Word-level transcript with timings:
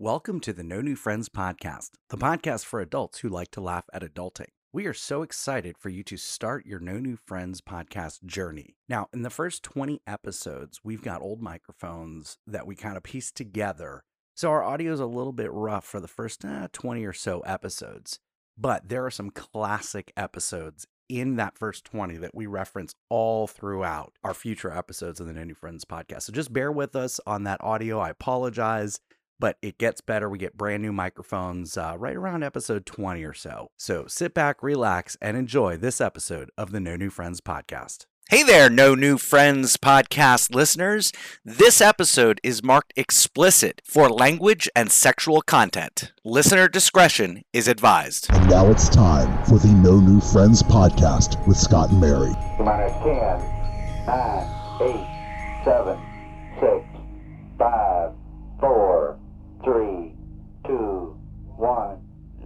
Welcome 0.00 0.38
to 0.42 0.52
the 0.52 0.62
No 0.62 0.80
New 0.80 0.94
Friends 0.94 1.28
podcast, 1.28 1.90
the 2.08 2.16
podcast 2.16 2.64
for 2.64 2.80
adults 2.80 3.18
who 3.18 3.28
like 3.28 3.50
to 3.50 3.60
laugh 3.60 3.82
at 3.92 4.04
adulting. 4.04 4.50
We 4.72 4.86
are 4.86 4.94
so 4.94 5.22
excited 5.22 5.76
for 5.76 5.88
you 5.88 6.04
to 6.04 6.16
start 6.16 6.66
your 6.66 6.78
No 6.78 7.00
New 7.00 7.16
Friends 7.16 7.60
podcast 7.60 8.24
journey. 8.24 8.76
Now, 8.88 9.08
in 9.12 9.22
the 9.22 9.28
first 9.28 9.64
20 9.64 10.00
episodes, 10.06 10.78
we've 10.84 11.02
got 11.02 11.20
old 11.20 11.42
microphones 11.42 12.38
that 12.46 12.64
we 12.64 12.76
kind 12.76 12.96
of 12.96 13.02
pieced 13.02 13.34
together. 13.34 14.04
So 14.36 14.50
our 14.50 14.62
audio 14.62 14.92
is 14.92 15.00
a 15.00 15.06
little 15.06 15.32
bit 15.32 15.50
rough 15.52 15.84
for 15.84 15.98
the 15.98 16.06
first 16.06 16.44
uh, 16.44 16.68
20 16.72 17.04
or 17.04 17.12
so 17.12 17.40
episodes. 17.40 18.20
But 18.56 18.88
there 18.88 19.04
are 19.04 19.10
some 19.10 19.30
classic 19.30 20.12
episodes 20.16 20.86
in 21.08 21.34
that 21.36 21.58
first 21.58 21.84
20 21.86 22.18
that 22.18 22.36
we 22.36 22.46
reference 22.46 22.94
all 23.08 23.48
throughout 23.48 24.12
our 24.22 24.34
future 24.34 24.70
episodes 24.70 25.18
of 25.18 25.26
the 25.26 25.32
No 25.32 25.42
New 25.42 25.54
Friends 25.54 25.84
podcast. 25.84 26.22
So 26.22 26.32
just 26.32 26.52
bear 26.52 26.70
with 26.70 26.94
us 26.94 27.18
on 27.26 27.42
that 27.44 27.62
audio. 27.64 27.98
I 27.98 28.10
apologize 28.10 29.00
but 29.38 29.56
it 29.62 29.78
gets 29.78 30.00
better. 30.00 30.28
We 30.28 30.38
get 30.38 30.56
brand 30.56 30.82
new 30.82 30.92
microphones 30.92 31.76
uh, 31.76 31.94
right 31.98 32.16
around 32.16 32.42
episode 32.42 32.86
20 32.86 33.22
or 33.24 33.34
so. 33.34 33.70
So 33.76 34.06
sit 34.06 34.34
back, 34.34 34.62
relax, 34.62 35.16
and 35.20 35.36
enjoy 35.36 35.76
this 35.76 36.00
episode 36.00 36.50
of 36.56 36.72
the 36.72 36.80
No 36.80 36.96
New 36.96 37.10
Friends 37.10 37.40
podcast. 37.40 38.06
Hey 38.30 38.42
there, 38.42 38.68
No 38.68 38.94
New 38.94 39.16
Friends 39.16 39.78
podcast 39.78 40.54
listeners. 40.54 41.12
This 41.46 41.80
episode 41.80 42.42
is 42.42 42.62
marked 42.62 42.92
explicit 42.94 43.80
for 43.86 44.10
language 44.10 44.68
and 44.76 44.92
sexual 44.92 45.40
content. 45.40 46.12
Listener 46.26 46.68
discretion 46.68 47.40
is 47.54 47.68
advised. 47.68 48.26
And 48.30 48.50
now 48.50 48.70
it's 48.70 48.90
time 48.90 49.42
for 49.46 49.58
the 49.58 49.68
No 49.68 49.98
New 49.98 50.20
Friends 50.20 50.62
podcast 50.62 51.46
with 51.46 51.56
Scott 51.56 51.88
and 51.88 52.02
Mary. 52.02 52.34
Minus 52.60 52.92
10, 53.02 53.14
9, 54.06 54.80
8, 54.82 55.64
7, 55.64 55.98
6, 56.60 56.86
5, 57.58 58.12
4, 58.60 58.97
three, 59.64 60.14
two, 60.66 61.18
one, 61.56 62.00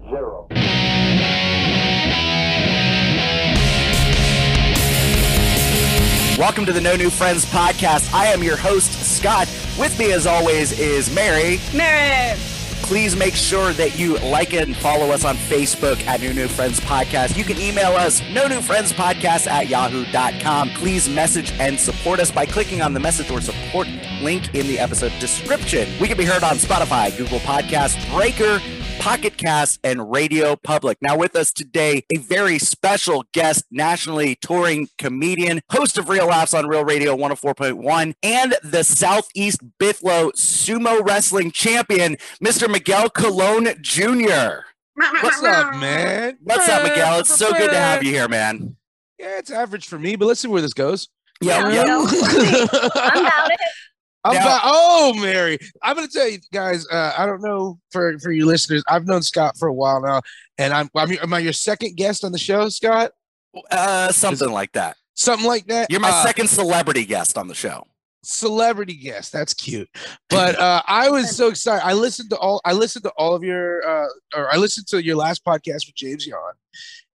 zero. 0.08 0.46
Welcome 6.38 6.66
to 6.66 6.72
the 6.72 6.80
No 6.80 6.96
New 6.96 7.10
Friends 7.10 7.44
podcast. 7.46 8.12
I 8.12 8.27
am 8.27 8.42
your 8.42 8.56
host, 8.56 8.92
Scott. 9.16 9.46
With 9.78 9.96
me, 9.98 10.12
as 10.12 10.27
always, 10.27 10.78
is 10.78 11.14
Mary. 11.14 11.60
Mary. 11.74 12.38
Please 12.92 13.16
make 13.16 13.34
sure 13.34 13.72
that 13.72 13.98
you 13.98 14.18
like 14.18 14.52
it 14.52 14.68
and 14.68 14.76
follow 14.76 15.12
us 15.12 15.24
on 15.24 15.34
Facebook 15.34 16.06
at 16.06 16.20
New 16.20 16.34
New 16.34 16.46
Friends 16.46 16.78
Podcast. 16.78 17.38
You 17.38 17.42
can 17.42 17.58
email 17.58 17.92
us, 17.92 18.22
no 18.34 18.46
new 18.46 18.60
friends 18.60 18.92
podcast 18.92 19.46
at 19.46 19.70
yahoo.com. 19.70 20.68
Please 20.74 21.08
message 21.08 21.52
and 21.52 21.80
support 21.80 22.20
us 22.20 22.30
by 22.30 22.44
clicking 22.44 22.82
on 22.82 22.92
the 22.92 23.00
message 23.00 23.30
or 23.30 23.40
support 23.40 23.88
link 24.20 24.54
in 24.54 24.66
the 24.66 24.78
episode 24.78 25.10
description. 25.20 25.88
We 26.02 26.06
can 26.06 26.18
be 26.18 26.26
heard 26.26 26.44
on 26.44 26.56
Spotify, 26.56 27.16
Google 27.16 27.38
Podcast, 27.38 27.96
Breaker, 28.14 28.60
Pocket 29.03 29.36
Cast, 29.36 29.81
and 29.83 30.12
Radio 30.12 30.55
Public. 30.55 30.97
Now, 31.03 31.17
with 31.17 31.34
us 31.34 31.53
today, 31.53 32.05
a 32.14 32.19
very 32.19 32.61
special 32.61 33.25
guest, 33.33 33.64
nationally 33.69 34.36
touring 34.36 34.91
comedian, 34.97 35.61
host 35.72 35.98
of 35.98 36.09
Real 36.09 36.27
Laughs 36.28 36.55
on 36.55 36.69
Real 36.69 36.84
Radio 36.84 37.17
104.1, 37.17 38.14
and 38.22 38.55
the 38.62 38.84
Southeast 38.84 39.59
Bithlo 39.81 40.31
sumo 40.36 41.05
wrestling 41.05 41.50
champion, 41.50 42.17
Mr. 42.41 42.70
Miguel 42.70 43.11
Colon 43.11 43.75
Jr. 43.81 44.67
What's 44.94 45.42
up, 45.42 45.75
man? 45.75 46.39
What's 46.41 46.69
up, 46.69 46.84
Miguel? 46.84 47.19
It's 47.19 47.37
so 47.37 47.50
good 47.50 47.70
to 47.72 47.77
have 47.77 48.05
you 48.05 48.12
here, 48.12 48.28
man. 48.28 48.77
Yeah, 49.19 49.39
it's 49.39 49.50
average 49.50 49.89
for 49.89 49.98
me, 49.98 50.14
but 50.14 50.27
let's 50.27 50.39
see 50.39 50.47
where 50.47 50.62
this 50.62 50.75
goes. 50.75 51.09
Yeah, 51.41 51.70
Yeah, 51.70 51.84
yeah. 51.87 52.06
I'm 52.94 53.27
about 53.27 53.50
it. 53.50 53.59
I'm 54.25 54.34
Now- 54.34 54.41
about- 54.47 54.61
oh, 54.65 55.15
Mary, 55.20 55.59
I'm 55.83 55.97
gonna 55.97 56.09
tell 56.09 56.28
you 56.28 56.39
guys. 56.53 56.87
Uh, 56.89 57.12
I 57.17 57.27
don't 57.27 57.42
know 57.42 57.78
for 57.91 58.19
for 58.20 58.31
you 58.33 58.47
listeners. 58.47 58.83
I've 58.89 59.06
known 59.06 59.23
Scott 59.23 59.56
for 59.59 59.67
a 59.69 59.73
while 59.75 60.01
now, 60.01 60.20
and 60.59 60.73
I'm, 60.73 60.89
I'm 60.95 61.11
am 61.19 61.34
I 61.34 61.41
your 61.41 61.53
second 61.53 61.97
guest 61.97 62.25
on 62.25 62.31
the 62.33 62.39
show, 62.39 62.69
Scott? 62.69 63.12
Uh, 63.70 64.11
something 64.12 64.50
like 64.50 64.73
that. 64.73 64.97
Something 65.15 65.47
like 65.47 65.66
that. 65.66 65.91
You're 65.91 66.00
my 66.00 66.11
Uh, 66.11 66.22
second 66.25 66.49
celebrity 66.49 67.05
guest 67.05 67.37
on 67.37 67.49
the 67.49 67.55
show. 67.55 67.87
celebrity 68.25 68.94
guest. 68.94 69.32
That's 69.32 69.53
cute. 69.55 69.88
But 70.31 70.59
uh, 70.59 70.81
I 70.87 71.11
was 71.11 71.37
so 71.37 71.49
excited. 71.49 71.84
I 71.84 71.93
listened 71.93 72.31
to 72.31 72.38
all. 72.38 72.61
I 72.65 72.72
listened 72.72 73.03
to 73.05 73.11
all 73.19 73.34
of 73.34 73.43
your, 73.43 73.87
uh, 73.87 74.09
or 74.34 74.50
I 74.50 74.56
listened 74.56 74.87
to 74.88 75.05
your 75.05 75.16
last 75.16 75.44
podcast 75.44 75.87
with 75.87 75.94
James 75.94 76.27
Yon, 76.27 76.55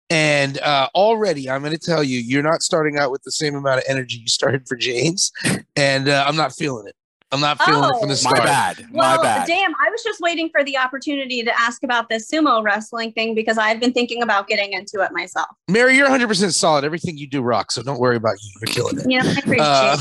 and 0.09 0.59
uh, 0.59 0.87
already 0.95 1.49
I'm 1.49 1.61
going 1.61 1.73
to 1.73 1.79
tell 1.79 2.03
you, 2.03 2.19
you're 2.19 2.43
not 2.43 2.61
starting 2.61 2.97
out 2.97 3.11
with 3.11 3.23
the 3.23 3.31
same 3.31 3.55
amount 3.55 3.79
of 3.79 3.83
energy 3.87 4.17
you 4.17 4.27
started 4.27 4.67
for 4.67 4.75
James, 4.75 5.31
and 5.75 6.07
uh, 6.09 6.23
I'm 6.27 6.35
not 6.35 6.53
feeling 6.53 6.87
it. 6.87 6.95
I'm 7.31 7.41
not 7.41 7.59
feeling 7.63 7.83
it 7.83 7.99
from 7.99 8.07
the 8.07 8.13
Oh. 8.13 8.15
start. 8.15 8.37
My 8.37 8.45
bad. 8.45 8.85
Well, 8.93 9.17
my 9.17 9.21
bad. 9.23 9.47
damn, 9.47 9.71
I 9.71 9.89
was 9.89 10.01
just 10.03 10.21
waiting 10.21 10.49
for 10.51 10.63
the 10.63 10.77
opportunity 10.77 11.41
to 11.43 11.59
ask 11.59 11.83
about 11.83 12.07
this 12.07 12.29
sumo 12.31 12.63
wrestling 12.63 13.11
thing 13.13 13.33
because 13.35 13.57
I've 13.57 13.79
been 13.79 13.91
thinking 13.93 14.21
about 14.21 14.47
getting 14.47 14.71
into 14.73 15.01
it 15.01 15.11
myself. 15.11 15.47
Mary, 15.67 15.95
you're 15.95 16.05
100 16.05 16.27
percent 16.27 16.53
solid. 16.53 16.85
Everything 16.85 17.17
you 17.17 17.27
do 17.27 17.41
rocks. 17.41 17.75
So 17.75 17.83
don't 17.83 17.99
worry 17.99 18.15
about 18.15 18.35
you. 18.41 18.51
You're 18.61 18.73
killing 18.73 18.99
it. 18.99 19.09
You 19.09 19.21
know, 19.23 19.29
I 19.29 19.33
appreciate 19.33 19.59
Uh, 19.61 19.97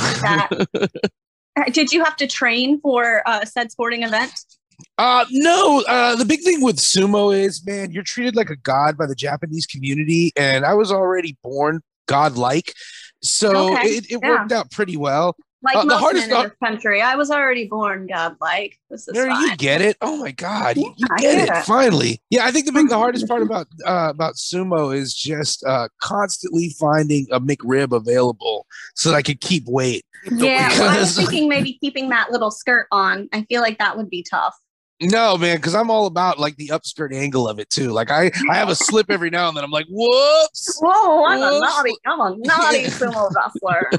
that. 0.74 0.90
Uh, 1.56 1.62
Did 1.70 1.92
you 1.92 2.02
have 2.02 2.16
to 2.16 2.26
train 2.26 2.80
for 2.80 3.22
uh, 3.28 3.44
said 3.44 3.70
sporting 3.70 4.02
event? 4.02 4.32
Uh 4.98 5.24
no, 5.30 5.82
uh 5.88 6.16
the 6.16 6.24
big 6.24 6.42
thing 6.42 6.62
with 6.62 6.76
sumo 6.76 7.36
is 7.36 7.64
man, 7.66 7.90
you're 7.90 8.02
treated 8.02 8.36
like 8.36 8.50
a 8.50 8.56
god 8.56 8.96
by 8.96 9.06
the 9.06 9.14
Japanese 9.14 9.66
community 9.66 10.32
and 10.36 10.64
I 10.64 10.74
was 10.74 10.92
already 10.92 11.36
born 11.42 11.80
godlike. 12.06 12.74
So 13.22 13.74
Okay, 13.74 13.88
it, 13.88 14.10
it 14.10 14.20
yeah. 14.22 14.28
worked 14.28 14.52
out 14.52 14.70
pretty 14.70 14.96
well. 14.96 15.36
Like 15.62 15.76
Uh, 15.76 15.84
the 15.86 15.96
hardest 15.96 16.28
men 16.28 16.36
in 16.36 16.42
this 16.50 16.58
country, 16.62 17.00
I 17.00 17.14
was 17.16 17.30
already 17.30 17.66
born 17.66 18.06
godlike. 18.06 18.78
This 18.90 19.08
is 19.08 19.16
fine. 19.16 19.40
you 19.48 19.56
get 19.56 19.80
it. 19.80 19.96
Oh 20.02 20.18
my 20.18 20.30
god, 20.30 20.76
you, 20.76 20.92
you 20.94 21.06
get 21.18 21.38
it. 21.38 21.48
it. 21.48 21.64
Finally. 21.64 22.20
Yeah, 22.28 22.44
I 22.44 22.50
think 22.50 22.66
the 22.66 22.72
big 22.72 22.90
the 22.90 22.98
hardest 22.98 23.26
part 23.26 23.40
about 23.42 23.66
uh 23.86 24.08
about 24.10 24.34
sumo 24.34 24.94
is 24.94 25.14
just 25.14 25.64
uh 25.64 25.88
constantly 26.02 26.68
finding 26.78 27.26
a 27.32 27.40
McRib 27.40 27.96
available 27.96 28.66
so 28.94 29.08
that 29.10 29.16
I 29.16 29.22
could 29.22 29.40
keep 29.40 29.64
weight. 29.66 30.04
Yeah, 30.30 30.68
well, 30.78 30.96
I 30.96 31.00
was 31.00 31.16
thinking 31.16 31.48
maybe 31.48 31.78
keeping 31.80 32.10
that 32.10 32.30
little 32.30 32.50
skirt 32.50 32.86
on. 32.92 33.30
I 33.32 33.42
feel 33.44 33.62
like 33.62 33.78
that 33.78 33.96
would 33.96 34.10
be 34.10 34.22
tough. 34.22 34.54
No, 35.00 35.36
man, 35.36 35.56
because 35.56 35.74
I'm 35.74 35.90
all 35.90 36.06
about 36.06 36.38
like 36.38 36.56
the 36.56 36.68
upskirt 36.68 37.12
angle 37.12 37.48
of 37.48 37.58
it 37.58 37.68
too. 37.68 37.90
Like 37.90 38.10
I, 38.10 38.30
I 38.50 38.54
have 38.54 38.68
a 38.68 38.74
slip 38.76 39.10
every 39.10 39.30
now 39.30 39.48
and 39.48 39.56
then. 39.56 39.64
I'm 39.64 39.70
like, 39.70 39.86
whoops. 39.90 40.78
Whoa, 40.80 41.24
I'm 41.24 41.42
a 41.42 41.58
naughty, 41.58 41.94
I'm 42.06 42.20
a 42.20 42.36
naughty 42.38 42.84
sumo 42.84 43.30
wrestler. 43.34 43.90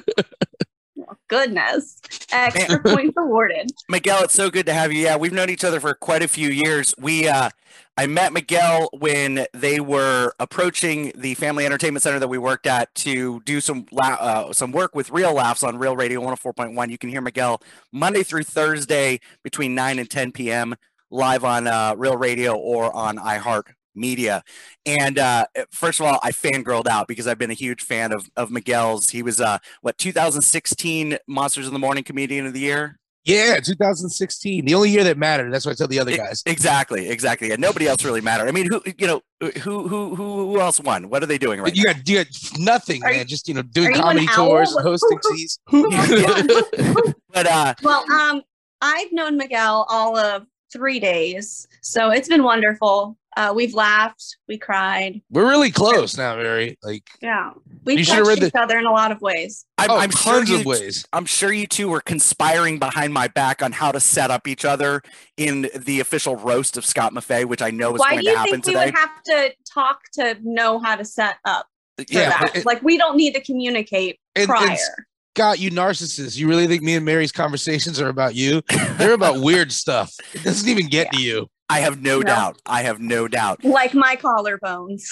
Goodness. 1.28 2.02
Extra 2.31 2.81
points 2.81 3.16
awarded. 3.18 3.72
Miguel, 3.90 4.24
it's 4.24 4.34
so 4.34 4.50
good 4.50 4.66
to 4.68 4.74
have 4.74 4.94
you. 4.94 5.03
Yeah, 5.03 5.18
we've 5.18 5.34
known 5.34 5.50
each 5.50 5.63
other 5.63 5.80
for 5.80 5.94
quite 5.94 6.22
a 6.22 6.28
few 6.28 6.50
years. 6.50 6.94
We 7.00 7.28
uh 7.28 7.50
I 7.97 8.08
met 8.08 8.34
Miguel 8.34 8.90
when 8.97 9.46
they 9.53 9.80
were 9.80 10.34
approaching 10.40 11.14
the 11.16 11.34
family 11.35 11.66
entertainment 11.66 12.03
center 12.03 12.19
that 12.19 12.28
we 12.28 12.38
worked 12.38 12.68
at 12.68 12.94
to 12.96 13.41
do 13.46 13.62
some 13.62 13.85
la- 13.91 14.18
uh, 14.19 14.53
some 14.53 14.74
work 14.74 14.96
with 14.96 15.12
Real 15.12 15.34
Laughs 15.34 15.64
on 15.64 15.78
Real 15.78 15.96
Radio 15.96 16.19
104.1. 16.22 16.90
You 16.90 16.97
can 16.97 17.09
hear 17.09 17.22
Miguel 17.22 17.62
Monday 17.94 18.24
through 18.24 18.44
Thursday 18.44 19.22
between 19.44 19.75
9 19.75 20.00
and 20.00 20.09
10 20.09 20.34
p.m. 20.34 20.75
live 21.09 21.46
on 21.46 21.68
uh, 21.68 21.96
Real 21.97 22.18
Radio 22.18 22.56
or 22.56 22.94
on 22.94 23.18
iHeart 23.18 23.64
Media. 23.96 24.44
And 24.86 25.18
uh, 25.20 25.46
first 25.72 26.00
of 26.00 26.06
all, 26.06 26.20
I 26.24 26.32
fangirled 26.32 26.88
out 26.88 27.08
because 27.08 27.28
I've 27.28 27.38
been 27.38 27.52
a 27.52 27.56
huge 27.56 27.82
fan 27.82 28.12
of 28.14 28.30
of 28.36 28.52
Miguel's. 28.52 29.10
He 29.10 29.22
was 29.24 29.40
uh 29.42 29.58
what 29.82 29.98
2016 29.98 31.18
Monsters 31.28 31.68
in 31.68 31.74
the 31.74 31.80
Morning 31.80 32.04
Comedian 32.04 32.46
of 32.46 32.54
the 32.54 32.60
Year. 32.60 33.00
Yeah, 33.28 33.60
2016, 33.60 34.66
the 34.66 34.76
only 34.76 34.92
year 34.92 35.04
that 35.04 35.18
mattered. 35.18 35.52
That's 35.52 35.66
what 35.66 35.72
I 35.72 35.76
tell 35.76 35.88
the 35.88 36.00
other 36.00 36.16
guys. 36.16 36.44
Exactly, 36.46 37.10
exactly. 37.10 37.50
And 37.50 37.60
nobody 37.60 37.88
else 37.88 38.06
really 38.06 38.22
mattered. 38.22 38.48
I 38.48 38.52
mean, 38.52 38.68
who 38.70 38.84
you 39.00 39.08
know, 39.08 39.22
who 39.42 39.88
who 39.88 40.16
who 40.16 40.36
who 40.36 40.60
else 40.60 40.80
won? 40.80 41.10
What 41.10 41.24
are 41.24 41.26
they 41.26 41.40
doing 41.40 41.60
right 41.60 41.72
But 41.72 41.76
you 41.76 41.86
got 41.86 42.08
you 42.08 42.18
got 42.24 42.28
nothing, 42.60 43.04
Are 43.04 43.10
man. 43.10 43.20
you- 43.22 43.26
just 43.26 43.48
you 43.48 43.56
know, 43.56 43.64
doing 43.64 43.96
comedy 43.96 44.28
tours, 44.28 44.74
and 44.74 44.84
hosting 44.86 45.18
seas. 45.24 45.58
now? 45.74 47.02
but 47.34 47.48
uh, 47.48 47.74
Well, 47.82 48.04
um, 48.12 48.44
I've 48.82 49.12
known 49.12 49.38
Miguel 49.38 49.88
all 49.90 50.16
of 50.18 50.46
three 50.72 51.00
days, 51.00 51.68
so 51.82 52.12
it's 52.12 52.28
been 52.30 52.44
wonderful. 52.44 53.18
Uh, 53.37 53.52
we've 53.53 53.73
laughed, 53.73 54.37
we 54.47 54.58
cried. 54.58 55.22
We're 55.29 55.49
really 55.49 55.70
close 55.72 56.17
now, 56.17 56.37
Mary. 56.37 56.78
Like, 56.82 57.03
Yeah, 57.22 57.52
we've 57.84 57.99
should've 58.05 58.20
touched 58.20 58.28
read 58.29 58.40
the- 58.41 58.47
each 58.47 58.53
other 58.55 58.78
in 58.78 58.85
a 58.85 58.91
lot 58.91 59.11
of 59.11 59.20
ways. 59.22 59.66
I'm, 59.78 59.91
oh, 59.91 59.97
I'm 59.97 60.09
sure 60.11 60.35
tons 60.35 60.49
you, 60.49 60.59
of 60.59 60.66
ways. 60.66 61.05
I'm 61.11 61.26
sure 61.26 61.52
you 61.52 61.67
two 61.67 61.90
were 61.90 61.99
conspiring 62.02 62.79
behind 62.79 63.14
my 63.14 63.28
back 63.28 63.61
on 63.61 63.73
how 63.73 63.91
to 63.91 63.99
set 63.99 64.32
up 64.32 64.47
each 64.47 64.64
other 64.64 65.02
in 65.35 65.70
the 65.76 65.99
official 65.99 66.37
roast 66.37 66.78
of 66.78 66.85
Scott 66.85 67.14
Maffei, 67.14 67.43
which 67.46 67.61
I 67.61 67.72
know 67.72 67.93
is 67.96 67.99
Why 67.99 68.11
going 68.11 68.20
do 68.20 68.26
to 68.26 68.32
you 68.32 68.37
happen 68.37 68.52
think 68.61 68.66
we 68.67 68.73
today. 68.73 68.85
would 68.85 68.96
have 68.96 69.23
to 69.23 69.53
talk 69.72 69.99
to 70.14 70.38
know 70.41 70.79
how 70.79 70.96
to 70.96 71.03
set 71.03 71.35
up 71.43 71.67
for 71.97 72.05
Yeah, 72.08 72.29
that? 72.29 72.55
it- 72.55 72.66
like 72.66 72.81
we 72.84 72.97
don't 72.97 73.17
need 73.17 73.34
to 73.34 73.41
communicate 73.41 74.17
And- 74.35 74.43
and 74.43 74.49
prior. 74.49 74.78
Scott, 75.35 75.59
you 75.59 75.70
narcissist. 75.70 76.38
You 76.38 76.47
really 76.47 76.66
think 76.67 76.81
me 76.81 76.96
and 76.96 77.03
Mary's 77.03 77.34
conversations 77.34 77.99
are 77.99 78.08
about 78.08 78.35
you? 78.35 78.61
They're 78.97 79.11
about 79.11 79.41
weird 79.41 79.73
stuff. 79.73 80.14
It 80.34 80.43
doesn't 80.46 80.70
even 80.70 80.88
get 80.88 81.11
to 81.11 81.22
you. 81.22 81.49
I 81.70 81.79
have 81.79 82.02
no 82.02 82.20
No. 82.20 82.23
doubt. 82.23 82.62
I 82.66 82.84
have 82.84 83.00
no 83.00 83.28
doubt. 83.28 83.64
like 83.64 83.94
my 83.94 84.16
collarbones. 84.16 85.03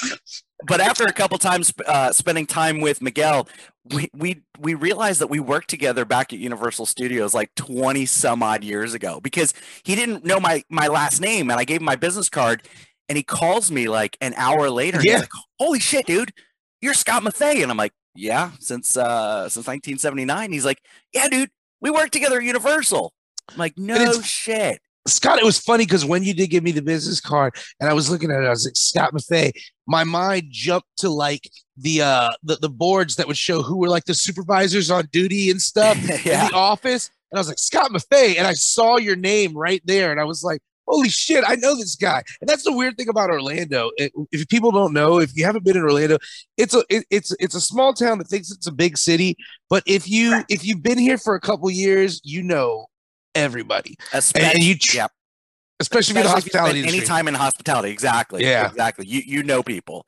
but 0.67 0.79
after 0.79 1.03
a 1.05 1.13
couple 1.13 1.37
times 1.37 1.73
uh, 1.87 2.11
spending 2.11 2.45
time 2.45 2.79
with 2.81 3.01
Miguel, 3.01 3.47
we, 3.93 4.09
we 4.13 4.41
we 4.59 4.75
realized 4.75 5.19
that 5.19 5.27
we 5.29 5.39
worked 5.39 5.69
together 5.69 6.05
back 6.05 6.31
at 6.31 6.39
Universal 6.39 6.85
Studios 6.85 7.33
like 7.33 7.53
20 7.55 8.05
some 8.05 8.41
odd 8.43 8.63
years 8.63 8.93
ago 8.93 9.19
because 9.19 9.53
he 9.83 9.95
didn't 9.95 10.23
know 10.23 10.39
my 10.39 10.63
my 10.69 10.87
last 10.87 11.19
name 11.19 11.49
and 11.51 11.59
I 11.59 11.65
gave 11.65 11.81
him 11.81 11.85
my 11.85 11.95
business 11.97 12.29
card 12.29 12.63
and 13.09 13.17
he 13.17 13.23
calls 13.23 13.69
me 13.71 13.89
like 13.89 14.15
an 14.21 14.33
hour 14.37 14.69
later. 14.69 14.97
and 14.97 15.03
he's 15.03 15.11
Yeah. 15.13 15.19
like, 15.19 15.29
Holy 15.59 15.79
shit, 15.81 16.05
dude, 16.05 16.31
you're 16.81 16.93
Scott 16.93 17.23
Maffei. 17.23 17.61
And 17.61 17.69
I'm 17.71 17.77
like, 17.77 17.91
Yeah, 18.15 18.51
since 18.59 18.95
uh 18.95 19.49
since 19.49 19.67
1979. 19.67 20.53
He's 20.53 20.65
like, 20.65 20.79
Yeah, 21.13 21.27
dude, 21.27 21.49
we 21.81 21.89
worked 21.89 22.13
together 22.13 22.37
at 22.37 22.43
Universal. 22.43 23.11
I'm 23.49 23.57
like, 23.57 23.77
no 23.77 24.21
shit. 24.21 24.79
Scott, 25.05 25.37
it 25.39 25.43
was 25.45 25.59
funny 25.59 25.85
because 25.85 26.05
when 26.05 26.23
you 26.23 26.33
did 26.33 26.47
give 26.47 26.63
me 26.63 26.71
the 26.71 26.81
business 26.81 27.19
card 27.19 27.55
and 27.79 27.89
I 27.89 27.93
was 27.93 28.09
looking 28.09 28.31
at 28.31 28.41
it, 28.41 28.45
I 28.45 28.49
was 28.49 28.65
like, 28.65 28.75
Scott 28.77 29.13
Maffei, 29.13 29.51
my 29.85 30.03
mind 30.03 30.43
jumped 30.49 30.87
to 30.99 31.09
like 31.09 31.49
the 31.77 32.01
uh 32.01 32.29
the, 32.43 32.55
the 32.57 32.69
boards 32.69 33.15
that 33.17 33.27
would 33.27 33.37
show 33.37 33.61
who 33.61 33.77
were 33.77 33.89
like 33.89 34.05
the 34.05 34.13
supervisors 34.13 34.89
on 34.89 35.07
duty 35.11 35.49
and 35.51 35.61
stuff 35.61 35.97
yeah. 36.25 36.45
in 36.45 36.51
the 36.51 36.55
office. 36.57 37.09
And 37.31 37.37
I 37.37 37.41
was 37.41 37.47
like, 37.47 37.59
Scott 37.59 37.91
Maffei, 37.91 38.37
and 38.37 38.47
I 38.47 38.53
saw 38.53 38.97
your 38.97 39.15
name 39.15 39.57
right 39.57 39.81
there, 39.85 40.11
and 40.11 40.19
I 40.21 40.23
was 40.23 40.43
like, 40.43 40.61
holy 40.87 41.09
shit, 41.09 41.43
I 41.47 41.55
know 41.55 41.75
this 41.75 41.95
guy. 41.95 42.21
And 42.39 42.47
that's 42.47 42.63
the 42.63 42.71
weird 42.71 42.95
thing 42.95 43.09
about 43.09 43.29
Orlando. 43.31 43.89
It- 43.97 44.11
if 44.31 44.47
people 44.49 44.71
don't 44.71 44.93
know, 44.93 45.19
if 45.19 45.35
you 45.35 45.43
haven't 45.43 45.65
been 45.65 45.75
in 45.75 45.83
Orlando, 45.83 46.17
it's 46.57 46.75
a 46.75 46.83
it- 46.89 47.07
it's 47.09 47.35
it's 47.39 47.55
a 47.55 47.61
small 47.61 47.93
town 47.93 48.19
that 48.19 48.27
thinks 48.27 48.51
it's 48.51 48.67
a 48.67 48.71
big 48.71 48.97
city. 48.97 49.35
But 49.69 49.83
if 49.85 50.07
you 50.07 50.43
if 50.47 50.63
you've 50.65 50.83
been 50.83 50.97
here 50.99 51.17
for 51.17 51.35
a 51.35 51.41
couple 51.41 51.69
years, 51.69 52.21
you 52.23 52.43
know 52.43 52.85
everybody, 53.35 53.95
Especially, 54.13 54.49
and 54.53 54.63
you 54.63 54.75
tr- 54.77 54.97
yeah. 54.97 55.07
especially, 55.79 56.11
if 56.19 56.25
you're 56.25 56.25
in 56.25 56.31
the 56.31 56.37
Especially 56.37 56.41
if 56.41 56.45
you 56.45 56.51
spend 56.51 56.67
hospitality 56.73 56.97
any 56.97 57.05
time 57.05 57.27
in 57.27 57.33
hospitality 57.33 57.89
exactly 57.91 58.43
Yeah. 58.43 58.67
exactly. 58.67 59.05
You 59.07 59.21
you 59.25 59.43
know 59.43 59.63
people. 59.63 60.05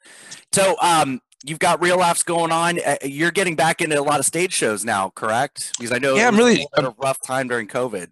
So 0.53 0.75
um 0.81 1.19
you've 1.45 1.59
got 1.59 1.81
real 1.81 1.97
laughs 1.97 2.23
going 2.23 2.51
on. 2.51 2.79
Uh, 2.83 2.95
you're 3.03 3.31
getting 3.31 3.55
back 3.55 3.79
into 3.81 3.99
a 3.99 4.01
lot 4.01 4.19
of 4.19 4.25
stage 4.25 4.51
shows 4.53 4.83
now 4.83 5.11
correct? 5.15 5.73
Because 5.77 5.91
i 5.91 5.97
know 5.99 6.15
Yeah, 6.15 6.27
I'm 6.27 6.35
a 6.35 6.37
really- 6.37 6.67
of 6.73 6.85
a 6.85 6.95
rough 7.01 7.21
time 7.21 7.47
during 7.47 7.67
covid. 7.67 8.07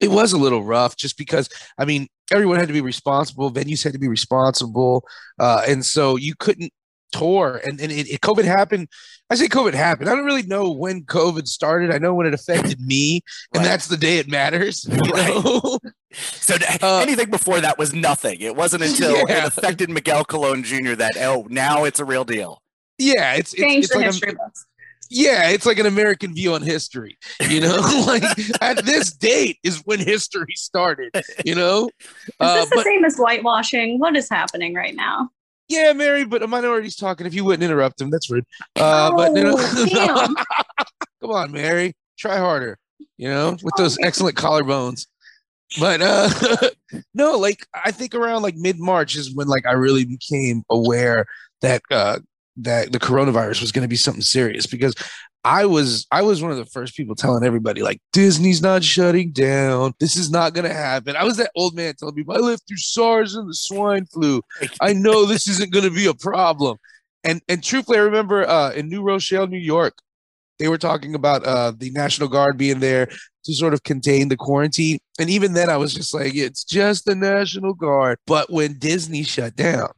It 0.00 0.12
was 0.12 0.32
a 0.32 0.38
little 0.38 0.62
rough 0.62 0.96
just 0.96 1.18
because 1.18 1.48
I 1.76 1.84
mean 1.84 2.06
everyone 2.30 2.58
had 2.58 2.68
to 2.68 2.74
be 2.74 2.80
responsible, 2.80 3.50
venues 3.50 3.82
had 3.82 3.94
to 3.94 3.98
be 3.98 4.06
responsible, 4.08 5.04
uh, 5.40 5.62
and 5.66 5.84
so 5.84 6.16
you 6.16 6.34
couldn't 6.38 6.72
tour. 7.12 7.60
And 7.64 7.80
and 7.80 7.90
it, 7.92 8.08
it, 8.08 8.20
COVID 8.20 8.44
happened. 8.44 8.88
I 9.30 9.34
say 9.34 9.46
COVID 9.48 9.74
happened. 9.74 10.08
I 10.08 10.14
don't 10.14 10.24
really 10.24 10.42
know 10.42 10.70
when 10.72 11.02
COVID 11.04 11.46
started. 11.46 11.90
I 11.92 11.98
know 11.98 12.14
when 12.14 12.26
it 12.26 12.34
affected 12.34 12.80
me, 12.80 13.20
and 13.52 13.60
Right. 13.62 13.68
that's 13.68 13.86
the 13.88 13.96
day 13.96 14.18
it 14.18 14.28
matters. 14.28 14.86
You 14.90 14.96
Right. 15.12 15.44
know? 15.44 15.78
so 16.12 16.56
Uh, 16.82 16.98
anything 17.02 17.30
before 17.30 17.60
that 17.60 17.76
was 17.78 17.92
nothing 17.92 18.40
it 18.40 18.56
wasn't 18.56 18.82
until 18.82 19.12
Yeah. 19.28 19.44
it 19.44 19.44
affected 19.48 19.90
miguel 19.90 20.24
colon 20.24 20.62
jr 20.62 20.94
that 20.94 21.12
oh 21.18 21.46
now 21.50 21.84
it's 21.84 22.00
a 22.00 22.04
real 22.06 22.24
deal 22.24 22.62
yeah, 22.96 23.34
it's 23.34 23.52
it's, 23.52 23.62
Change 23.62 23.84
it's 23.84 23.94
like 23.94 24.06
history 24.06 24.30
a, 24.32 24.34
books. 24.34 24.64
yeah, 25.10 25.50
it's 25.50 25.66
like 25.66 25.78
an 25.78 25.86
American 25.86 26.34
view 26.34 26.54
on 26.54 26.62
history. 26.62 27.16
You 27.48 27.60
know, 27.60 27.76
like 28.08 28.24
at 28.62 28.84
this 28.84 29.12
date 29.12 29.58
is 29.62 29.76
when 29.84 30.00
history 30.00 30.54
started. 30.56 31.10
You 31.44 31.54
know, 31.54 31.90
Is 32.00 32.34
Uh, 32.40 32.54
this 32.54 32.70
the 32.70 32.76
but 32.76 32.84
same 32.84 33.04
as 33.04 33.16
whitewashing? 33.16 33.98
What 34.00 34.16
is 34.16 34.28
happening 34.28 34.74
right 34.74 34.96
now? 34.96 35.28
Yeah, 35.68 35.92
Mary, 35.92 36.24
but 36.24 36.42
a 36.42 36.46
minority's 36.46 36.96
talking. 36.96 37.26
If 37.26 37.34
you 37.34 37.44
wouldn't 37.44 37.62
interrupt 37.62 38.00
him, 38.00 38.10
that's 38.10 38.30
rude. 38.30 38.44
Uh, 38.76 39.10
but 39.14 39.36
you 39.36 39.44
know, 39.44 39.54
Oh, 39.58 40.34
come 41.20 41.30
on, 41.30 41.52
Mary, 41.52 41.94
try 42.18 42.38
harder. 42.38 42.78
You 43.16 43.28
know, 43.28 43.56
with 43.62 43.74
those 43.76 43.98
excellent 44.02 44.36
collarbones. 44.36 45.06
But 45.78 46.00
uh 46.00 46.30
no, 47.14 47.32
like 47.32 47.66
I 47.74 47.90
think 47.90 48.14
around 48.14 48.42
like 48.42 48.56
mid 48.56 48.78
March 48.78 49.16
is 49.16 49.34
when 49.34 49.48
like 49.48 49.66
I 49.66 49.72
really 49.72 50.04
became 50.04 50.62
aware 50.70 51.26
that 51.60 51.82
uh 51.90 52.20
that 52.56 52.92
the 52.92 52.98
coronavirus 52.98 53.60
was 53.60 53.70
going 53.70 53.82
to 53.82 53.88
be 53.88 53.96
something 53.96 54.22
serious 54.22 54.66
because 54.66 54.94
I 55.48 55.64
was 55.64 56.06
I 56.10 56.20
was 56.20 56.42
one 56.42 56.50
of 56.50 56.58
the 56.58 56.66
first 56.66 56.94
people 56.94 57.14
telling 57.14 57.42
everybody 57.42 57.80
like 57.80 58.02
Disney's 58.12 58.60
not 58.60 58.84
shutting 58.84 59.32
down. 59.32 59.94
This 59.98 60.14
is 60.14 60.30
not 60.30 60.52
going 60.52 60.66
to 60.66 60.74
happen. 60.74 61.16
I 61.16 61.24
was 61.24 61.38
that 61.38 61.50
old 61.56 61.74
man 61.74 61.94
telling 61.98 62.14
people 62.14 62.34
I 62.34 62.38
lived 62.38 62.64
through 62.68 62.76
SARS 62.76 63.34
and 63.34 63.48
the 63.48 63.54
swine 63.54 64.04
flu. 64.04 64.42
I 64.82 64.92
know 64.92 65.24
this 65.24 65.48
isn't 65.48 65.72
going 65.72 65.86
to 65.86 65.90
be 65.90 66.04
a 66.04 66.12
problem. 66.12 66.76
And 67.24 67.40
and 67.48 67.64
truthfully, 67.64 67.96
I 67.96 68.02
remember 68.02 68.46
uh, 68.46 68.72
in 68.72 68.90
New 68.90 69.02
Rochelle, 69.02 69.46
New 69.46 69.56
York, 69.56 69.94
they 70.58 70.68
were 70.68 70.76
talking 70.76 71.14
about 71.14 71.44
uh, 71.46 71.72
the 71.74 71.90
National 71.92 72.28
Guard 72.28 72.58
being 72.58 72.80
there 72.80 73.08
to 73.44 73.54
sort 73.54 73.72
of 73.72 73.82
contain 73.84 74.28
the 74.28 74.36
quarantine. 74.36 74.98
And 75.18 75.30
even 75.30 75.54
then, 75.54 75.70
I 75.70 75.78
was 75.78 75.94
just 75.94 76.12
like, 76.12 76.34
it's 76.34 76.62
just 76.62 77.06
the 77.06 77.14
National 77.14 77.72
Guard. 77.72 78.18
But 78.26 78.52
when 78.52 78.78
Disney 78.78 79.22
shut 79.22 79.56
down, 79.56 79.88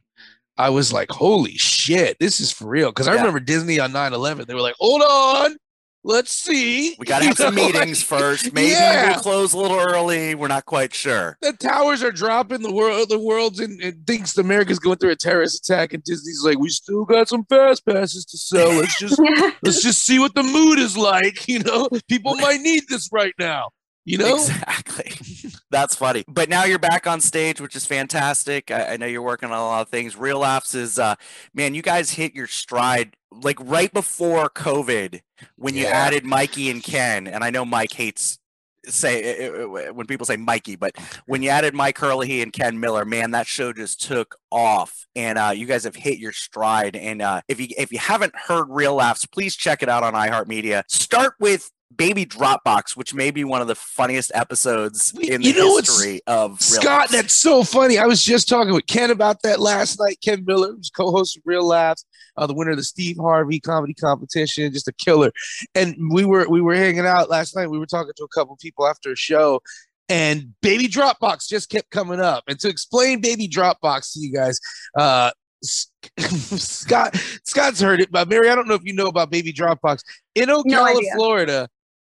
I 0.57 0.69
was 0.69 0.91
like, 0.93 1.09
holy 1.09 1.57
shit, 1.57 2.17
this 2.19 2.39
is 2.39 2.51
for 2.51 2.67
real. 2.67 2.89
Because 2.89 3.07
I 3.07 3.13
Yeah. 3.13 3.19
remember 3.19 3.39
Disney 3.39 3.79
on 3.79 3.91
9 3.91 4.13
11, 4.13 4.45
they 4.47 4.53
were 4.53 4.61
like, 4.61 4.75
hold 4.79 5.01
on, 5.01 5.55
let's 6.03 6.31
see. 6.31 6.95
we 6.99 7.05
got 7.05 7.19
to 7.19 7.23
You 7.25 7.29
have 7.29 7.37
some 7.37 7.55
know, 7.55 7.63
like, 7.65 7.73
meetings 7.75 8.03
first 8.03 8.53
maybe 8.53 8.71
Yeah. 8.71 9.11
we'll 9.11 9.19
close 9.21 9.53
a 9.53 9.57
little 9.57 9.79
early 9.79 10.35
we're 10.35 10.47
not 10.49 10.65
quite 10.65 10.93
sure 10.93 11.37
the 11.41 11.53
towers 11.53 12.03
are 12.03 12.11
dropping. 12.11 12.61
The 12.61 12.71
world, 12.71 13.09
the 13.09 13.19
world's 13.19 13.59
in, 13.59 13.79
it 13.81 13.95
thinks 14.05 14.37
America's 14.37 14.79
going 14.79 14.97
through 14.97 15.11
a 15.11 15.15
terrorist 15.15 15.67
attack, 15.69 15.93
and 15.93 16.03
Disney's 16.03 16.43
like, 16.43 16.59
we 16.59 16.69
still 16.69 17.05
got 17.05 17.27
some 17.29 17.45
fast 17.45 17.85
passes 17.85 18.25
to 18.25 18.37
sell. 18.37 18.69
Let's 18.69 18.99
just 18.99 19.19
let's 19.63 19.81
just 19.81 20.03
see 20.03 20.19
what 20.19 20.35
the 20.35 20.43
mood 20.43 20.79
is 20.79 20.97
like. 20.97 21.47
You 21.47 21.59
know, 21.59 21.87
people 22.07 22.35
might 22.41 22.61
need 22.61 22.83
this 22.89 23.09
right 23.11 23.33
now. 23.39 23.69
You 24.03 24.17
know, 24.17 24.35
Exactly. 24.35 25.13
That's 25.71 25.95
funny. 25.95 26.23
But 26.27 26.49
now 26.49 26.63
you're 26.65 26.79
back 26.79 27.05
on 27.07 27.21
stage, 27.21 27.61
which 27.61 27.75
is 27.75 27.85
fantastic. 27.85 28.71
I, 28.71 28.93
I 28.93 28.97
know 28.97 29.05
you're 29.05 29.21
working 29.21 29.49
on 29.51 29.57
a 29.57 29.61
lot 29.61 29.81
of 29.81 29.89
things. 29.89 30.15
Real 30.15 30.39
Laughs 30.39 30.73
is, 30.75 30.97
uh, 30.97 31.15
man, 31.53 31.73
you 31.75 31.81
guys 31.81 32.09
hit 32.11 32.33
your 32.33 32.47
stride 32.47 33.15
like 33.31 33.57
right 33.61 33.93
before 33.93 34.49
COVID 34.49 35.21
when 35.55 35.75
you 35.75 35.83
Yeah. 35.83 35.89
added 35.91 36.25
Mikey 36.25 36.69
and 36.71 36.83
Ken. 36.83 37.27
And 37.27 37.43
I 37.43 37.51
know 37.51 37.63
Mike 37.63 37.93
hates 37.93 38.39
say 38.87 39.47
uh, 39.47 39.67
uh, 39.67 39.93
when 39.93 40.07
people 40.07 40.25
say 40.25 40.35
Mikey, 40.35 40.75
but 40.75 40.93
when 41.27 41.43
you 41.43 41.49
added 41.49 41.75
Mike 41.75 41.99
Hurley 41.99 42.41
and 42.41 42.51
Ken 42.51 42.79
Miller, 42.79 43.05
man, 43.05 43.31
that 43.31 43.45
show 43.45 43.71
just 43.71 44.01
took 44.01 44.35
off. 44.51 45.05
And 45.15 45.37
uh, 45.37 45.51
you 45.55 45.67
guys 45.67 45.83
have 45.83 45.95
hit 45.95 46.17
your 46.17 46.31
stride. 46.31 46.95
And 46.95 47.21
uh, 47.21 47.41
if 47.47 47.59
you 47.61 47.67
if 47.77 47.91
you 47.91 47.99
haven't 47.99 48.33
heard 48.35 48.65
Real 48.69 48.95
Laughs, 48.95 49.25
please 49.27 49.55
check 49.55 49.83
it 49.83 49.89
out 49.89 50.01
on 50.03 50.13
iHeartMedia. 50.13 50.83
Start 50.89 51.35
with 51.39 51.69
Baby 51.95 52.25
Dropbox, 52.25 52.95
which 52.95 53.13
may 53.13 53.31
be 53.31 53.43
one 53.43 53.61
of 53.61 53.67
the 53.67 53.75
funniest 53.75 54.31
episodes 54.33 55.13
You- 55.15 55.33
in 55.33 55.41
the 55.41 55.53
know 55.53 55.77
history 55.77 56.21
of 56.27 56.51
Real 56.51 56.57
Scott, 56.57 56.85
Laughs. 56.85 57.11
that's 57.11 57.33
so 57.33 57.63
funny. 57.63 57.97
I 57.97 58.05
was 58.05 58.23
just 58.23 58.47
talking 58.47 58.73
with 58.73 58.87
Ken 58.87 59.11
about 59.11 59.41
that 59.43 59.59
last 59.59 59.99
night. 59.99 60.17
Ken 60.23 60.43
Miller, 60.45 60.73
who's 60.73 60.89
co-host 60.89 61.37
of 61.37 61.43
Real 61.45 61.65
Laughs, 61.65 62.05
uh, 62.37 62.47
the 62.47 62.53
winner 62.53 62.71
of 62.71 62.77
the 62.77 62.83
Steve 62.83 63.17
Harvey 63.19 63.59
comedy 63.59 63.93
competition, 63.93 64.71
just 64.73 64.87
a 64.87 64.93
killer. 64.93 65.31
And 65.75 65.95
we 66.11 66.23
were 66.25 66.47
we 66.49 66.61
were 66.61 66.75
hanging 66.75 67.05
out 67.05 67.29
last 67.29 67.55
night. 67.55 67.69
We 67.69 67.77
were 67.79 67.85
talking 67.85 68.13
to 68.15 68.23
a 68.23 68.27
couple 68.29 68.55
people 68.61 68.87
after 68.87 69.11
a 69.11 69.15
show, 69.15 69.61
and 70.07 70.53
Baby 70.61 70.87
Dropbox 70.87 71.47
just 71.47 71.69
kept 71.69 71.89
coming 71.89 72.19
up. 72.21 72.43
And 72.47 72.59
to 72.61 72.69
explain 72.69 73.19
Baby 73.21 73.47
Dropbox 73.49 74.13
to 74.13 74.19
you 74.19 74.31
guys, 74.33 74.59
uh, 74.97 75.31
Scott 76.17 77.15
Scott's 77.43 77.79
heard 77.81 78.01
it, 78.01 78.11
but 78.11 78.27
Mary, 78.29 78.49
I 78.49 78.55
don't 78.55 78.67
know 78.67 78.73
if 78.75 78.83
you 78.83 78.93
know 78.93 79.07
about 79.07 79.29
Baby 79.29 79.53
Dropbox 79.53 79.99
in 80.35 80.49
Ocala, 80.49 80.95
idea. 80.95 81.11
Florida. 81.15 81.69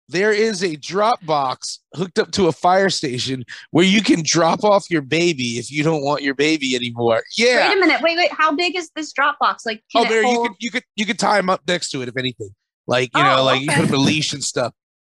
There 0.08 0.32
is 0.32 0.62
a 0.62 0.76
drop 0.76 1.24
box 1.24 1.80
hooked 1.94 2.18
up 2.18 2.30
to 2.32 2.46
a 2.48 2.52
fire 2.52 2.90
station 2.90 3.44
where 3.70 3.86
you 3.86 4.02
can 4.02 4.22
drop 4.22 4.62
off 4.62 4.90
your 4.90 5.00
baby 5.00 5.58
if 5.58 5.70
you 5.70 5.82
don't 5.82 6.02
want 6.04 6.22
your 6.22 6.34
baby 6.34 6.76
anymore. 6.76 7.22
Yeah. 7.38 7.68
Wait 7.70 7.78
a 7.78 7.80
minute. 7.80 8.02
Wait, 8.02 8.16
wait. 8.18 8.30
How 8.32 8.54
big 8.54 8.76
is 8.76 8.90
this 8.94 9.12
Dropbox? 9.14 9.64
Like, 9.64 9.82
Oh, 9.94 10.04
Mary, 10.04 10.28
you 10.28 10.42
could 10.42 10.52
you 10.58 10.70
could 10.70 10.82
you 10.96 11.06
could 11.06 11.18
tie 11.18 11.38
him 11.38 11.48
up 11.48 11.62
next 11.66 11.90
to 11.92 12.02
it 12.02 12.08
if 12.08 12.16
anything. 12.18 12.50
Like 12.86 13.10
you 13.14 13.22
Oh, 13.22 13.36
know, 13.36 13.44
like 13.44 13.62
you 13.62 13.68
put 13.68 13.86
him 13.86 13.94
a 13.94 13.98
leash 13.98 14.32
and 14.34 14.44
stuff. 14.44 14.74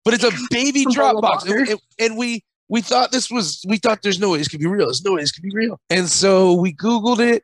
But 0.04 0.12
it's 0.12 0.24
a 0.24 0.32
baby 0.50 0.84
drop 0.90 1.18
box, 1.22 1.44
and, 1.44 1.78
and- 1.98 2.16
we 2.18 2.44
we 2.68 2.80
thought 2.82 3.10
this 3.10 3.30
was 3.30 3.64
we 3.66 3.78
thought 3.78 4.02
there's 4.02 4.20
no 4.20 4.30
way 4.30 4.38
this 4.38 4.48
could 4.48 4.60
be 4.60 4.66
real. 4.66 4.86
There's 4.86 5.02
no 5.04 5.14
way 5.14 5.22
this 5.22 5.32
could 5.32 5.42
be 5.44 5.52
real. 5.54 5.80
And 5.88 6.08
so 6.08 6.52
we 6.52 6.74
googled 6.74 7.20
it, 7.20 7.42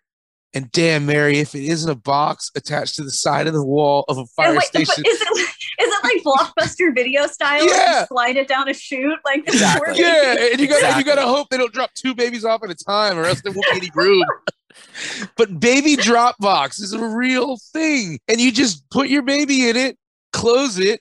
and 0.53 0.71
damn, 0.73 1.07
Mary, 1.07 1.39
if 1.39 1.55
it 1.55 1.65
isn't 1.65 1.91
a 1.91 1.95
box 1.95 2.51
attached 2.55 2.97
to 2.97 3.03
the 3.03 3.11
side 3.11 3.47
of 3.47 3.55
the 3.55 3.65
wall 3.65 4.05
of 4.09 4.19
a 4.19 4.27
fire 4.27 4.53
wait, 4.53 4.63
station, 4.65 5.05
is 5.07 5.21
it 5.23 5.39
is 5.39 5.49
it 5.79 5.90
like 6.15 6.23
blockbuster 6.59 6.95
video 6.95 7.27
style? 7.27 7.61
Like, 7.61 7.69
you 7.71 7.75
Yeah. 7.75 8.07
slide 8.07 8.37
it 8.37 8.49
down 8.49 8.69
a 8.69 8.75
chute 8.75 9.19
like 9.25 9.45
this 9.47 9.55
Exactly. 9.57 10.01
Yeah, 10.01 10.33
and 10.33 10.39
you 10.39 10.39
got 10.39 10.51
and 10.51 10.61
you 10.61 10.65
Exactly. 10.77 11.05
got 11.05 11.15
to 11.17 11.23
hope 11.23 11.49
they 11.51 11.59
don't 11.59 11.73
drop 11.73 11.93
two 11.95 12.15
babies 12.15 12.45
off 12.45 12.63
at 12.63 12.71
a 12.71 12.75
time, 12.75 13.19
or 13.19 13.25
else 13.25 13.41
there 13.43 13.53
won't 13.53 13.67
be 13.73 13.79
any 13.79 13.91
room. 13.95 14.25
but 15.37 15.59
baby 15.61 15.97
Dropbox 15.97 16.81
is 16.81 16.93
a 16.93 17.05
real 17.05 17.57
thing, 17.73 18.19
and 18.29 18.41
you 18.41 18.53
just 18.53 18.89
put 18.91 19.09
your 19.09 19.23
baby 19.23 19.69
in 19.69 19.77
it, 19.77 19.97
close 20.33 20.79
it, 20.79 21.01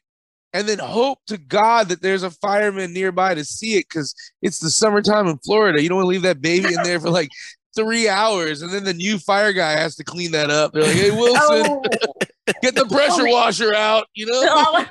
and 0.54 0.68
then 0.68 0.80
hope 0.80 1.20
to 1.28 1.38
God 1.38 1.90
that 1.90 2.02
there's 2.02 2.24
a 2.24 2.32
fireman 2.32 2.92
nearby 2.94 3.36
to 3.36 3.44
see 3.46 3.78
it 3.78 3.86
because 3.90 4.16
it's 4.42 4.60
the 4.60 4.70
summertime 4.70 5.28
in 5.28 5.38
Florida. 5.40 5.82
You 5.82 5.90
don't 5.90 5.98
want 5.98 6.06
to 6.06 6.10
leave 6.10 6.24
that 6.24 6.42
baby 6.42 6.74
in 6.74 6.82
there 6.84 7.00
for 7.00 7.10
like 7.10 7.30
three 7.76 8.10
hours, 8.10 8.62
and 8.64 8.72
then 8.74 8.84
the 8.84 8.94
new 8.94 9.20
fire 9.20 9.54
guy 9.54 9.72
has 9.74 9.96
to 9.98 10.04
clean 10.04 10.32
that 10.32 10.50
up. 10.50 10.74
They're 10.74 10.84
like, 10.84 10.96
"Hey 10.96 11.12
Wilson, 11.16 11.68
Oh. 11.68 11.84
Get 12.62 12.76
the 12.76 12.86
pressure 12.86 13.24
man. 13.24 13.34
washer 13.34 13.74
out," 13.74 14.08
you 14.14 14.26
know. 14.26 14.42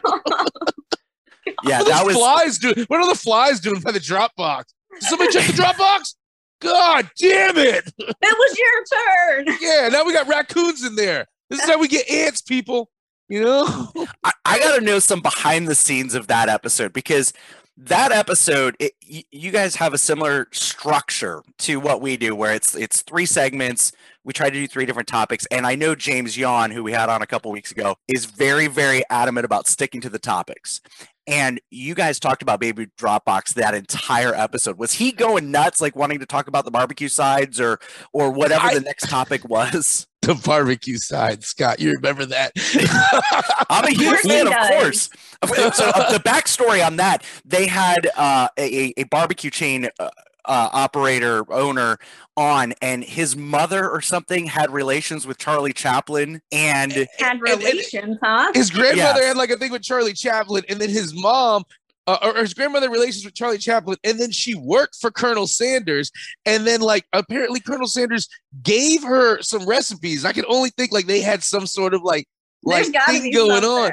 yeah, 1.65 1.83
that 1.83 2.03
was 2.05 2.17
flies 2.17 2.59
doing? 2.59 2.85
What 2.89 3.01
are 3.01 3.09
the 3.09 3.19
flies 3.19 3.61
doing 3.61 3.81
by 3.81 3.93
the 3.93 4.01
Dropbox? 4.01 4.65
Did 4.93 5.03
somebody 5.03 5.33
check 5.33 5.47
the 5.47 5.53
Dropbox? 5.53 6.15
God 6.61 7.11
damn 7.19 7.57
it! 7.57 7.93
It 7.99 8.39
was 8.39 8.59
your 8.59 9.45
turn. 9.47 9.57
Yeah, 9.61 9.89
now 9.89 10.05
we 10.05 10.13
got 10.13 10.27
raccoons 10.27 10.85
in 10.85 10.97
there. 10.97 11.27
This 11.51 11.61
is 11.61 11.69
how 11.69 11.79
we 11.79 11.89
get 11.89 12.11
ants, 12.11 12.43
people. 12.43 12.91
You 13.29 13.43
know? 13.45 13.67
I, 14.25 14.33
I 14.45 14.59
got 14.59 14.77
to 14.77 14.85
know 14.85 14.99
some 14.99 15.21
behind 15.21 15.69
the 15.69 15.75
scenes 15.75 16.15
of 16.15 16.27
that 16.29 16.49
episode 16.49 16.93
because 16.93 17.33
that 17.77 18.11
episode, 18.11 18.77
it, 18.81 18.93
you 19.01 19.51
guys 19.51 19.77
have 19.77 19.95
a 19.95 19.99
similar 19.99 20.49
structure 20.53 21.43
to 21.59 21.79
what 21.79 22.01
we 22.01 22.17
do, 22.17 22.35
where 22.35 22.53
it's 22.53 22.75
it's 22.75 23.03
three 23.03 23.27
segments. 23.27 23.93
We 24.29 24.35
try 24.35 24.51
to 24.51 24.55
do 24.55 24.69
three 24.69 24.85
different 24.85 25.09
topics, 25.09 25.47
and 25.51 25.67
I 25.67 25.75
know 25.75 25.95
James 25.95 26.37
Yon, 26.37 26.71
who 26.71 26.85
we 26.85 26.93
had 26.93 27.09
on 27.09 27.23
a 27.23 27.27
couple 27.27 27.51
weeks 27.51 27.73
ago, 27.73 27.97
is 28.09 28.27
very 28.27 28.67
very 28.67 29.03
adamant 29.09 29.47
about 29.47 29.67
sticking 29.67 30.03
to 30.03 30.11
the 30.11 30.19
topics. 30.19 30.83
And 31.27 31.63
you 31.71 31.95
guys 31.95 32.21
talked 32.21 32.43
about 32.43 32.61
Baby 32.61 32.89
Dropbox 32.99 33.55
that 33.55 33.75
entire 33.75 34.35
episode. 34.35 34.77
Was 34.77 34.93
he 34.93 35.13
going 35.13 35.51
nuts, 35.51 35.81
like 35.81 35.97
wanting 35.97 36.19
to 36.19 36.27
talk 36.27 36.47
about 36.47 36.67
the 36.67 36.71
barbecue 36.71 37.09
sides 37.09 37.59
or 37.59 37.79
or 38.13 38.31
whatever 38.31 38.67
I- 38.67 38.75
the 38.75 38.83
next 38.83 39.09
topic 39.09 39.49
was? 39.49 40.07
the 40.23 40.35
barbecue 40.35 40.99
side, 40.99 41.43
Scott. 41.43 41.81
You 41.81 41.93
remember 41.93 42.27
that? 42.27 42.53
I'm 43.71 43.87
a 43.87 43.91
huge 43.97 44.21
fan, 44.21 44.47
of 44.47 44.55
course. 44.55 45.09
Of 45.41 45.53
course. 45.53 45.77
So 45.79 45.91
uh, 45.95 46.13
the 46.13 46.19
backstory 46.19 46.87
on 46.87 46.97
that, 46.97 47.25
they 47.47 47.67
had 47.67 48.11
uh, 48.15 48.49
a, 48.59 48.93
a 48.99 49.05
barbecue 49.05 49.51
chain 49.51 49.89
uh, 49.99 50.11
uh, 50.49 50.69
operator 50.73 51.45
owner 51.53 51.99
on, 52.37 52.73
and 52.83 53.05
his 53.05 53.37
mother 53.37 53.89
or 53.89 54.01
something 54.01 54.47
had 54.47 54.71
relations 54.71 55.27
with 55.27 55.39
Charlie 55.39 55.73
Chaplin, 55.73 56.41
and 56.51 56.93
Had 56.93 57.09
and- 57.33 57.43
relations, 57.43 58.19
huh? 58.23 58.51
his 58.55 58.71
grandmother 58.71 59.21
Yes. 59.21 59.27
had 59.29 59.37
like 59.37 59.51
a 59.51 59.57
thing 59.57 59.71
with 59.71 59.83
Charlie 59.83 60.15
Chaplin, 60.15 60.65
and 60.69 60.81
then 60.81 60.91
his 60.91 61.15
mom. 61.15 61.65
Uh, 62.07 62.17
or 62.23 62.39
or 62.39 62.41
his 62.41 62.55
grandmother 62.55 62.89
relations 62.89 63.23
with 63.23 63.35
Charlie 63.35 63.59
Chaplin, 63.59 63.99
and 64.03 64.19
then 64.19 64.31
she 64.31 64.55
worked 64.55 64.97
for 64.99 65.11
Colonel 65.11 65.47
Sanders, 65.47 66.11
and 66.47 66.67
then 66.67 66.81
like 66.81 67.05
apparently 67.13 67.61
Colonel 67.61 67.87
Sanders 67.87 68.27
gave 68.63 69.03
her 69.03 69.43
some 69.43 69.67
recipes. 69.69 70.25
I 70.25 70.33
can 70.33 70.47
only 70.49 70.71
think 70.71 70.91
like 70.91 71.05
they 71.07 71.21
had 71.21 71.43
some 71.43 71.67
sort 71.67 71.93
of 71.93 72.01
like 72.03 72.27
like 72.65 72.87
thing 73.09 73.25
be 73.25 73.31
going 73.31 73.63
on. 73.63 73.91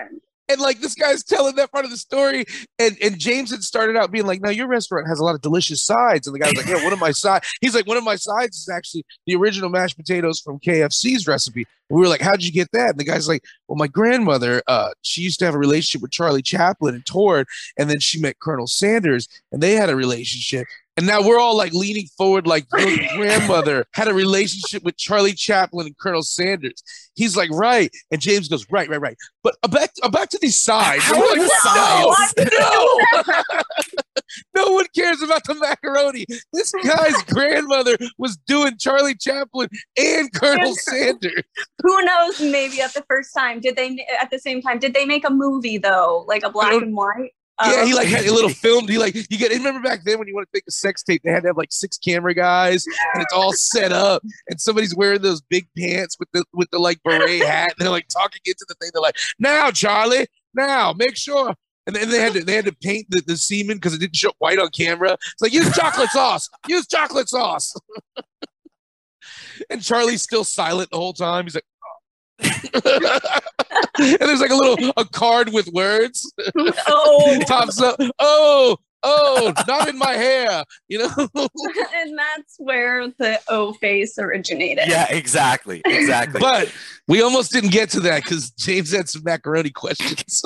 And 0.47 0.61
like 0.61 0.79
this 0.79 0.93
guy's 0.93 1.23
telling 1.23 1.55
that 1.55 1.71
part 1.71 1.85
of 1.85 1.91
the 1.91 1.97
story, 1.97 2.45
and 2.77 2.95
and 3.01 3.17
James 3.17 3.49
had 3.49 3.63
started 3.63 3.95
out 3.95 4.11
being 4.11 4.27
like, 4.27 4.41
"No, 4.41 4.49
your 4.49 4.67
restaurant 4.67 5.07
has 5.07 5.19
a 5.19 5.23
lot 5.23 5.33
of 5.33 5.41
delicious 5.41 5.83
sides." 5.83 6.27
And 6.27 6.35
the 6.35 6.39
guy 6.39 6.47
was 6.47 6.57
like, 6.57 6.67
"Yeah, 6.67 6.83
one 6.83 6.93
of 6.93 6.99
my 6.99 7.11
sides." 7.11 7.47
He's 7.61 7.73
like, 7.73 7.87
"One 7.87 7.97
of 7.97 8.03
my 8.03 8.15
sides 8.15 8.57
is 8.57 8.69
actually 8.69 9.05
the 9.25 9.35
original 9.35 9.69
mashed 9.69 9.97
potatoes 9.97 10.39
from 10.39 10.59
KFC's 10.59 11.25
recipe." 11.25 11.65
And 11.89 11.97
we 11.97 12.01
were 12.01 12.07
like, 12.07 12.21
"How'd 12.21 12.43
you 12.43 12.51
get 12.51 12.71
that?" 12.73 12.91
And 12.91 12.99
the 12.99 13.03
guy's 13.03 13.27
like, 13.27 13.43
"Well, 13.67 13.75
my 13.75 13.87
grandmother, 13.87 14.61
uh, 14.67 14.91
she 15.01 15.21
used 15.21 15.39
to 15.39 15.45
have 15.45 15.55
a 15.55 15.59
relationship 15.59 16.03
with 16.03 16.11
Charlie 16.11 16.43
Chaplin 16.43 16.93
and 16.93 17.05
toured, 17.05 17.47
and 17.77 17.89
then 17.89 17.99
she 17.99 18.19
met 18.19 18.39
Colonel 18.39 18.67
Sanders, 18.67 19.27
and 19.51 19.63
they 19.63 19.73
had 19.73 19.89
a 19.89 19.95
relationship." 19.95 20.67
And 20.97 21.05
now 21.05 21.21
we're 21.21 21.39
all 21.39 21.57
like 21.57 21.73
leaning 21.73 22.07
forward, 22.17 22.47
like 22.47 22.65
your 22.77 22.97
grandmother 23.17 23.85
had 23.93 24.07
a 24.07 24.13
relationship 24.13 24.81
with 24.83 24.95
Charlie 24.95 25.33
Chaplin 25.33 25.87
and 25.87 25.97
Colonel 25.97 26.23
Sanders. 26.23 26.81
He's 27.15 27.35
like, 27.35 27.49
right. 27.51 27.89
And 28.11 28.21
James 28.21 28.47
goes, 28.47 28.65
right, 28.71 28.87
right, 28.89 29.01
right. 29.01 29.17
But 29.43 29.55
uh, 29.63 29.67
back, 29.67 29.91
uh, 30.03 30.09
back 30.09 30.29
to 30.29 30.39
these 30.41 30.61
sides. 30.61 31.03
How 31.03 31.13
And 31.15 31.21
we're 31.21 31.27
are 31.27 31.37
like, 31.37 32.33
the 32.35 32.45
no, 32.55 33.25
sides? 33.25 33.53
no. 33.55 33.61
no 34.65 34.71
one 34.73 34.85
cares 34.95 35.21
about 35.21 35.43
the 35.45 35.55
macaroni. 35.55 36.25
This 36.53 36.71
guy's 36.83 37.21
grandmother 37.23 37.97
was 38.17 38.37
doing 38.47 38.77
Charlie 38.77 39.15
Chaplin 39.15 39.67
and 39.97 40.31
Colonel 40.33 40.75
Sanders. 40.79 41.43
Who 41.83 42.05
knows? 42.05 42.39
Maybe 42.39 42.81
at 42.81 42.93
the 42.93 43.03
first 43.09 43.33
time, 43.37 43.59
did 43.59 43.75
they? 43.75 44.05
At 44.21 44.31
the 44.31 44.39
same 44.39 44.61
time, 44.61 44.79
did 44.79 44.93
they 44.93 45.05
make 45.05 45.27
a 45.27 45.31
movie 45.31 45.77
though, 45.77 46.23
like 46.27 46.43
a 46.43 46.49
black 46.49 46.73
and 46.81 46.95
white? 46.95 47.31
Yeah, 47.63 47.71
Oh, 47.77 47.85
he 47.85 47.93
like 47.93 48.07
had 48.09 48.25
a 48.25 48.33
little 48.33 48.50
filmed. 48.50 48.89
He 48.89 48.97
like 48.97 49.15
you 49.15 49.38
get. 49.38 49.50
Remember 49.51 49.79
back 49.79 50.03
then 50.03 50.19
when 50.19 50.27
you 50.27 50.35
want 50.35 50.45
to 50.51 50.57
take 50.57 50.65
a 50.67 50.71
sex 50.71 51.03
tape, 51.03 51.21
they 51.24 51.31
had 51.31 51.43
to 51.43 51.50
have 51.50 51.57
like 51.57 51.71
six 51.71 51.97
camera 51.97 52.33
guys, 52.33 52.85
and 53.13 53.24
it's 53.24 53.31
all 53.33 53.53
set 53.53 53.93
up, 53.93 54.21
and 54.50 54.59
somebody's 54.59 54.93
wearing 54.93 55.21
those 55.21 55.41
big 55.41 55.65
pants 55.77 56.17
with 56.19 56.27
the 56.33 56.43
with 56.53 56.69
the 56.71 56.79
like 56.79 57.01
beret 57.03 57.41
hat. 57.45 57.69
And 57.69 57.75
they're 57.85 57.91
like 57.91 58.09
talking 58.09 58.41
into 58.45 58.65
the 58.67 58.75
thing. 58.75 58.89
They're 58.93 59.01
like, 59.01 59.15
"Now, 59.39 59.71
Charlie, 59.71 60.27
now 60.53 60.91
make 60.91 61.15
sure." 61.15 61.53
And 61.88 61.95
then 61.95 62.09
they 62.09 62.19
had 62.19 62.33
to 62.33 62.43
they 62.43 62.55
had 62.55 62.65
to 62.65 62.75
paint 62.75 63.07
the, 63.09 63.21
the 63.25 63.38
semen 63.38 63.77
because 63.77 63.93
it 63.93 64.00
didn't 64.00 64.17
show 64.17 64.31
white 64.39 64.59
on 64.59 64.69
camera. 64.69 65.13
It's 65.13 65.41
like 65.41 65.53
use 65.53 65.74
chocolate 65.74 66.09
sauce. 66.09 66.50
Use 66.67 66.88
chocolate 66.88 67.29
sauce. 67.29 67.74
and 69.69 69.81
Charlie's 69.81 70.24
still 70.24 70.43
silent 70.43 70.89
the 70.91 70.97
whole 70.97 71.13
time. 71.13 71.45
He's 71.45 71.55
like. 71.55 71.63
and 74.00 74.19
there's 74.19 74.41
like 74.41 74.51
a 74.51 74.55
little 74.55 74.93
a 74.98 75.05
card 75.05 75.51
with 75.53 75.67
words 75.69 76.31
oh, 76.88 77.39
pops 77.48 77.81
up. 77.81 78.00
Oh, 78.19 78.77
oh, 79.03 79.53
not 79.67 79.89
in 79.89 79.98
my 79.98 80.13
hair. 80.13 80.63
You 80.88 81.00
know, 81.00 81.10
and 81.17 82.17
that's 82.17 82.55
where 82.57 83.07
the 83.19 83.39
O 83.48 83.74
face 83.74 84.17
originated. 84.17 84.88
yeah, 84.88 85.07
exactly, 85.10 85.81
exactly. 85.86 86.39
but 86.39 86.74
we 87.07 87.22
almost 87.22 87.51
didn't 87.51 87.72
get 87.72 87.89
to 87.91 88.00
that 88.01 88.24
because 88.24 88.51
James 88.51 88.91
had 88.91 89.10
some 89.10 89.24
macaroni 89.24 89.72
questions. 89.72 90.43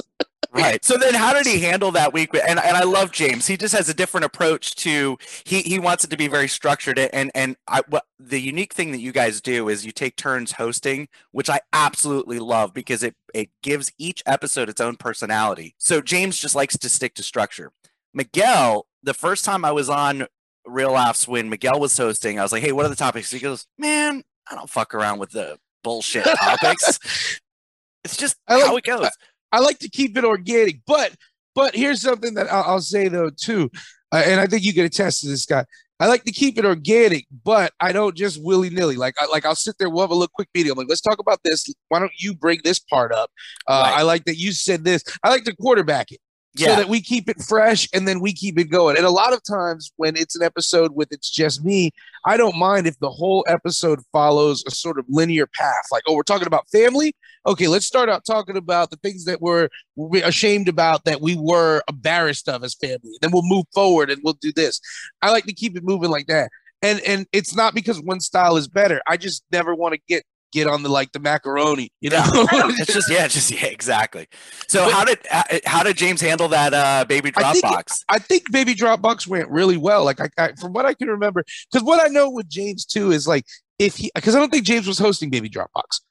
Right. 0.51 0.83
So 0.83 0.97
then 0.97 1.13
how 1.13 1.33
did 1.33 1.45
he 1.45 1.59
handle 1.59 1.91
that 1.91 2.11
week? 2.11 2.33
And 2.33 2.59
and 2.59 2.75
I 2.75 2.83
love 2.83 3.11
James. 3.11 3.45
He 3.45 3.55
just 3.55 3.75
has 3.75 3.87
a 3.87 3.93
different 3.93 4.25
approach 4.25 4.75
to 4.77 5.17
he 5.43 5.61
he 5.61 5.77
wants 5.77 6.03
it 6.03 6.09
to 6.09 6.17
be 6.17 6.27
very 6.27 6.47
structured 6.47 6.97
and 6.97 7.31
and 7.35 7.55
I 7.67 7.81
what 7.87 8.05
the 8.19 8.41
unique 8.41 8.73
thing 8.73 8.91
that 8.91 8.99
you 8.99 9.11
guys 9.11 9.41
do 9.41 9.69
is 9.69 9.85
you 9.85 9.91
take 9.91 10.15
turns 10.15 10.53
hosting, 10.53 11.07
which 11.31 11.49
I 11.51 11.59
absolutely 11.71 12.39
love 12.39 12.73
because 12.73 13.03
it 13.03 13.15
it 13.33 13.51
gives 13.61 13.91
each 13.99 14.23
episode 14.25 14.69
its 14.69 14.81
own 14.81 14.95
personality. 14.95 15.75
So 15.77 16.01
James 16.01 16.39
just 16.39 16.55
likes 16.55 16.77
to 16.79 16.89
stick 16.89 17.13
to 17.15 17.23
structure. 17.23 17.71
Miguel, 18.13 18.87
the 19.03 19.13
first 19.13 19.45
time 19.45 19.63
I 19.63 19.71
was 19.71 19.87
on 19.87 20.25
Real 20.65 20.93
Laughs 20.93 21.27
when 21.27 21.49
Miguel 21.49 21.79
was 21.79 21.95
hosting, 21.95 22.39
I 22.39 22.43
was 22.43 22.51
like, 22.51 22.63
"Hey, 22.63 22.71
what 22.71 22.85
are 22.87 22.89
the 22.89 22.95
topics?" 22.95 23.29
He 23.29 23.37
goes, 23.39 23.67
"Man, 23.77 24.23
I 24.49 24.55
don't 24.55 24.69
fuck 24.69 24.95
around 24.95 25.19
with 25.19 25.29
the 25.29 25.59
bullshit 25.83 26.25
topics. 26.25 26.99
it's 28.03 28.17
just 28.17 28.35
I 28.47 28.55
like- 28.55 28.65
how 28.65 28.77
it 28.77 28.83
goes." 28.83 29.09
I 29.51 29.59
like 29.59 29.79
to 29.79 29.89
keep 29.89 30.17
it 30.17 30.23
organic, 30.23 30.81
but 30.85 31.15
but 31.55 31.75
here's 31.75 32.01
something 32.01 32.35
that 32.35 32.51
I'll, 32.51 32.63
I'll 32.63 32.81
say 32.81 33.07
though 33.07 33.29
too, 33.29 33.69
uh, 34.11 34.23
and 34.25 34.39
I 34.39 34.47
think 34.47 34.63
you 34.63 34.73
can 34.73 34.85
attest 34.85 35.21
to 35.21 35.27
this, 35.27 35.45
guy. 35.45 35.65
I 36.01 36.07
like 36.07 36.23
to 36.23 36.31
keep 36.31 36.57
it 36.57 36.63
organic, 36.63 37.25
but 37.43 37.73
I 37.81 37.91
don't 37.91 38.15
just 38.15 38.41
willy 38.41 38.69
nilly. 38.69 38.95
Like 38.95 39.15
I 39.19 39.25
like 39.25 39.45
I'll 39.45 39.55
sit 39.55 39.75
there, 39.77 39.89
we'll 39.89 40.01
have 40.01 40.11
a 40.11 40.13
little 40.13 40.31
quick 40.33 40.47
meeting. 40.55 40.71
I'm 40.71 40.77
like, 40.77 40.87
let's 40.87 41.01
talk 41.01 41.19
about 41.19 41.39
this. 41.43 41.65
Why 41.89 41.99
don't 41.99 42.11
you 42.17 42.33
bring 42.33 42.59
this 42.63 42.79
part 42.79 43.11
up? 43.11 43.31
Uh, 43.67 43.83
Right. 43.85 43.99
I 43.99 44.01
like 44.03 44.23
that 44.25 44.37
you 44.37 44.53
said 44.53 44.85
this. 44.85 45.03
I 45.23 45.29
like 45.29 45.43
to 45.45 45.55
quarterback 45.55 46.11
it. 46.11 46.19
So 46.57 46.75
that 46.75 46.89
we 46.89 47.01
keep 47.01 47.29
it 47.29 47.41
fresh 47.41 47.87
and 47.93 48.07
then 48.07 48.19
we 48.19 48.33
keep 48.33 48.57
it 48.57 48.65
going. 48.65 48.97
And 48.97 49.05
a 49.05 49.11
lot 49.11 49.33
of 49.33 49.41
times 49.43 49.91
when 49.97 50.15
it's 50.15 50.35
an 50.35 50.43
episode 50.43 50.91
with 50.95 51.09
it's 51.11 51.29
just 51.29 51.63
me, 51.63 51.91
I 52.25 52.37
don't 52.37 52.57
mind 52.57 52.87
if 52.87 52.97
the 52.99 53.09
whole 53.09 53.45
episode 53.47 53.99
follows 54.11 54.63
a 54.67 54.71
sort 54.71 54.97
of 54.97 55.05
linear 55.07 55.47
path. 55.47 55.85
Like, 55.91 56.03
oh, 56.07 56.15
we're 56.15 56.23
talking 56.23 56.47
about 56.47 56.67
family. 56.69 57.13
Okay, 57.45 57.67
let's 57.67 57.85
start 57.85 58.09
out 58.09 58.25
talking 58.25 58.57
about 58.57 58.89
the 58.89 58.97
things 58.97 59.25
that 59.25 59.41
we're, 59.41 59.69
we're 59.95 60.25
ashamed 60.25 60.67
about 60.67 61.05
that 61.05 61.21
we 61.21 61.35
were 61.35 61.83
embarrassed 61.89 62.49
of 62.49 62.63
as 62.63 62.75
family. 62.75 63.17
Then 63.21 63.31
we'll 63.31 63.43
move 63.43 63.65
forward 63.73 64.09
and 64.09 64.21
we'll 64.23 64.37
do 64.41 64.51
this. 64.51 64.81
I 65.21 65.31
like 65.31 65.45
to 65.45 65.53
keep 65.53 65.77
it 65.77 65.83
moving 65.83 66.09
like 66.09 66.27
that. 66.27 66.49
And 66.81 67.01
and 67.01 67.27
it's 67.33 67.55
not 67.55 67.75
because 67.75 68.01
one 68.01 68.21
style 68.21 68.55
is 68.55 68.69
better. 68.69 69.01
I 69.05 69.17
just 69.17 69.43
never 69.51 69.75
want 69.75 69.95
to 69.95 69.99
get 70.07 70.23
get 70.51 70.67
on 70.67 70.83
the 70.83 70.89
like 70.89 71.11
the 71.11 71.19
macaroni, 71.19 71.91
you 72.01 72.09
know. 72.09 72.23
it's 72.33 72.93
just 72.93 73.11
yeah, 73.11 73.27
just 73.27 73.51
yeah, 73.51 73.67
exactly. 73.67 74.27
So 74.67 74.89
how 74.89 75.05
did 75.05 75.19
uh, 75.31 75.43
how 75.65 75.83
did 75.83 75.97
James 75.97 76.21
handle 76.21 76.47
that 76.49 76.73
uh, 76.73 77.05
baby 77.05 77.31
Dropbox? 77.31 78.03
I 78.09 78.19
think 78.19 78.51
Baby 78.51 78.75
Dropbox 78.75 79.27
went 79.27 79.49
really 79.49 79.77
well. 79.77 80.03
Like 80.03 80.19
I, 80.19 80.29
I 80.37 80.51
from 80.53 80.73
what 80.73 80.85
I 80.85 80.93
can 80.93 81.07
remember, 81.07 81.43
because 81.71 81.85
what 81.85 82.03
I 82.03 82.07
know 82.07 82.29
with 82.29 82.49
James 82.49 82.85
too 82.85 83.11
is 83.11 83.27
like 83.27 83.45
if 83.77 83.95
he, 83.95 84.11
because 84.15 84.35
I 84.35 84.39
don't 84.39 84.51
think 84.51 84.65
James 84.65 84.87
was 84.87 84.99
hosting 84.99 85.29
Baby 85.29 85.49
Dropbox. 85.49 86.01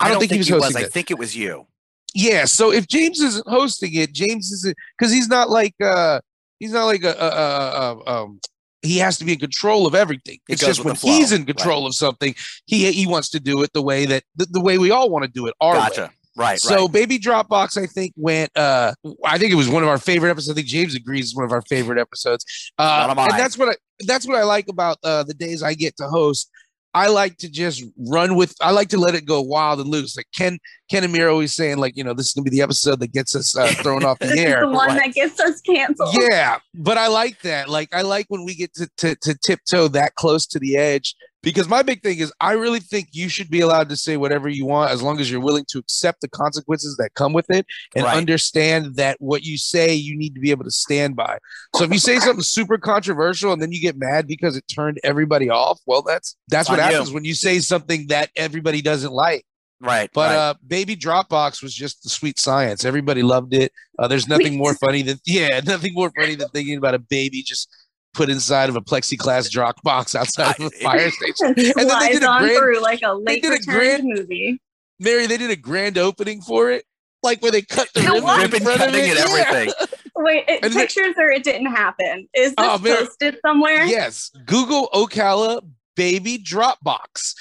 I 0.00 0.10
don't 0.10 0.20
think 0.20 0.32
he 0.32 0.38
was 0.38 0.48
hosting 0.48 0.84
I 0.84 0.88
think 0.88 1.10
it 1.10 1.18
was 1.18 1.36
you. 1.36 1.66
Yeah, 2.14 2.46
so 2.46 2.72
if 2.72 2.86
James 2.86 3.20
isn't 3.20 3.46
hosting 3.46 3.94
it, 3.94 4.12
James 4.12 4.50
isn't 4.52 4.76
because 4.96 5.12
he's 5.12 5.28
not 5.28 5.50
like 5.50 5.74
uh 5.82 6.20
he's 6.58 6.72
not 6.72 6.84
like 6.86 7.04
a, 7.04 7.12
a, 7.12 7.28
a, 7.28 7.98
a 7.98 8.22
um 8.22 8.40
he 8.82 8.98
has 8.98 9.18
to 9.18 9.24
be 9.24 9.32
in 9.32 9.38
control 9.38 9.86
of 9.86 9.94
everything. 9.94 10.38
It's 10.48 10.62
goes 10.62 10.76
just 10.76 10.84
when 10.84 10.94
flow, 10.94 11.12
he's 11.12 11.32
in 11.32 11.40
right. 11.40 11.48
control 11.48 11.86
of 11.86 11.94
something, 11.94 12.34
he 12.66 12.90
he 12.92 13.06
wants 13.06 13.28
to 13.30 13.40
do 13.40 13.62
it 13.62 13.72
the 13.72 13.82
way 13.82 14.06
that 14.06 14.22
the, 14.36 14.46
the 14.46 14.60
way 14.60 14.78
we 14.78 14.90
all 14.90 15.10
want 15.10 15.24
to 15.24 15.30
do 15.30 15.46
it. 15.46 15.54
Our 15.60 15.74
way. 15.74 15.78
Gotcha. 15.80 16.10
Right. 16.36 16.60
So 16.60 16.82
right. 16.82 16.92
Baby 16.92 17.18
Dropbox, 17.18 17.76
I 17.82 17.86
think 17.86 18.12
went. 18.16 18.56
uh 18.56 18.94
I 19.24 19.38
think 19.38 19.52
it 19.52 19.56
was 19.56 19.68
one 19.68 19.82
of 19.82 19.88
our 19.88 19.98
favorite 19.98 20.30
episodes. 20.30 20.50
I 20.50 20.54
think 20.54 20.68
James 20.68 20.94
agrees 20.94 21.26
it's 21.26 21.36
one 21.36 21.44
of 21.44 21.52
our 21.52 21.62
favorite 21.62 21.98
episodes. 21.98 22.44
Uh, 22.78 23.00
One 23.00 23.10
of 23.10 23.16
mine. 23.16 23.30
and 23.32 23.40
that's 23.40 23.58
what 23.58 23.70
I 23.70 23.74
that's 24.06 24.26
what 24.26 24.36
I 24.36 24.44
like 24.44 24.68
about 24.68 24.98
uh, 25.02 25.24
the 25.24 25.34
days 25.34 25.62
I 25.62 25.74
get 25.74 25.96
to 25.96 26.08
host. 26.08 26.48
I 26.98 27.06
like 27.06 27.36
to 27.38 27.48
just 27.48 27.84
run 27.96 28.34
with. 28.34 28.56
I 28.60 28.72
like 28.72 28.88
to 28.88 28.98
let 28.98 29.14
it 29.14 29.24
go 29.24 29.40
wild 29.40 29.78
and 29.78 29.88
loose. 29.88 30.16
Like 30.16 30.26
Ken 30.36 30.58
Ken 30.90 31.04
Amir 31.04 31.28
always 31.28 31.54
saying, 31.54 31.78
like 31.78 31.96
you 31.96 32.02
know, 32.02 32.12
this 32.12 32.26
is 32.26 32.34
gonna 32.34 32.42
be 32.42 32.50
the 32.50 32.60
episode 32.60 32.98
that 32.98 33.12
gets 33.12 33.36
us 33.36 33.56
uh, 33.56 33.68
thrown 33.82 34.04
off 34.04 34.18
the 34.18 34.36
air. 34.36 34.62
the 34.62 34.68
one 34.68 34.88
right. 34.88 35.04
that 35.04 35.14
gets 35.14 35.38
us 35.38 35.60
canceled. 35.60 36.16
Yeah, 36.18 36.58
but 36.74 36.98
I 36.98 37.06
like 37.06 37.40
that. 37.42 37.68
Like 37.68 37.94
I 37.94 38.02
like 38.02 38.26
when 38.28 38.44
we 38.44 38.56
get 38.56 38.74
to, 38.74 38.90
to 38.96 39.14
to 39.14 39.38
tiptoe 39.38 39.86
that 39.88 40.16
close 40.16 40.44
to 40.46 40.58
the 40.58 40.76
edge 40.76 41.14
because 41.52 41.68
my 41.68 41.82
big 41.82 42.02
thing 42.02 42.18
is 42.18 42.32
I 42.40 42.52
really 42.52 42.80
think 42.80 43.08
you 43.12 43.28
should 43.28 43.50
be 43.50 43.60
allowed 43.60 43.88
to 43.88 43.96
say 43.96 44.16
whatever 44.16 44.48
you 44.48 44.66
want 44.66 44.90
as 44.90 45.02
long 45.02 45.20
as 45.20 45.30
you're 45.30 45.40
willing 45.40 45.64
to 45.70 45.78
accept 45.78 46.20
the 46.20 46.28
consequences 46.28 46.96
that 46.98 47.14
come 47.14 47.32
with 47.32 47.50
it 47.50 47.66
and 47.94 48.04
Right. 48.04 48.16
understand 48.16 48.96
that 48.96 49.16
what 49.20 49.42
you 49.42 49.56
say 49.58 49.94
you 49.94 50.16
need 50.16 50.34
to 50.34 50.40
be 50.40 50.50
able 50.50 50.64
to 50.64 50.70
stand 50.70 51.16
by. 51.16 51.38
So 51.76 51.84
if 51.84 51.92
you 51.92 51.98
say 51.98 52.18
something 52.18 52.42
super 52.58 52.78
controversial 52.78 53.52
and 53.52 53.60
then 53.62 53.72
you 53.72 53.80
get 53.80 53.96
mad 53.96 54.26
because 54.26 54.56
it 54.56 54.64
turned 54.68 54.98
everybody 55.04 55.48
off, 55.50 55.80
well 55.86 56.02
that's 56.02 56.36
that's 56.48 56.68
what 56.68 56.76
you. 56.76 56.82
happens 56.82 57.10
when 57.12 57.24
you 57.24 57.34
say 57.34 57.58
something 57.60 58.06
that 58.08 58.30
everybody 58.36 58.82
doesn't 58.82 59.12
like. 59.12 59.44
Right. 59.80 60.10
But 60.12 60.30
right. 60.30 60.36
uh 60.36 60.54
Baby 60.66 60.96
Dropbox 60.96 61.62
was 61.62 61.72
just 61.74 62.02
the 62.02 62.08
sweet 62.08 62.38
science. 62.38 62.84
Everybody 62.84 63.22
loved 63.22 63.54
it. 63.54 63.72
Uh, 63.98 64.08
there's 64.08 64.26
nothing 64.28 64.56
more 64.56 64.74
funny 64.74 65.02
than 65.02 65.18
yeah, 65.26 65.60
nothing 65.64 65.94
more 65.94 66.10
funny 66.18 66.34
than 66.34 66.48
thinking 66.48 66.76
about 66.76 66.94
a 66.94 66.98
baby 66.98 67.42
just 67.42 67.68
put 68.14 68.28
inside 68.30 68.68
of 68.68 68.76
a 68.76 68.80
plexiglass 68.80 69.50
Dropbox 69.50 70.14
outside 70.14 70.58
of 70.58 70.66
a 70.66 70.70
fire 70.82 71.10
station. 71.10 71.46
And 71.48 71.56
then 71.56 71.98
they 72.00 72.12
did 72.12 72.22
a 72.22 72.26
grand- 72.26 72.56
through 72.56 72.80
like 72.80 73.00
a 73.04 73.14
late 73.14 73.42
did 73.42 73.60
a 73.60 73.62
grand- 73.64 74.04
movie. 74.04 74.60
Mary, 75.00 75.26
they 75.26 75.36
did 75.36 75.50
a 75.50 75.56
grand 75.56 75.96
opening 75.98 76.40
for 76.40 76.70
it, 76.70 76.84
like 77.22 77.40
where 77.42 77.52
they 77.52 77.62
cut 77.62 77.88
the 77.94 78.02
No, 78.02 78.14
ribbon, 78.14 78.40
ribbon 78.64 78.64
cutting 78.78 78.94
it. 78.94 79.16
and 79.16 79.18
Yeah. 79.18 79.44
everything. 79.50 79.74
Wait, 80.16 80.44
it, 80.48 80.64
And 80.64 80.72
then- 80.72 80.80
pictures 80.80 81.14
or 81.16 81.30
it 81.30 81.44
didn't 81.44 81.66
happen? 81.66 82.28
Is 82.34 82.50
this 82.50 82.54
Oh, 82.58 82.78
man. 82.78 82.96
posted 83.06 83.36
somewhere? 83.46 83.84
Yes, 83.84 84.30
Google 84.46 84.88
Ocala 84.92 85.60
baby 85.94 86.38
Dropbox, 86.38 87.34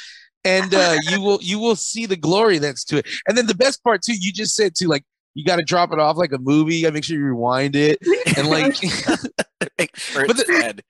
and 0.45 0.73
uh, 0.75 0.97
you 1.09 1.21
will 1.23 1.39
you 1.41 1.57
will 1.59 1.75
see 1.75 2.05
the 2.05 2.15
glory 2.15 2.59
that's 2.59 2.83
to 2.85 2.97
it. 2.97 3.07
And 3.27 3.35
then 3.37 3.47
the 3.47 3.55
best 3.55 3.83
part 3.83 4.03
too, 4.03 4.13
you 4.19 4.31
just 4.31 4.55
said 4.55 4.73
too, 4.75 4.87
like 4.87 5.03
you 5.33 5.43
got 5.43 5.55
to 5.57 5.63
drop 5.63 5.91
it 5.91 5.99
off 5.99 6.17
like 6.17 6.31
a 6.31 6.37
movie. 6.39 6.75
You 6.75 6.83
got 6.83 6.89
to 6.89 6.93
make 6.93 7.03
sure 7.03 7.17
you 7.17 7.23
rewind 7.25 7.75
it, 7.75 7.97
and 8.37 8.47
like 8.49 8.75
Make 9.79 9.95
sure 9.97 10.27
But 10.27 10.39
it's 10.39 10.47
the- 10.47 10.53
dead. 10.59 10.81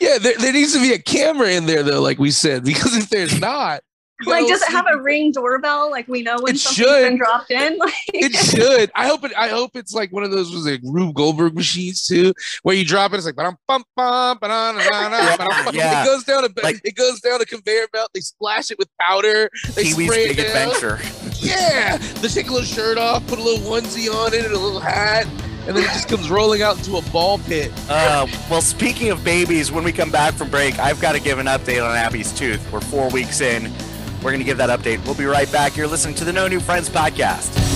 yeah, 0.00 0.18
there, 0.18 0.36
there 0.38 0.52
needs 0.52 0.72
to 0.74 0.80
be 0.80 0.92
a 0.92 0.98
camera 0.98 1.48
in 1.50 1.66
there 1.66 1.82
though, 1.82 2.00
like 2.00 2.18
we 2.18 2.30
said, 2.30 2.64
because 2.64 2.96
if 2.96 3.08
there's 3.10 3.40
not, 3.40 3.82
Like, 4.24 4.42
gotta 4.42 4.52
does 4.52 4.62
it 4.62 4.70
have 4.70 4.86
a 4.92 5.02
ring 5.02 5.32
doorbell? 5.32 5.90
Like 5.90 6.06
we 6.06 6.22
know 6.22 6.36
when 6.40 6.54
It 6.54 6.58
something's 6.60 6.86
should. 6.88 7.02
been 7.02 7.16
dropped 7.18 7.50
in. 7.50 7.76
Like, 7.78 7.92
It 8.14 8.32
should. 8.34 8.92
I 8.94 9.08
hope 9.08 9.24
it. 9.24 9.32
I 9.36 9.48
hope 9.48 9.72
it's 9.74 9.92
like 9.92 10.12
one 10.12 10.22
of 10.22 10.30
those 10.30 10.52
was 10.54 10.64
like 10.66 10.80
Rube 10.84 11.14
Goldberg 11.16 11.56
machines 11.56 12.06
too, 12.06 12.32
where 12.62 12.76
you 12.76 12.84
drop 12.84 13.12
it. 13.12 13.16
It's 13.16 13.26
like 13.26 13.34
but 13.34 13.46
i'm 13.46 13.56
bum 13.66 13.82
bum 13.96 14.38
Yeah. 14.40 16.02
It 16.02 16.06
goes 16.06 16.22
down 16.22 16.44
a 16.44 16.48
Like- 16.62 16.80
it 16.84 16.94
goes 16.94 17.20
down 17.20 17.40
a 17.40 17.44
conveyor 17.44 17.88
belt. 17.92 18.10
They 18.14 18.20
splash 18.20 18.70
it 18.70 18.78
with 18.78 18.88
powder. 19.00 19.50
They 19.74 19.82
Pee 19.84 19.94
Wee's 19.94 20.06
spray 20.08 20.28
Big 20.28 20.38
it 20.38 20.52
down. 20.52 20.68
Adventure. 20.68 21.00
Yeah, 21.40 21.96
they 21.96 22.28
take 22.28 22.46
a 22.48 22.52
little 22.52 22.64
shirt 22.66 22.98
off, 22.98 23.26
put 23.26 23.40
a 23.40 23.42
little 23.42 23.68
onesie 23.68 24.08
on 24.14 24.32
it, 24.32 24.44
and 24.44 24.54
a 24.54 24.58
little 24.58 24.78
hat, 24.78 25.26
and 25.66 25.76
then 25.76 25.84
it 25.84 25.88
just 25.88 26.08
comes 26.08 26.30
rolling 26.30 26.62
out 26.62 26.78
into 26.78 26.96
a 26.96 27.02
ball 27.10 27.38
pit. 27.38 27.72
Uh, 27.88 28.26
well, 28.50 28.60
speaking 28.62 29.10
of 29.10 29.22
babies, 29.24 29.70
when 29.70 29.84
we 29.84 29.92
come 29.92 30.10
back 30.10 30.34
from 30.34 30.50
break, 30.50 30.78
I've 30.78 31.00
got 31.00 31.12
to 31.12 31.20
give 31.20 31.38
an 31.38 31.46
update 31.46 31.84
on 31.84 31.96
Abby's 31.96 32.32
tooth. 32.32 32.60
We're 32.72 32.80
four 32.80 33.08
weeks 33.10 33.40
in. 33.40 33.72
We're 34.16 34.30
going 34.30 34.38
to 34.38 34.44
give 34.44 34.58
that 34.58 34.70
update. 34.70 35.04
We'll 35.04 35.14
be 35.14 35.24
right 35.24 35.50
back. 35.50 35.76
You're 35.76 35.88
listening 35.88 36.14
to 36.16 36.24
the 36.24 36.32
No 36.32 36.46
New 36.48 36.60
Friends 36.60 36.88
podcast. 36.88 37.71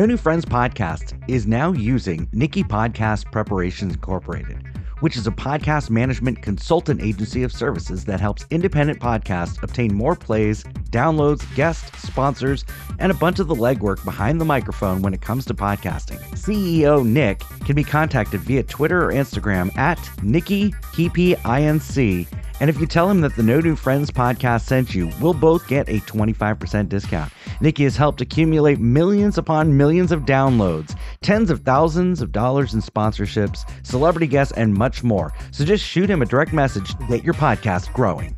No 0.00 0.06
New 0.06 0.16
Friends 0.16 0.46
podcast 0.46 1.22
is 1.28 1.46
now 1.46 1.72
using 1.72 2.26
Nikki 2.32 2.64
Podcast 2.64 3.30
Preparations 3.30 3.92
Incorporated, 3.92 4.66
which 5.00 5.14
is 5.14 5.26
a 5.26 5.30
podcast 5.30 5.90
management 5.90 6.40
consultant 6.40 7.02
agency 7.02 7.42
of 7.42 7.52
services 7.52 8.06
that 8.06 8.18
helps 8.18 8.46
independent 8.48 8.98
podcasts 8.98 9.62
obtain 9.62 9.92
more 9.92 10.16
plays, 10.16 10.64
downloads, 10.88 11.44
guests, 11.54 12.08
sponsors, 12.08 12.64
and 12.98 13.12
a 13.12 13.14
bunch 13.14 13.40
of 13.40 13.48
the 13.48 13.54
legwork 13.54 14.02
behind 14.06 14.40
the 14.40 14.44
microphone 14.46 15.02
when 15.02 15.12
it 15.12 15.20
comes 15.20 15.44
to 15.44 15.52
podcasting. 15.52 16.18
CEO 16.30 17.04
Nick 17.04 17.40
can 17.66 17.76
be 17.76 17.84
contacted 17.84 18.40
via 18.40 18.62
Twitter 18.62 19.04
or 19.04 19.12
Instagram 19.12 19.76
at 19.76 20.00
Nikki 20.22 20.70
Inc. 20.94 22.26
And 22.58 22.70
if 22.70 22.80
you 22.80 22.86
tell 22.86 23.10
him 23.10 23.20
that 23.20 23.36
the 23.36 23.42
No 23.42 23.60
New 23.60 23.76
Friends 23.76 24.10
podcast 24.10 24.62
sent 24.62 24.94
you, 24.94 25.10
we'll 25.20 25.34
both 25.34 25.68
get 25.68 25.90
a 25.90 26.00
25% 26.00 26.88
discount. 26.88 27.30
Nikki 27.60 27.84
has 27.84 27.96
helped 27.96 28.20
accumulate 28.20 28.78
millions 28.78 29.36
upon 29.36 29.76
millions 29.76 30.12
of 30.12 30.22
downloads, 30.22 30.96
tens 31.22 31.50
of 31.50 31.60
thousands 31.60 32.22
of 32.22 32.32
dollars 32.32 32.74
in 32.74 32.80
sponsorships, 32.80 33.68
celebrity 33.86 34.26
guests, 34.26 34.52
and 34.56 34.74
much 34.74 35.02
more. 35.02 35.32
So 35.50 35.64
just 35.64 35.84
shoot 35.84 36.08
him 36.08 36.22
a 36.22 36.26
direct 36.26 36.52
message 36.52 36.94
to 36.94 37.06
get 37.06 37.24
your 37.24 37.34
podcast 37.34 37.92
growing. 37.92 38.34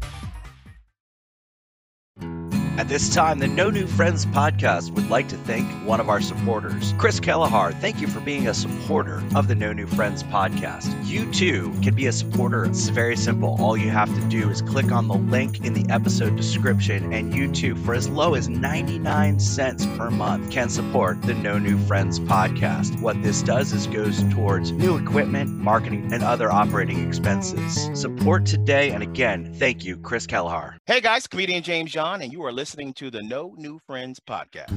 At 2.79 2.89
this 2.89 3.15
time, 3.15 3.39
the 3.39 3.49
No 3.49 3.69
New 3.69 3.87
Friends 3.87 4.25
podcast 4.25 4.93
would 4.93 5.11
like 5.11 5.29
to 5.29 5.37
thank 5.37 5.69
one 5.87 6.01
of 6.01 6.09
our 6.09 6.23
supporters, 6.23 6.95
Chris 6.97 7.21
Kelleher. 7.21 7.73
Thank 7.73 8.01
you 8.01 8.07
for 8.09 8.21
being 8.21 8.49
a 8.49 8.55
supporter 8.55 9.23
of 9.37 9.47
the 9.47 9.55
No 9.55 9.75
New 9.75 9.87
Friends 9.87 10.23
podcast. 10.23 10.89
You 11.07 11.31
too 11.33 11.75
can 11.83 11.95
be 11.95 12.07
a 12.07 12.13
supporter. 12.13 12.65
It's 12.65 12.89
very 12.89 13.15
simple. 13.15 13.59
All 13.61 13.77
you 13.77 13.91
have 13.91 14.09
to 14.15 14.21
do 14.29 14.49
is 14.49 14.63
click 14.63 14.91
on 14.91 15.07
the 15.07 15.15
link 15.15 15.67
in 15.67 15.75
the 15.75 15.85
episode 15.93 16.35
description, 16.35 17.13
and 17.13 17.35
you 17.35 17.53
too, 17.53 17.77
for 17.77 17.93
as 17.93 18.09
low 18.09 18.35
as 18.35 18.49
99 18.49 19.39
cents 19.39 19.85
per 19.85 20.11
month, 20.11 20.51
can 20.51 20.71
support 20.71 21.21
the 21.21 21.35
No 21.35 21.59
New 21.59 21.77
Friends 21.77 22.21
podcast. 22.21 22.99
What 23.03 23.23
this 23.23 23.43
does 23.43 23.75
is 23.75 23.87
goes 23.87 24.25
towards 24.33 24.73
new 24.73 24.97
equipment, 24.97 25.51
marketing, 25.51 26.11
and 26.11 26.23
other 26.23 26.51
operating 26.51 27.07
expenses. 27.07 27.91
Support 28.01 28.47
today, 28.47 28.93
and 28.93 29.03
again, 29.03 29.53
thank 29.59 29.85
you, 29.85 29.99
Chris 29.99 30.27
Kelleher. 30.27 30.79
Hey 30.87 31.03
guys, 31.03 31.27
comedian 31.27 31.63
James 31.63 31.93
John, 31.93 32.23
and 32.23 32.33
you 32.33 32.43
are 32.47 32.51
listening 32.51 32.62
to 32.65 33.11
the 33.11 33.21
No 33.21 33.55
New 33.59 33.81
Friends 33.81 34.21
podcast. 34.21 34.71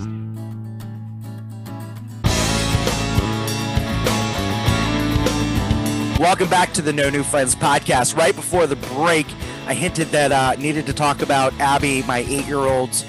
Welcome 6.20 6.50
back 6.50 6.74
to 6.74 6.82
the 6.82 6.92
No 6.92 7.12
New 7.12 7.22
Friends 7.22 7.54
podcast. 7.54 8.18
Right 8.18 8.36
before 8.36 8.66
the 8.66 8.76
break, 8.76 9.28
I 9.68 9.76
hinted 9.76 10.08
that 10.08 10.32
uh, 10.32 10.56
needed 10.60 10.88
to 10.88 10.94
talk 10.94 11.22
about 11.22 11.54
Abby, 11.60 12.02
my 12.08 12.26
eight-year-old's 12.28 13.06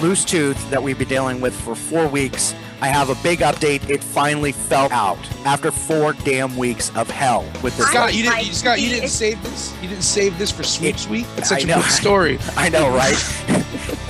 loose 0.00 0.24
tooth 0.24 0.70
that 0.70 0.82
we've 0.82 0.98
been 0.98 1.08
dealing 1.08 1.42
with 1.42 1.54
for 1.54 1.74
four 1.74 2.08
weeks. 2.08 2.54
I 2.80 2.86
have 2.86 3.10
a 3.10 3.22
big 3.22 3.40
update. 3.40 3.90
It 3.90 4.02
finally 4.02 4.52
fell 4.52 4.90
out 4.90 5.18
after 5.44 5.70
four 5.70 6.14
damn 6.24 6.56
weeks 6.56 6.90
of 6.96 7.10
hell 7.10 7.42
with 7.62 7.76
this. 7.76 7.88
Scott, 7.88 8.14
you 8.14 8.22
didn't. 8.22 8.46
You, 8.46 8.54
Scott, 8.54 8.80
you 8.80 8.88
didn't 8.88 9.10
save 9.10 9.42
this. 9.42 9.74
You 9.82 9.88
didn't 9.90 10.02
save 10.02 10.38
this 10.38 10.50
for 10.50 10.62
Sweeps 10.62 11.04
It- 11.04 11.10
Week. 11.10 11.26
It's 11.36 11.50
such 11.50 11.64
a 11.64 11.66
know. 11.66 11.82
good 11.82 11.90
story. 11.90 12.38
I 12.56 12.70
know, 12.70 12.88
right? 12.88 13.98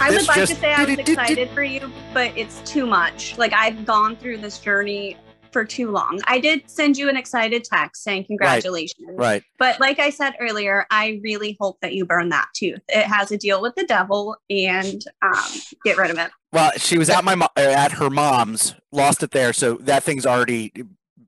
I 0.00 0.10
would 0.10 0.26
like 0.28 0.36
just- 0.36 0.54
to 0.54 0.58
say 0.60 0.72
I 0.72 0.84
was 0.84 0.98
excited 0.98 1.50
for 1.50 1.62
you, 1.62 1.90
but 2.14 2.36
it's 2.36 2.60
too 2.70 2.86
much. 2.86 3.36
Like 3.38 3.52
I've 3.52 3.84
gone 3.86 4.16
through 4.16 4.38
this 4.38 4.58
journey 4.58 5.16
for 5.52 5.64
too 5.64 5.90
long. 5.90 6.20
I 6.26 6.38
did 6.38 6.70
send 6.70 6.96
you 6.96 7.08
an 7.08 7.16
excited 7.16 7.64
text 7.64 8.04
saying 8.04 8.24
congratulations. 8.26 9.08
right. 9.14 9.42
But 9.58 9.80
like 9.80 9.98
I 9.98 10.10
said 10.10 10.34
earlier, 10.38 10.86
I 10.92 11.20
really 11.24 11.56
hope 11.60 11.78
that 11.82 11.92
you 11.92 12.04
burn 12.04 12.28
that 12.28 12.46
tooth. 12.54 12.80
It 12.88 13.04
has 13.04 13.32
a 13.32 13.36
deal 13.36 13.60
with 13.60 13.74
the 13.74 13.84
devil 13.84 14.36
and 14.48 15.02
um, 15.22 15.42
get 15.84 15.96
rid 15.96 16.12
of 16.12 16.18
it. 16.18 16.30
Well, 16.52 16.70
she 16.76 16.98
was 16.98 17.10
at 17.10 17.24
my 17.24 17.34
mo- 17.34 17.48
uh, 17.56 17.60
at 17.62 17.90
her 17.92 18.10
mom's, 18.10 18.74
lost 18.92 19.24
it 19.24 19.32
there, 19.32 19.52
so 19.52 19.74
that 19.78 20.04
thing's 20.04 20.24
already 20.24 20.72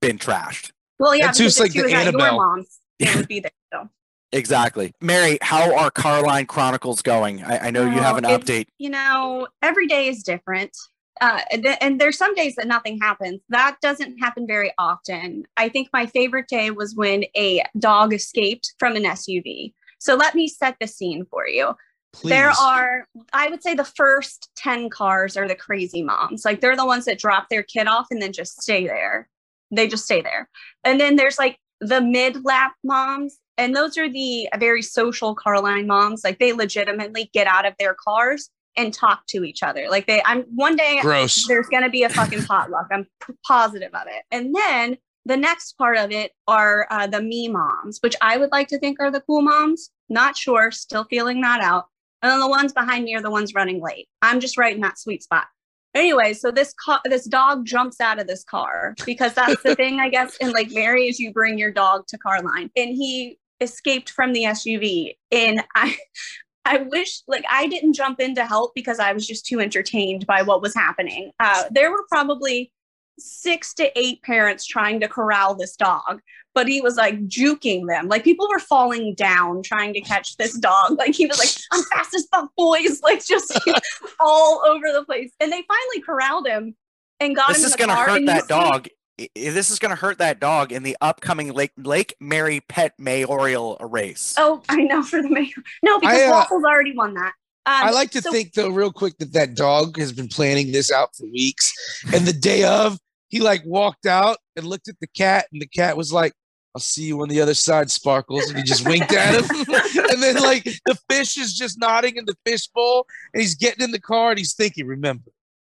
been 0.00 0.18
trashed. 0.18 0.70
Well, 1.00 1.16
yeah, 1.16 1.30
it's 1.30 1.38
just 1.38 1.58
like 1.58 1.72
the 1.72 1.82
was 1.82 1.92
at 1.92 2.06
Annabelle. 2.06 2.26
your 2.26 2.46
mom's, 2.46 2.78
it 3.00 3.16
would 3.16 3.26
be 3.28 3.40
there. 3.40 3.50
So. 3.72 3.88
Exactly. 4.32 4.92
Mary, 5.00 5.38
how 5.42 5.74
are 5.76 5.90
Carline 5.90 6.46
Chronicles 6.46 7.02
going? 7.02 7.42
I, 7.44 7.66
I 7.66 7.70
know 7.70 7.84
you 7.84 8.00
have 8.00 8.16
an 8.16 8.24
update. 8.24 8.66
you 8.78 8.90
know, 8.90 9.46
every 9.62 9.86
day 9.86 10.08
is 10.08 10.22
different. 10.22 10.76
Uh, 11.20 11.40
and, 11.52 11.62
th- 11.62 11.78
and 11.80 12.00
there's 12.00 12.16
some 12.16 12.34
days 12.34 12.54
that 12.56 12.66
nothing 12.66 12.98
happens. 12.98 13.40
That 13.50 13.76
doesn't 13.82 14.18
happen 14.18 14.46
very 14.46 14.72
often. 14.78 15.44
I 15.56 15.68
think 15.68 15.88
my 15.92 16.06
favorite 16.06 16.48
day 16.48 16.70
was 16.70 16.96
when 16.96 17.24
a 17.36 17.62
dog 17.78 18.12
escaped 18.14 18.72
from 18.78 18.96
an 18.96 19.04
SUV. 19.04 19.74
So 19.98 20.14
let 20.16 20.34
me 20.34 20.48
set 20.48 20.76
the 20.80 20.88
scene 20.88 21.26
for 21.30 21.46
you. 21.46 21.76
Please. 22.12 22.30
There 22.30 22.50
are, 22.50 23.06
I 23.32 23.48
would 23.48 23.62
say, 23.62 23.74
the 23.74 23.84
first 23.84 24.50
10 24.56 24.90
cars 24.90 25.36
are 25.36 25.46
the 25.46 25.54
crazy 25.54 26.02
moms. 26.02 26.44
Like 26.44 26.60
they're 26.60 26.76
the 26.76 26.86
ones 26.86 27.04
that 27.04 27.18
drop 27.18 27.48
their 27.50 27.62
kid 27.62 27.86
off 27.86 28.06
and 28.10 28.20
then 28.20 28.32
just 28.32 28.60
stay 28.60 28.86
there. 28.86 29.28
They 29.70 29.86
just 29.86 30.04
stay 30.04 30.22
there. 30.22 30.48
And 30.84 30.98
then 30.98 31.16
there's 31.16 31.38
like 31.38 31.58
the 31.80 32.00
mid 32.00 32.44
lap 32.44 32.72
moms. 32.82 33.38
And 33.62 33.76
those 33.76 33.96
are 33.96 34.10
the 34.10 34.48
very 34.58 34.82
social 34.82 35.36
Carline 35.36 35.86
moms. 35.86 36.24
Like 36.24 36.40
they 36.40 36.52
legitimately 36.52 37.30
get 37.32 37.46
out 37.46 37.64
of 37.64 37.74
their 37.78 37.94
cars 37.94 38.50
and 38.76 38.92
talk 38.92 39.24
to 39.28 39.44
each 39.44 39.62
other. 39.62 39.86
Like 39.88 40.08
they, 40.08 40.20
I'm 40.24 40.42
one 40.54 40.74
day 40.74 40.98
gross. 41.00 41.46
there's 41.46 41.68
going 41.68 41.84
to 41.84 41.88
be 41.88 42.02
a 42.02 42.08
fucking 42.08 42.42
potluck. 42.42 42.88
I'm 42.90 43.06
p- 43.24 43.34
positive 43.46 43.94
of 43.94 44.08
it. 44.08 44.24
And 44.32 44.52
then 44.52 44.98
the 45.26 45.36
next 45.36 45.78
part 45.78 45.96
of 45.96 46.10
it 46.10 46.32
are 46.48 46.88
uh, 46.90 47.06
the 47.06 47.22
me 47.22 47.48
moms, 47.48 47.98
which 48.00 48.16
I 48.20 48.36
would 48.36 48.50
like 48.50 48.66
to 48.68 48.80
think 48.80 48.98
are 48.98 49.12
the 49.12 49.20
cool 49.20 49.42
moms. 49.42 49.90
Not 50.08 50.36
sure, 50.36 50.72
still 50.72 51.04
feeling 51.04 51.40
that 51.42 51.60
out. 51.60 51.84
And 52.20 52.32
then 52.32 52.40
the 52.40 52.48
ones 52.48 52.72
behind 52.72 53.04
me 53.04 53.14
are 53.14 53.22
the 53.22 53.30
ones 53.30 53.54
running 53.54 53.80
late. 53.80 54.08
I'm 54.22 54.40
just 54.40 54.58
right 54.58 54.74
in 54.74 54.80
that 54.80 54.98
sweet 54.98 55.22
spot. 55.22 55.46
Anyway, 55.94 56.32
so 56.32 56.50
this 56.50 56.74
car, 56.82 57.00
this 57.04 57.26
dog 57.26 57.64
jumps 57.64 58.00
out 58.00 58.18
of 58.18 58.26
this 58.26 58.42
car 58.42 58.94
because 59.04 59.34
that's 59.34 59.62
the 59.62 59.76
thing, 59.76 60.00
I 60.00 60.08
guess. 60.08 60.36
And 60.40 60.52
like 60.52 60.70
Mary, 60.72 61.08
is 61.08 61.20
you 61.20 61.32
bring 61.32 61.58
your 61.58 61.70
dog 61.70 62.06
to 62.08 62.18
Carline, 62.18 62.70
and 62.76 62.88
he 62.88 63.38
escaped 63.62 64.10
from 64.10 64.32
the 64.32 64.44
SUV. 64.44 65.16
And 65.30 65.62
I, 65.74 65.96
I 66.64 66.78
wish, 66.78 67.22
like, 67.26 67.44
I 67.50 67.66
didn't 67.66 67.94
jump 67.94 68.20
in 68.20 68.34
to 68.36 68.46
help 68.46 68.72
because 68.74 69.00
I 69.00 69.12
was 69.12 69.26
just 69.26 69.46
too 69.46 69.60
entertained 69.60 70.26
by 70.26 70.42
what 70.42 70.62
was 70.62 70.74
happening. 70.74 71.32
Uh, 71.40 71.64
there 71.70 71.90
were 71.90 72.04
probably 72.08 72.72
six 73.18 73.74
to 73.74 73.98
eight 73.98 74.22
parents 74.22 74.64
trying 74.64 75.00
to 75.00 75.08
corral 75.08 75.56
this 75.56 75.74
dog, 75.76 76.20
but 76.54 76.68
he 76.68 76.80
was 76.80 76.96
like 76.96 77.18
juking 77.26 77.88
them. 77.88 78.08
Like, 78.08 78.22
people 78.22 78.48
were 78.48 78.60
falling 78.60 79.14
down 79.14 79.62
trying 79.62 79.92
to 79.94 80.00
catch 80.00 80.36
this 80.36 80.56
dog. 80.56 80.98
Like, 80.98 81.16
he 81.16 81.26
was 81.26 81.38
like, 81.38 81.50
I'm 81.72 81.84
fast 81.84 82.14
as 82.14 82.28
fuck, 82.32 82.50
boys. 82.56 83.00
Like, 83.02 83.24
just 83.24 83.58
all 84.20 84.62
over 84.64 84.92
the 84.92 85.04
place. 85.04 85.32
And 85.40 85.50
they 85.50 85.64
finally 85.66 86.00
corralled 86.06 86.46
him 86.46 86.76
and 87.18 87.34
got 87.34 87.48
This 87.48 87.64
is 87.64 87.74
going 87.74 87.90
to 87.90 87.96
hurt 87.96 88.24
that 88.26 88.46
dog. 88.46 88.86
I- 89.20 89.28
I- 89.36 89.50
This 89.50 89.70
is 89.70 89.78
going 89.78 89.90
to 89.90 89.96
hurt 89.96 90.18
that 90.18 90.40
dog 90.40 90.72
in 90.72 90.82
the 90.82 90.96
upcoming 91.00 91.52
Lake 91.52 91.72
Lake 91.76 92.14
Mary 92.20 92.60
Pet 92.60 92.94
Mayoral 92.98 93.76
race. 93.80 94.34
Oh, 94.38 94.62
I 94.68 94.76
know 94.82 95.02
for 95.02 95.22
the 95.22 95.28
mayor. 95.28 95.46
No, 95.82 95.98
because 96.00 96.18
I, 96.18 96.24
uh, 96.24 96.30
Waffles 96.30 96.64
already 96.64 96.94
won 96.96 97.14
that. 97.14 97.32
Um, 97.64 97.74
I 97.86 97.90
like 97.90 98.10
to 98.12 98.22
so- 98.22 98.32
think 98.32 98.54
though, 98.54 98.70
real 98.70 98.92
quick, 98.92 99.18
that 99.18 99.32
that 99.34 99.54
dog 99.54 99.96
has 99.98 100.12
been 100.12 100.28
planning 100.28 100.72
this 100.72 100.90
out 100.90 101.14
for 101.14 101.26
weeks, 101.26 101.72
and 102.12 102.26
the 102.26 102.32
day 102.32 102.64
of, 102.64 102.98
he 103.28 103.38
like 103.40 103.62
walked 103.64 104.06
out 104.06 104.38
and 104.56 104.66
looked 104.66 104.88
at 104.88 104.98
the 105.00 105.06
cat, 105.06 105.46
and 105.52 105.62
the 105.62 105.66
cat 105.68 105.96
was 105.96 106.12
like, 106.12 106.32
"I'll 106.74 106.80
see 106.80 107.04
you 107.04 107.22
on 107.22 107.28
the 107.28 107.40
other 107.40 107.54
side, 107.54 107.88
Sparkles," 107.90 108.48
and 108.48 108.56
he 108.58 108.64
just 108.64 108.84
winked 108.88 109.12
at 109.12 109.34
him, 109.34 109.44
and 110.10 110.20
then 110.22 110.36
like 110.42 110.64
the 110.86 110.98
fish 111.08 111.38
is 111.38 111.54
just 111.56 111.78
nodding 111.78 112.16
in 112.16 112.24
the 112.24 112.34
fish 112.44 112.66
bowl, 112.66 113.06
and 113.32 113.40
he's 113.40 113.54
getting 113.54 113.84
in 113.84 113.90
the 113.92 114.00
car 114.00 114.30
and 114.30 114.38
he's 114.38 114.54
thinking, 114.54 114.86
"Remember, 114.88 115.30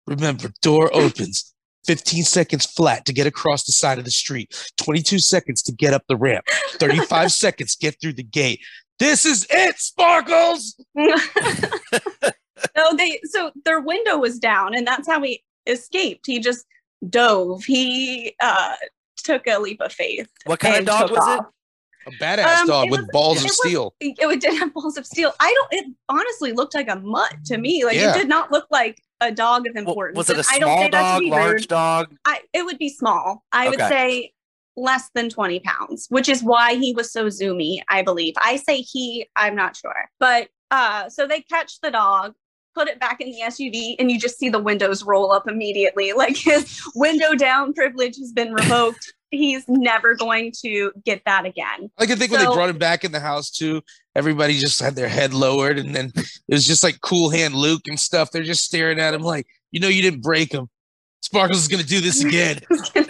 remember, 0.08 0.50
door 0.62 0.90
opens." 0.92 1.52
15 1.86 2.24
seconds 2.24 2.66
flat 2.66 3.04
to 3.06 3.12
get 3.12 3.26
across 3.26 3.64
the 3.64 3.72
side 3.72 3.98
of 3.98 4.04
the 4.04 4.10
street, 4.10 4.70
22 4.78 5.18
seconds 5.18 5.62
to 5.62 5.72
get 5.72 5.94
up 5.94 6.02
the 6.08 6.16
ramp, 6.16 6.44
35 6.72 7.32
seconds 7.32 7.76
get 7.76 8.00
through 8.00 8.14
the 8.14 8.22
gate. 8.22 8.60
This 8.98 9.26
is 9.26 9.46
it, 9.50 9.78
Sparkles. 9.78 10.82
no, 10.94 11.14
they 12.96 13.20
so 13.24 13.50
their 13.64 13.80
window 13.80 14.16
was 14.18 14.38
down, 14.38 14.74
and 14.74 14.86
that's 14.86 15.06
how 15.06 15.22
he 15.22 15.42
escaped. 15.66 16.26
He 16.26 16.38
just 16.38 16.64
dove. 17.08 17.64
He 17.64 18.34
uh 18.40 18.74
took 19.18 19.46
a 19.46 19.58
leap 19.58 19.80
of 19.80 19.92
faith. 19.92 20.28
What 20.44 20.60
kind 20.60 20.78
of 20.78 20.86
dog 20.86 21.10
was 21.10 21.18
off. 21.20 21.40
it? 21.40 21.46
A 22.06 22.10
badass 22.12 22.60
Um, 22.62 22.66
dog 22.68 22.86
it 22.86 22.90
with 22.92 23.00
was- 23.00 23.08
balls 23.12 23.38
of 23.38 23.44
was- 23.44 23.56
steel. 23.58 23.94
It, 24.00 24.14
it 24.18 24.40
did 24.40 24.58
have 24.58 24.72
balls 24.72 24.96
of 24.96 25.06
steel. 25.06 25.32
I 25.40 25.52
don't. 25.52 25.72
It 25.72 25.92
honestly 26.08 26.52
looked 26.52 26.74
like 26.74 26.88
a 26.88 26.96
mutt 26.96 27.34
to 27.46 27.58
me. 27.58 27.84
Like 27.84 27.96
Yeah. 27.96 28.14
it 28.14 28.18
did 28.18 28.28
not 28.28 28.52
look 28.52 28.66
like 28.70 29.02
a 29.20 29.32
dog 29.32 29.66
of 29.66 29.74
Wa- 29.74 29.80
importance. 29.80 30.16
Was 30.16 30.30
it 30.30 30.36
a 30.36 30.38
And 30.38 30.46
I 30.48 30.58
small 30.66 30.78
say 30.78 30.90
that 30.90 31.18
to 31.18 31.24
dog, 31.24 31.30
large 31.30 31.52
rude. 31.62 31.68
dog? 31.68 32.16
I, 32.24 32.40
it 32.52 32.64
would 32.64 32.78
be 32.78 32.88
small. 32.90 33.42
I 33.52 33.68
would 33.68 33.78
say 33.80 34.32
less 34.76 35.08
than 35.14 35.30
20 35.30 35.60
pounds, 35.60 36.06
which 36.10 36.28
is 36.28 36.42
why 36.42 36.74
he 36.74 36.92
was 36.92 37.10
so 37.10 37.26
zoomy, 37.26 37.78
I 37.88 38.02
believe. 38.02 38.34
I 38.38 38.56
say 38.56 38.82
he, 38.82 39.26
I'm 39.34 39.54
not 39.56 39.74
sure. 39.76 40.10
But 40.20 40.48
uh, 40.70 41.08
so 41.08 41.26
they 41.26 41.40
catch 41.40 41.80
the 41.80 41.90
dog, 41.90 42.34
put 42.74 42.86
it 42.88 43.00
back 43.00 43.22
in 43.22 43.30
the 43.30 43.38
SUV, 43.40 43.96
and 43.98 44.10
you 44.10 44.20
just 44.20 44.38
see 44.38 44.50
the 44.50 44.58
windows 44.58 45.02
roll 45.02 45.32
up 45.32 45.48
immediately. 45.48 46.12
Like 46.12 46.36
his 46.36 46.80
window 46.94 47.34
down 47.34 47.72
privilege 47.72 48.16
has 48.18 48.32
been 48.32 48.52
revoked. 48.52 49.14
He's 49.30 49.64
never 49.68 50.14
going 50.14 50.52
to 50.62 50.92
get 51.04 51.22
that 51.26 51.44
again. 51.44 51.90
I 51.98 52.06
can 52.06 52.18
think 52.18 52.30
when 52.30 52.40
they 52.40 52.46
brought 52.46 52.70
him 52.70 52.78
back 52.78 53.04
in 53.04 53.12
the 53.12 53.20
house 53.20 53.50
too, 53.50 53.82
everybody 54.14 54.58
just 54.58 54.80
had 54.80 54.94
their 54.94 55.08
head 55.08 55.34
lowered, 55.34 55.78
and 55.78 55.94
then 55.94 56.12
it 56.16 56.54
was 56.54 56.66
just 56.66 56.84
like 56.84 57.00
Cool 57.00 57.30
Hand 57.30 57.54
Luke 57.54 57.82
and 57.86 57.98
stuff. 57.98 58.30
They're 58.30 58.42
just 58.42 58.64
staring 58.64 59.00
at 59.00 59.14
him 59.14 59.22
like, 59.22 59.46
you 59.72 59.80
know, 59.80 59.88
you 59.88 60.02
didn't 60.02 60.22
break 60.22 60.52
him. 60.52 60.68
Sparkles 61.22 61.58
is 61.58 61.68
gonna 61.68 61.82
do 61.82 62.00
this 62.00 62.22
again. 62.24 62.60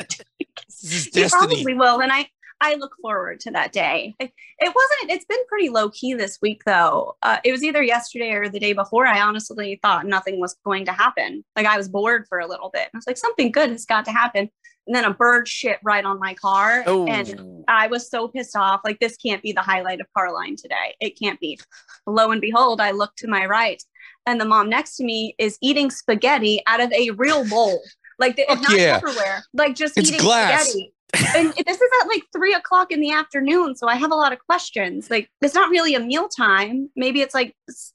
This 0.83 0.99
is 0.99 1.05
he 1.07 1.21
destiny. 1.23 1.65
probably 1.65 1.75
will. 1.75 2.01
And 2.01 2.13
I, 2.13 2.29
I 2.61 2.75
look 2.75 2.95
forward 3.01 3.41
to 3.41 3.51
that 3.53 3.73
day. 3.73 4.15
It, 4.19 4.33
wasn't, 4.61 5.11
it's 5.11 5.27
been 5.27 5.45
pretty 5.49 5.69
low 5.69 5.91
key 5.91 6.15
this 6.15 6.39
week 6.41 6.63
though. 6.65 7.17
Uh, 7.23 7.39
it 7.45 7.53
was 7.53 7.63
either 7.63 7.83
yesterday 7.83 8.33
or 8.33 8.49
the 8.49 8.59
day 8.61 8.73
before. 8.73 9.07
I 9.07 9.21
honestly 9.21 9.79
thought 9.83 10.07
nothing 10.07 10.41
was 10.41 10.57
going 10.65 10.87
to 10.87 10.93
happen. 10.93 11.45
Like 11.55 11.67
I 11.67 11.77
was 11.77 11.89
bored 11.89 12.27
for 12.29 12.39
a 12.39 12.47
little 12.47 12.71
bit. 12.73 12.89
I 12.95 12.97
was 12.97 13.07
like, 13.07 13.19
something 13.19 13.53
good 13.53 13.71
has 13.71 13.85
got 13.85 14.07
to 14.07 14.13
happen. 14.13 14.51
And 14.87 14.95
then 14.95 15.05
a 15.05 15.13
bird 15.13 15.49
shit 15.49 15.79
right 15.83 16.05
on 16.05 16.21
my 16.21 16.35
car. 16.35 16.85
Oh, 16.87 17.07
And 17.09 17.65
I 17.67 17.89
was 17.89 18.09
so 18.09 18.29
pissed 18.29 18.55
off. 18.55 18.83
Like, 18.85 19.01
this 19.01 19.17
can't 19.17 19.43
be 19.43 19.51
the 19.51 19.61
highlight 19.61 20.01
of 20.01 20.07
Carline 20.17 20.55
today. 20.55 20.95
It 21.01 21.19
can't 21.19 21.41
be. 21.41 21.59
Lo 22.07 22.31
and 22.31 22.41
behold, 22.41 22.81
I 22.81 22.93
look 22.93 23.13
to 23.17 23.27
my 23.27 23.47
right, 23.47 23.83
and 24.27 24.41
the 24.41 24.45
mom 24.45 24.69
next 24.69 24.95
to 24.99 25.05
me 25.05 25.35
is 25.39 25.59
eating 25.61 25.91
spaghetti 25.91 26.63
out 26.69 26.81
of 26.81 26.93
a 26.93 27.11
real 27.11 27.45
bowl. 27.49 27.83
Like, 28.21 28.37
the, 28.37 28.45
not 28.47 28.79
yeah. 28.79 29.01
Tupperware, 29.01 29.43
like 29.53 29.75
just 29.75 29.99
It's 29.99 30.09
eating 30.09 30.21
glass. 30.21 30.69
spaghetti. 30.69 30.93
And 31.15 31.53
this 31.53 31.81
is 31.81 31.91
at 32.03 32.09
like 32.09 32.23
three 32.33 32.55
o'clock 32.55 32.91
in 32.91 33.01
the 33.01 33.13
afternoon. 33.13 33.77
So 33.77 33.89
I 33.89 33.97
have 33.97 34.11
a 34.11 34.15
lot 34.15 34.33
of 34.33 34.39
questions. 34.47 35.11
Like, 35.11 35.31
it's 35.41 35.55
not 35.55 35.71
really 35.71 35.95
a 35.95 36.01
meal 36.01 36.29
time. 36.29 36.91
Maybe 36.97 37.21
it's 37.21 37.35
like, 37.35 37.55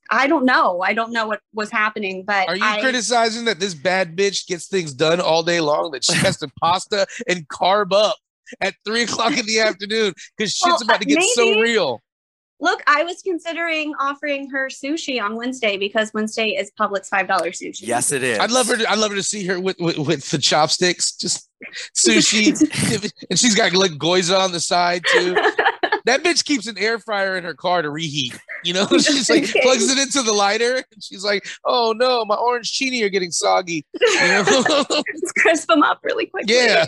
I 0.09 0.27
don't 0.27 0.45
know. 0.45 0.81
I 0.81 0.93
don't 0.93 1.11
know 1.11 1.27
what 1.27 1.41
was 1.53 1.69
happening, 1.69 2.23
but 2.25 2.47
Are 2.47 2.55
you 2.55 2.63
I, 2.63 2.79
criticizing 2.79 3.45
that 3.45 3.59
this 3.59 3.73
bad 3.73 4.15
bitch 4.15 4.47
gets 4.47 4.67
things 4.67 4.93
done 4.93 5.19
all 5.19 5.43
day 5.43 5.59
long? 5.59 5.91
That 5.91 6.03
she 6.03 6.13
has 6.13 6.37
to 6.37 6.49
pasta 6.61 7.05
and 7.27 7.47
carb 7.49 7.93
up 7.93 8.15
at 8.59 8.75
three 8.85 9.03
o'clock 9.03 9.37
in 9.37 9.45
the 9.45 9.59
afternoon 9.59 10.13
because 10.37 10.51
shit's 10.51 10.63
Well, 10.63 10.83
about 10.83 11.01
to 11.01 11.13
uh, 11.13 11.19
get 11.19 11.23
so 11.35 11.59
real. 11.59 12.01
Look, 12.61 12.81
I 12.87 13.03
was 13.03 13.21
considering 13.23 13.93
offering 13.99 14.49
her 14.51 14.69
sushi 14.69 15.21
on 15.21 15.35
Wednesday 15.35 15.77
because 15.77 16.11
Wednesday 16.13 16.49
is 16.49 16.71
Publix 16.79 17.09
$5 17.09 17.27
sushi. 17.27 17.81
yes, 17.87 18.11
it 18.11 18.21
is. 18.23 18.37
I'd 18.39 18.51
love 18.51 18.67
her. 18.67 18.77
To, 18.77 18.89
I'd 18.89 18.99
love 18.99 19.09
her 19.09 19.17
to 19.17 19.23
see 19.23 19.45
her 19.47 19.59
with, 19.59 19.77
with, 19.79 19.97
with 19.97 20.29
the 20.29 20.37
chopsticks, 20.37 21.13
just 21.15 21.49
sushi, 21.97 22.49
and 23.29 23.39
she's 23.39 23.55
got 23.55 23.73
like 23.73 23.91
gyoza 23.91 24.39
on 24.39 24.51
the 24.51 24.59
side 24.59 25.03
too. 25.11 25.35
That 26.05 26.23
bitch 26.23 26.43
keeps 26.45 26.65
an 26.65 26.79
air 26.79 26.97
fryer 26.97 27.37
in 27.37 27.43
her 27.43 27.53
car 27.53 27.83
to 27.83 27.91
reheat. 27.91 28.35
You 28.63 28.73
know, 28.73 28.87
she's 28.91 29.29
like 29.29 29.43
Okay. 29.43 29.61
plugs 29.61 29.87
it 29.87 29.99
into 29.99 30.23
the 30.23 30.33
lighter, 30.33 30.77
and 30.77 31.03
she's 31.03 31.23
like, 31.23 31.47
"Oh 31.63 31.93
no, 31.95 32.25
my 32.25 32.35
arancini 32.37 33.03
are 33.03 33.09
getting 33.09 33.29
soggy." 33.29 33.85
You 34.01 34.19
know? 34.27 34.43
Let's 34.89 35.31
crisp 35.37 35.67
them 35.67 35.83
up 35.83 35.99
really 36.01 36.25
quickly. 36.25 36.55
yeah, 36.55 36.87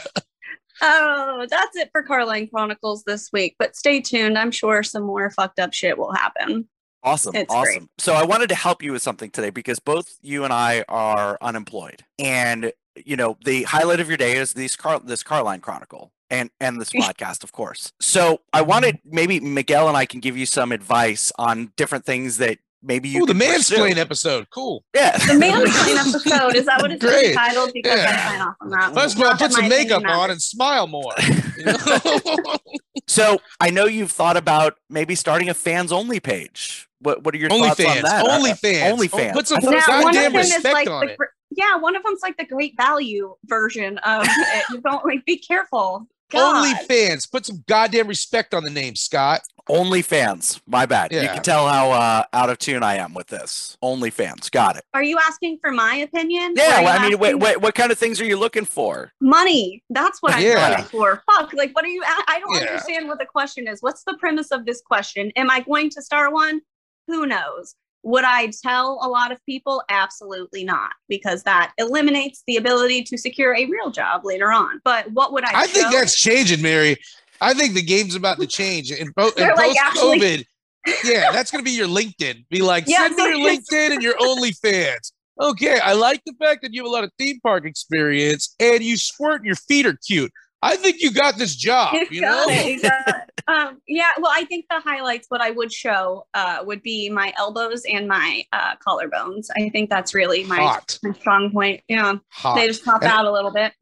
Oh, 0.86 1.48
that's 1.50 1.78
it 1.78 1.90
for 1.94 2.04
Carline 2.04 2.50
Chronicles 2.50 3.04
this 3.06 3.30
week. 3.32 3.56
But 3.58 3.76
stay 3.76 4.02
tuned. 4.02 4.38
I'm 4.38 4.52
sure 4.52 4.84
some 4.84 5.04
more 5.04 5.32
fucked 5.32 5.60
up 5.60 5.74
shit 5.74 5.98
will 5.98 6.12
happen. 6.12 6.68
Awesome. 7.04 7.36
It's 7.36 7.54
awesome. 7.54 7.64
great. 7.64 7.90
So 8.00 8.14
I 8.14 8.24
wanted 8.24 8.50
to 8.50 8.56
help 8.56 8.84
you 8.84 8.92
with 8.92 9.02
something 9.02 9.30
today 9.30 9.50
because 9.50 9.80
both 9.80 10.18
you 10.22 10.44
and 10.44 10.52
I 10.52 10.84
are 10.90 11.38
unemployed. 11.42 12.04
And 12.20 12.74
you 12.96 13.16
know, 13.16 13.38
the 13.44 13.64
highlight 13.64 14.00
of 14.00 14.08
your 14.08 14.18
day 14.18 14.38
is 14.38 14.54
these 14.54 14.76
Car- 14.76 15.02
this 15.04 15.24
Carline 15.24 15.62
Chronicle 15.62 16.12
and 16.30 16.50
and 16.60 16.80
this 16.80 16.90
podcast, 16.94 17.44
of 17.44 17.52
course. 17.52 17.92
So 18.02 18.42
I 18.52 18.62
wanted 18.62 19.00
maybe 19.06 19.40
Miguel 19.40 19.88
and 19.88 19.98
I 19.98 20.06
can 20.06 20.20
give 20.20 20.38
you 20.38 20.46
some 20.46 20.72
advice 20.72 21.32
on 21.38 21.72
different 21.78 22.06
things 22.06 22.38
that 22.38 22.60
maybe 22.84 23.10
you 23.10 23.24
Ooh, 23.24 23.26
the 23.26 23.34
could 23.34 23.42
pursue. 23.42 23.76
mansplain 23.78 23.98
episode, 23.98 24.48
cool. 24.52 24.84
Yeah. 24.94 25.18
The 25.18 25.34
mansplain 25.34 25.98
episode 26.08 26.56
is 26.56 26.66
that 26.66 26.82
what 26.82 26.92
it's 26.92 27.04
Great. 27.04 27.32
entitled? 27.32 27.72
Because 27.74 27.98
Yeah. 28.00 28.12
I 28.26 28.30
sign 28.32 28.42
off 28.42 28.56
on 28.62 28.70
that. 28.70 28.92
one. 28.92 28.94
First 29.02 29.16
of 29.16 29.22
all, 29.22 29.30
Not 29.30 29.40
that 29.40 29.52
put 29.52 29.58
some 29.60 29.70
makeup 29.70 30.04
on 30.06 30.32
and 30.32 30.42
smile 30.42 30.88
more. 30.88 31.14
you 31.58 31.66
know? 31.66 31.78
So 33.08 33.40
I 33.60 33.70
know 33.70 33.86
you've 33.86 34.12
thought 34.12 34.38
about 34.38 34.76
maybe 34.90 35.14
starting 35.16 35.50
a 35.50 35.54
fans 35.54 35.92
only 35.92 36.20
page. 36.22 36.88
What 37.00 37.24
what 37.24 37.36
are 37.36 37.38
your 37.38 37.50
thoughts 37.50 37.80
on 37.82 37.86
OnlyFans, 37.86 38.02
that? 38.04 38.26
OnlyFans, 38.26 38.82
uh, 38.82 38.96
OnlyFans. 38.96 39.30
Oh, 39.30 39.34
put 39.34 39.48
some 39.48 39.58
I 39.58 39.62
thought- 39.62 39.72
Now, 39.72 40.02
one 40.04 40.08
of 40.10 40.14
goddamn 40.16 40.32
them 40.34 40.42
is 40.42 40.54
respect 40.54 40.74
like 40.74 40.90
on 40.90 41.06
the, 41.08 41.12
it. 41.14 41.20
yeah, 41.52 41.76
one 41.78 41.96
of 41.98 42.04
them's 42.04 42.22
like 42.22 42.38
the 42.38 42.46
great 42.46 42.76
value 42.78 43.36
version 43.46 43.98
of 44.00 44.26
it. 44.26 44.64
You 44.72 44.80
don't 44.82 45.04
like 45.06 45.26
be 45.26 45.38
careful. 45.38 46.08
God. 46.34 46.66
OnlyFans, 46.76 47.32
put 47.32 47.46
some 47.46 47.64
goddamn 47.68 48.08
respect 48.08 48.54
on 48.54 48.64
the 48.64 48.70
name, 48.70 48.96
Scott. 48.96 49.42
OnlyFans. 49.70 50.60
My 50.68 50.86
bad. 50.86 51.14
You 51.14 51.22
can 51.22 51.42
tell 51.42 51.68
how 51.68 51.92
uh, 51.92 52.24
out 52.34 52.50
of 52.50 52.58
tune 52.60 52.84
I 52.84 52.96
am 52.96 53.14
with 53.14 53.28
this. 53.28 53.78
OnlyFans. 53.82 54.52
Got 54.52 54.76
it. 54.78 54.84
Are 54.94 55.04
you 55.04 55.18
asking 55.26 55.60
for 55.62 55.72
my 55.72 55.96
opinion? 55.96 56.54
Yeah. 56.58 56.82
Well, 56.82 57.00
I 57.00 57.08
mean, 57.08 57.18
what, 57.18 57.28
asking- 57.30 57.40
what 57.40 57.62
what 57.62 57.76
kind 57.76 57.92
of 57.92 57.98
things 57.98 58.20
are 58.20 58.26
you 58.26 58.38
looking 58.38 58.66
for? 58.66 59.12
money. 59.22 59.82
That's 59.90 60.22
what 60.22 60.34
I'm 60.36 60.42
Yeah. 60.44 60.70
looking 60.70 60.86
for. 60.86 61.24
Fuck. 61.32 61.54
Like, 61.54 61.74
what 61.76 61.86
are 61.86 61.90
you? 61.90 62.04
I 62.06 62.40
don't 62.40 62.56
Yeah. 62.56 62.68
understand 62.68 63.08
what 63.08 63.20
the 63.20 63.26
question 63.26 63.68
is. 63.68 63.82
What's 63.82 64.04
the 64.04 64.18
premise 64.20 64.52
of 64.52 64.66
this 64.66 64.82
question? 64.82 65.32
Am 65.38 65.50
I 65.50 65.62
going 65.62 65.90
to 65.92 66.02
start 66.02 66.34
one? 66.34 66.60
Who 67.08 67.26
knows? 67.26 67.76
Would 68.04 68.26
I 68.26 68.52
tell 68.62 69.00
a 69.02 69.08
lot 69.08 69.32
of 69.32 69.44
people? 69.46 69.82
Absolutely 69.90 70.64
not, 70.64 70.92
because 71.08 71.44
that 71.44 71.72
eliminates 71.78 72.44
the 72.48 72.58
ability 72.58 73.04
to 73.04 73.18
secure 73.18 73.56
a 73.56 73.66
real 73.66 73.92
job 73.92 74.26
later 74.26 74.52
on. 74.52 74.82
But 74.84 75.12
what 75.12 75.34
would 75.34 75.46
I? 75.46 75.62
I 75.62 75.68
think 75.68 75.88
show? 75.88 75.98
that's 76.00 76.20
changing, 76.20 76.62
Mary. 76.62 76.98
I 77.42 77.54
think 77.54 77.74
the 77.74 77.82
game's 77.82 78.16
about 78.16 78.40
to 78.40 78.48
change. 78.48 78.92
And, 78.92 79.14
po- 79.16 79.28
and 79.28 79.34
They're 79.38 79.56
like, 79.56 79.78
post 79.78 79.98
COVID, 79.98 80.46
yeah, 81.04 81.32
that's 81.32 81.52
going 81.52 81.64
to 81.64 81.70
be 81.70 81.76
your 81.76 81.88
LinkedIn. 81.88 82.46
Be 82.50 82.62
like, 82.62 82.86
Yeah, 82.88 83.08
send 83.08 83.16
me 83.16 83.44
your. 83.44 83.52
LinkedIn 83.52 83.94
and 83.94 84.04
your 84.04 84.16
OnlyFans. 84.16 85.12
Okay, 85.42 85.80
I 85.80 85.94
like 85.94 86.22
the 86.26 86.34
fact 86.40 86.62
that 86.62 86.74
you 86.74 86.84
have 86.84 86.88
a 86.88 86.94
lot 86.94 87.04
of 87.04 87.12
theme 87.18 87.40
park 87.42 87.66
experience 87.66 88.54
and 88.60 88.84
you 88.84 88.98
squirt 88.98 89.38
and 89.38 89.46
your 89.46 89.56
feet 89.56 89.86
are 89.86 89.98
cute. 90.06 90.32
I 90.64 90.76
think 90.78 91.02
you 91.02 91.12
got 91.12 91.38
this 91.38 91.56
job. 91.56 91.96
You 92.10 92.22
know, 92.22 92.46
it, 92.48 92.66
you 92.66 92.82
got 92.82 93.30
um, 93.48 93.82
yeah, 93.88 94.10
well, 94.20 94.32
I 94.34 94.46
think 94.46 94.66
the 94.70 94.80
highlights, 94.80 95.28
what 95.30 95.42
I 95.42 95.52
would 95.52 95.72
show, 95.72 96.26
uh, 96.34 96.60
would 96.66 96.82
be 96.82 97.10
my 97.10 97.34
elbows 97.38 97.84
and 97.90 98.08
my 98.08 98.44
uh, 98.54 98.76
collarbones. 98.86 99.48
I 99.58 99.70
think 99.70 99.90
that's 99.90 100.14
really 100.14 100.44
my, 100.46 100.80
my 101.04 101.12
strong 101.14 101.52
point. 101.52 101.82
Yeah, 101.88 102.16
hot. 102.30 102.56
they 102.56 102.68
just 102.68 102.86
pop 102.86 103.02
And- 103.02 103.12
out 103.12 103.26
a 103.26 103.32
little 103.32 103.52
bit. 103.52 103.74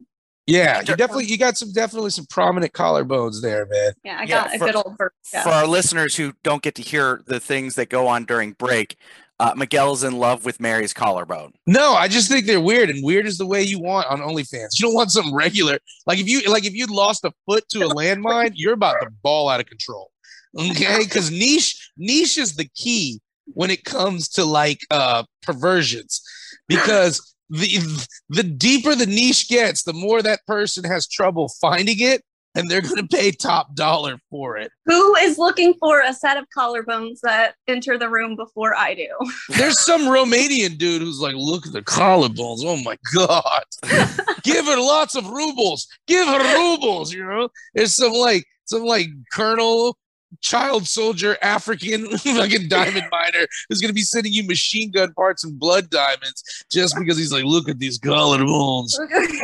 Yeah, 0.48 0.80
you 0.80 0.96
definitely 0.96 1.26
you 1.26 1.38
got 1.38 1.56
some 1.56 1.70
definitely 1.70 2.10
some 2.10 2.26
prominent 2.28 2.72
collarbones 2.72 3.40
there, 3.42 3.64
man. 3.64 3.92
Yeah, 4.02 4.16
I 4.18 4.22
Yeah, 4.22 4.26
got 4.26 4.54
a 4.54 4.58
for- 4.58 4.64
good 4.66 4.74
old 4.74 4.96
bird. 4.98 5.12
For 5.22 5.48
our 5.50 5.68
listeners 5.68 6.16
who 6.16 6.32
don't 6.42 6.62
get 6.62 6.74
to 6.74 6.82
hear 6.82 7.22
the 7.28 7.38
things 7.38 7.76
that 7.76 7.88
go 7.90 8.08
on 8.08 8.24
during 8.24 8.52
break, 8.54 8.96
uh, 9.42 9.52
Miguel's 9.56 10.04
in 10.04 10.16
love 10.16 10.44
with 10.44 10.60
Mary's 10.60 10.94
collarbone. 10.94 11.52
No, 11.66 11.94
I 11.94 12.06
just 12.06 12.30
think 12.30 12.46
they're 12.46 12.60
weird, 12.60 12.90
and 12.90 13.04
weird 13.04 13.26
is 13.26 13.38
the 13.38 13.46
way 13.46 13.60
you 13.60 13.80
want 13.80 14.06
on 14.06 14.20
OnlyFans. 14.20 14.78
You 14.78 14.86
don't 14.86 14.94
want 14.94 15.10
some 15.10 15.34
regular 15.34 15.80
like 16.06 16.20
if 16.20 16.28
you 16.28 16.42
like 16.42 16.64
if 16.64 16.74
you 16.74 16.86
lost 16.86 17.24
a 17.24 17.32
foot 17.44 17.68
to 17.70 17.80
a 17.80 17.88
landmine, 17.94 18.52
you're 18.54 18.74
about 18.74 19.00
to 19.00 19.10
ball 19.22 19.48
out 19.48 19.58
of 19.58 19.66
control. 19.66 20.12
Okay, 20.56 20.98
because 21.02 21.32
niche 21.32 21.90
niche 21.96 22.38
is 22.38 22.54
the 22.54 22.68
key 22.76 23.20
when 23.46 23.72
it 23.72 23.84
comes 23.84 24.28
to 24.28 24.44
like 24.44 24.78
uh 24.92 25.24
perversions, 25.42 26.22
because 26.68 27.34
the 27.50 27.80
the 28.28 28.44
deeper 28.44 28.94
the 28.94 29.06
niche 29.06 29.48
gets, 29.48 29.82
the 29.82 29.92
more 29.92 30.22
that 30.22 30.46
person 30.46 30.84
has 30.84 31.08
trouble 31.08 31.50
finding 31.60 31.98
it, 31.98 32.22
and 32.54 32.70
they're 32.70 32.80
gonna 32.82 33.06
pay 33.06 33.30
top 33.30 33.74
dollar 33.74 34.18
for 34.30 34.56
it. 34.56 34.70
Who 34.86 35.14
is 35.16 35.38
looking 35.38 35.74
for 35.80 36.00
a 36.00 36.12
set 36.12 36.36
of 36.36 36.46
collarbones 36.56 37.20
that 37.22 37.54
enter 37.68 37.98
the 37.98 38.08
room 38.08 38.36
before 38.36 38.74
I 38.76 38.94
do? 38.94 39.08
There's 39.56 39.80
some 39.80 40.02
Romanian 40.02 40.78
dude 40.78 41.02
who's 41.02 41.20
like, 41.20 41.34
look 41.36 41.66
at 41.66 41.72
the 41.72 41.82
collarbones. 41.82 42.60
Oh 42.64 42.80
my 42.82 42.96
god. 43.14 43.64
Give 44.42 44.66
her 44.66 44.80
lots 44.80 45.14
of 45.14 45.28
rubles. 45.28 45.86
Give 46.06 46.26
her 46.26 46.56
rubles, 46.56 47.12
you 47.12 47.24
know? 47.24 47.48
There's 47.74 47.94
some 47.94 48.12
like 48.12 48.44
some 48.64 48.84
like 48.84 49.08
colonel 49.32 49.96
child 50.40 50.86
soldier 50.86 51.36
African 51.42 52.16
fucking 52.18 52.68
diamond 52.68 53.06
miner 53.10 53.46
who's 53.68 53.80
gonna 53.80 53.92
be 53.92 54.02
sending 54.02 54.32
you 54.32 54.46
machine 54.46 54.90
gun 54.90 55.12
parts 55.14 55.44
and 55.44 55.58
blood 55.58 55.90
diamonds 55.90 56.64
just 56.70 56.96
because 56.98 57.18
he's 57.18 57.32
like, 57.32 57.44
look 57.44 57.68
at 57.68 57.78
these 57.78 57.98
collarbones. 57.98 58.92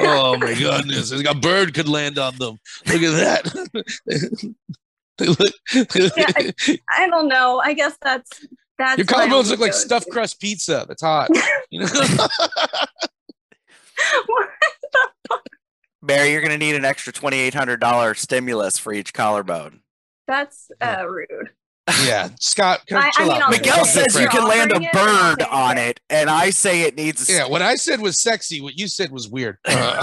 Oh 0.01 0.37
my 0.38 0.55
goodness. 0.55 1.12
It's 1.12 1.22
bird 1.40 1.74
could 1.74 1.88
land 1.88 2.18
on 2.18 2.37
them. 2.37 2.59
Look 2.87 3.03
at 3.03 3.12
that. 3.12 4.55
They 5.18 5.27
look- 5.27 5.55
I 6.90 7.09
don't 7.09 7.29
know. 7.29 7.61
I 7.62 7.72
guess 7.74 7.96
that's 8.01 8.46
that's 8.79 8.98
Your 8.98 9.07
collarbones 9.07 9.51
look 9.51 9.59
like 9.59 9.72
go-to. 9.72 9.85
stuffed 9.85 10.09
crust 10.11 10.40
pizza. 10.40 10.85
That's 10.88 11.03
hot. 11.03 11.29
You 11.70 11.81
know? 11.81 11.88
Mary, 16.03 16.31
you're 16.33 16.40
going 16.40 16.53
to 16.53 16.59
need 16.59 16.77
an 16.77 16.85
extra 16.85 17.12
$2,800 17.12 18.16
stimulus 18.16 18.79
for 18.79 18.92
each 18.92 19.12
collarbone. 19.12 19.81
That's 20.29 20.71
uh, 20.81 21.05
rude. 21.09 21.51
yeah, 22.05 22.29
Scott. 22.38 22.83
Kind 22.87 23.03
I- 23.05 23.09
of 23.09 23.14
I 23.19 23.33
mean, 23.33 23.43
out. 23.43 23.51
Miguel 23.51 23.85
says 23.85 24.12
get 24.14 24.23
you 24.23 24.29
can 24.29 24.47
land 24.47 24.71
a 24.71 24.75
Offering 24.77 24.88
it, 24.88 24.93
bird 24.93 25.43
on 25.51 25.79
it. 25.79 25.88
it, 25.88 26.01
and 26.11 26.31
I 26.31 26.51
say 26.51 26.83
it 26.83 26.95
needs. 26.97 27.29
Yeah, 27.29 27.49
what 27.49 27.62
I 27.62 27.75
said 27.77 28.01
was 28.01 28.21
sexy. 28.21 28.61
What 28.61 28.79
you 28.79 28.87
said 28.88 29.11
was 29.11 29.29
weird. 29.29 29.57
Uh, 29.67 30.01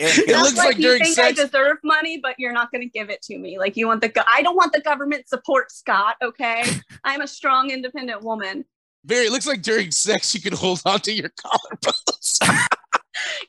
it- 0.00 0.28
It 0.28 0.36
looks 0.36 0.56
like, 0.56 0.66
like 0.68 0.76
you 0.76 0.82
during 0.82 1.02
think 1.02 1.16
sex- 1.16 1.40
I 1.40 1.44
deserve 1.44 1.78
money, 1.82 2.18
but 2.22 2.36
you're 2.38 2.52
not 2.52 2.70
going 2.70 2.82
to 2.82 2.88
give 2.88 3.10
it 3.10 3.20
to 3.22 3.36
me. 3.36 3.58
Like 3.58 3.76
you 3.76 3.88
want 3.88 4.00
the. 4.00 4.08
Go- 4.08 4.22
I 4.32 4.42
don't 4.42 4.54
want 4.56 4.72
the 4.72 4.80
government 4.80 5.28
support, 5.28 5.72
Scott. 5.72 6.14
Okay, 6.22 6.62
I'm 7.04 7.20
a 7.20 7.26
strong, 7.26 7.70
independent 7.70 8.22
woman. 8.22 8.64
Very. 9.04 9.26
It 9.26 9.32
looks 9.32 9.46
like 9.48 9.60
during 9.62 9.90
sex 9.90 10.34
you 10.36 10.40
can 10.40 10.52
hold 10.54 10.80
on 10.86 11.00
to 11.00 11.12
your 11.12 11.30
collarbones. 11.44 12.67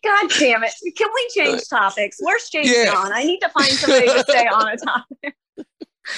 God 0.04 0.30
damn 0.39 0.63
it! 0.63 0.71
Can 0.97 1.08
we 1.13 1.28
change 1.36 1.67
topics? 1.69 2.17
Where's 2.19 2.49
James 2.49 2.69
Yeah. 2.71 2.93
on? 2.95 3.12
I 3.13 3.23
need 3.23 3.39
to 3.39 3.49
find 3.49 3.67
somebody 3.67 4.08
to 4.08 4.23
stay 4.28 4.47
on 4.47 4.67
a 4.69 4.78
topic. 4.78 5.36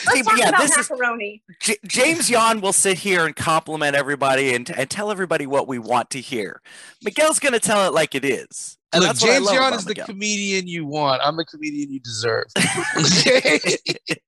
Let's 0.05 0.19
See, 0.19 0.23
talk 0.23 0.37
yeah, 0.37 0.49
about 0.49 0.61
this 0.61 0.77
is- 0.77 0.89
macaroni. 0.89 1.43
J- 1.59 1.75
James 1.85 2.29
Yon 2.29 2.61
will 2.61 2.71
sit 2.71 2.97
here 2.99 3.25
and 3.25 3.35
compliment 3.35 3.93
everybody 3.95 4.53
and, 4.55 4.69
and 4.69 4.89
tell 4.89 5.11
everybody 5.11 5.45
what 5.45 5.67
we 5.67 5.79
want 5.79 6.09
to 6.11 6.21
hear. 6.21 6.61
Miguel's 7.03 7.39
going 7.39 7.51
to 7.51 7.59
tell 7.59 7.85
it 7.89 7.93
like 7.93 8.15
it 8.15 8.23
is. 8.23 8.77
And 8.93 9.01
Look, 9.03 9.09
that's 9.09 9.21
what 9.21 9.31
I 9.31 9.33
James 9.33 9.45
love 9.47 9.55
Young 9.55 9.67
about 9.67 9.79
is 9.79 9.85
the 9.85 9.95
comedian 9.95 10.67
you 10.67 10.85
want. 10.85 11.21
I'm 11.25 11.35
the 11.35 11.43
comedian 11.43 11.91
you 11.91 11.99
deserve. 11.99 12.45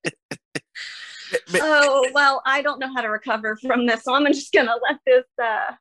Oh 1.55 2.09
well, 2.13 2.41
I 2.45 2.61
don't 2.61 2.79
know 2.79 2.93
how 2.93 3.01
to 3.01 3.09
recover 3.09 3.55
from 3.55 3.87
this, 3.87 4.03
so 4.03 4.13
I'm 4.13 4.25
just 4.27 4.51
gonna 4.53 4.75
let 4.87 4.99
this 5.05 5.23
uh, 5.43 5.71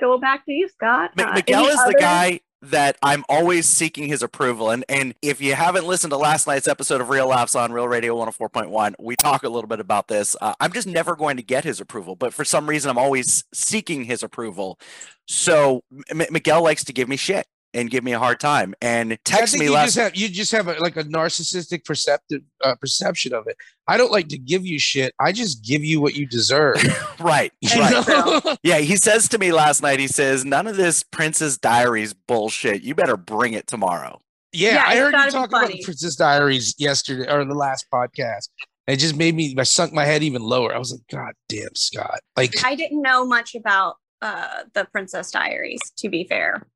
go 0.00 0.18
back 0.18 0.44
to 0.46 0.52
you, 0.52 0.68
Scott. 0.68 1.12
Mi- 1.16 1.22
Uh, 1.22 1.34
Miguel 1.34 1.60
any 1.64 1.68
is 1.68 1.76
the 1.76 1.82
other- 1.82 1.98
guy 1.98 2.40
that 2.62 2.96
I'm 3.02 3.24
always 3.28 3.66
seeking 3.66 4.08
his 4.08 4.22
approval. 4.22 4.70
And 4.70 4.84
and 4.88 5.14
if 5.22 5.40
you 5.40 5.54
haven't 5.54 5.86
listened 5.86 6.10
to 6.10 6.16
last 6.16 6.46
night's 6.46 6.68
episode 6.68 7.00
of 7.00 7.08
Real 7.08 7.28
Laughs 7.28 7.54
on 7.54 7.72
Real 7.72 7.88
Radio 7.88 8.16
104.1, 8.16 8.94
we 8.98 9.16
talk 9.16 9.42
a 9.42 9.48
little 9.48 9.68
bit 9.68 9.80
about 9.80 10.08
this. 10.08 10.36
Uh, 10.40 10.54
I'm 10.60 10.72
just 10.72 10.86
never 10.86 11.16
going 11.16 11.36
to 11.36 11.42
get 11.42 11.64
his 11.64 11.80
approval, 11.80 12.16
but 12.16 12.34
for 12.34 12.44
some 12.44 12.68
reason, 12.68 12.90
I'm 12.90 12.98
always 12.98 13.44
seeking 13.52 14.04
his 14.04 14.22
approval. 14.22 14.78
So 15.26 15.82
M- 16.10 16.26
Miguel 16.30 16.62
likes 16.62 16.84
to 16.84 16.92
give 16.92 17.08
me 17.08 17.16
shit 17.16 17.46
and 17.74 17.90
give 17.90 18.02
me 18.02 18.12
a 18.12 18.18
hard 18.18 18.40
time 18.40 18.74
and 18.80 19.18
text 19.24 19.58
me 19.58 19.66
you 19.66 19.72
last. 19.72 19.94
just 19.94 19.98
have 19.98 20.16
you 20.16 20.28
just 20.28 20.52
have 20.52 20.68
a, 20.68 20.74
like 20.74 20.96
a 20.96 21.04
narcissistic 21.04 21.84
perceptive 21.84 22.42
uh, 22.64 22.74
perception 22.76 23.34
of 23.34 23.46
it. 23.46 23.56
I 23.86 23.96
don't 23.96 24.12
like 24.12 24.28
to 24.28 24.38
give 24.38 24.66
you 24.66 24.78
shit. 24.78 25.14
I 25.20 25.32
just 25.32 25.64
give 25.64 25.84
you 25.84 26.00
what 26.00 26.14
you 26.14 26.26
deserve. 26.26 26.76
right, 27.20 27.52
right. 27.76 28.58
Yeah, 28.62 28.78
he 28.78 28.96
says 28.96 29.28
to 29.30 29.38
me 29.38 29.52
last 29.52 29.82
night. 29.82 30.00
He 30.00 30.08
says, 30.08 30.44
"None 30.44 30.66
of 30.66 30.76
this 30.76 31.02
Princess 31.02 31.58
Diaries 31.58 32.14
bullshit. 32.14 32.82
You 32.82 32.94
better 32.94 33.16
bring 33.16 33.52
it 33.52 33.66
tomorrow." 33.66 34.20
Yeah, 34.52 34.74
Yeah, 34.74 34.84
I 34.86 34.96
heard 34.96 35.12
gotta 35.12 35.26
you 35.26 35.32
talk 35.32 35.48
about 35.48 35.68
the 35.68 35.82
Princess 35.82 36.16
Diaries 36.16 36.74
yesterday 36.78 37.30
or 37.30 37.44
the 37.44 37.54
last 37.54 37.86
podcast. 37.92 38.48
It 38.86 38.96
just 38.96 39.16
made 39.16 39.34
me 39.34 39.54
I 39.58 39.64
sunk 39.64 39.92
my 39.92 40.04
head 40.04 40.22
even 40.22 40.42
lower. 40.42 40.74
I 40.74 40.78
was 40.78 40.92
like, 40.92 41.02
God 41.10 41.34
damn, 41.48 41.74
Scott. 41.74 42.20
Like 42.36 42.52
I 42.64 42.74
didn't 42.74 43.02
know 43.02 43.26
much 43.26 43.54
about 43.54 43.96
uh, 44.22 44.64
the 44.72 44.86
Princess 44.86 45.30
Diaries. 45.30 45.80
To 45.98 46.08
be 46.08 46.24
fair, 46.24 46.66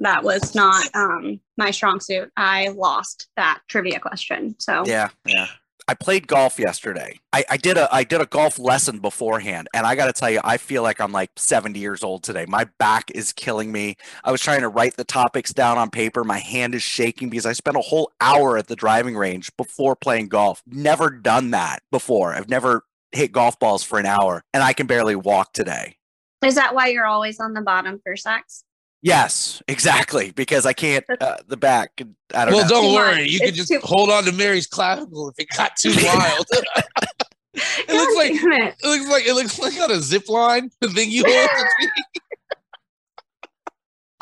that 0.00 0.22
was 0.22 0.54
not 0.54 0.84
um, 0.94 1.40
my 1.56 1.70
strong 1.70 2.00
suit. 2.00 2.30
I 2.36 2.68
lost 2.68 3.28
that 3.36 3.60
trivia 3.68 4.00
question. 4.00 4.54
So 4.58 4.84
Yeah, 4.86 5.08
yeah. 5.26 5.46
I 5.90 5.94
played 5.94 6.28
golf 6.28 6.56
yesterday. 6.56 7.18
I, 7.32 7.44
I 7.50 7.56
did 7.56 7.76
a 7.76 7.92
I 7.92 8.04
did 8.04 8.20
a 8.20 8.26
golf 8.26 8.60
lesson 8.60 9.00
beforehand, 9.00 9.66
and 9.74 9.84
I 9.84 9.96
got 9.96 10.06
to 10.06 10.12
tell 10.12 10.30
you, 10.30 10.38
I 10.44 10.56
feel 10.56 10.84
like 10.84 11.00
I'm 11.00 11.10
like 11.10 11.30
70 11.34 11.80
years 11.80 12.04
old 12.04 12.22
today. 12.22 12.46
My 12.46 12.66
back 12.78 13.10
is 13.10 13.32
killing 13.32 13.72
me. 13.72 13.96
I 14.22 14.30
was 14.30 14.40
trying 14.40 14.60
to 14.60 14.68
write 14.68 14.96
the 14.96 15.02
topics 15.02 15.52
down 15.52 15.78
on 15.78 15.90
paper. 15.90 16.22
My 16.22 16.38
hand 16.38 16.76
is 16.76 16.82
shaking 16.84 17.28
because 17.28 17.44
I 17.44 17.54
spent 17.54 17.76
a 17.76 17.80
whole 17.80 18.12
hour 18.20 18.56
at 18.56 18.68
the 18.68 18.76
driving 18.76 19.16
range 19.16 19.50
before 19.56 19.96
playing 19.96 20.28
golf. 20.28 20.62
Never 20.64 21.10
done 21.10 21.50
that 21.50 21.82
before. 21.90 22.34
I've 22.34 22.48
never 22.48 22.84
hit 23.10 23.32
golf 23.32 23.58
balls 23.58 23.82
for 23.82 23.98
an 23.98 24.06
hour, 24.06 24.44
and 24.54 24.62
I 24.62 24.74
can 24.74 24.86
barely 24.86 25.16
walk 25.16 25.52
today. 25.52 25.96
is 26.44 26.54
that 26.54 26.72
why 26.72 26.86
you're 26.86 27.06
always 27.06 27.40
on 27.40 27.52
the 27.52 27.62
bottom 27.62 28.00
for 28.04 28.16
sex? 28.16 28.62
Yes, 29.02 29.62
exactly. 29.66 30.30
Because 30.32 30.66
I 30.66 30.72
can't 30.74 31.04
uh, 31.20 31.36
the 31.48 31.56
back. 31.56 32.00
I 32.34 32.44
don't 32.44 32.54
well, 32.54 32.62
know. 32.64 32.68
don't 32.68 32.84
Too 32.90 32.94
worry. 32.94 33.20
much. 33.22 33.30
You 33.30 33.40
can 33.40 33.54
just 33.54 33.68
too- 33.72 33.80
hold 33.82 34.10
on 34.10 34.24
to 34.24 34.32
Mary's 34.32 34.66
clavicle 34.66 35.28
if 35.28 35.38
it 35.38 35.48
got 35.56 35.76
too 35.76 35.94
wild. 36.04 36.46
it 37.54 37.88
looks 37.88 38.16
like 38.16 38.32
it. 38.32 38.74
it 38.82 38.86
looks 38.86 39.08
like 39.10 39.26
it 39.26 39.34
looks 39.34 39.58
like 39.58 39.80
on 39.80 39.90
a 39.90 40.00
zip 40.00 40.28
line. 40.28 40.70
The 40.80 40.88
thing 40.88 41.10
you 41.10 41.24
hold. 41.26 41.48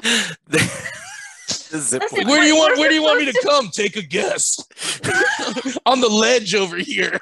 the, 0.02 0.36
the 1.70 1.78
zip 1.78 2.02
line. 2.12 2.28
Where 2.28 2.40
do 2.40 2.46
you 2.46 2.56
want? 2.56 2.78
Where 2.78 2.88
do 2.88 2.94
you 2.94 3.02
want 3.02 3.18
me 3.18 3.32
to 3.32 3.40
come? 3.42 3.70
Take 3.70 3.96
a 3.96 4.02
guess. 4.02 4.58
on 5.86 6.00
the 6.00 6.08
ledge 6.08 6.54
over 6.54 6.76
here. 6.76 7.18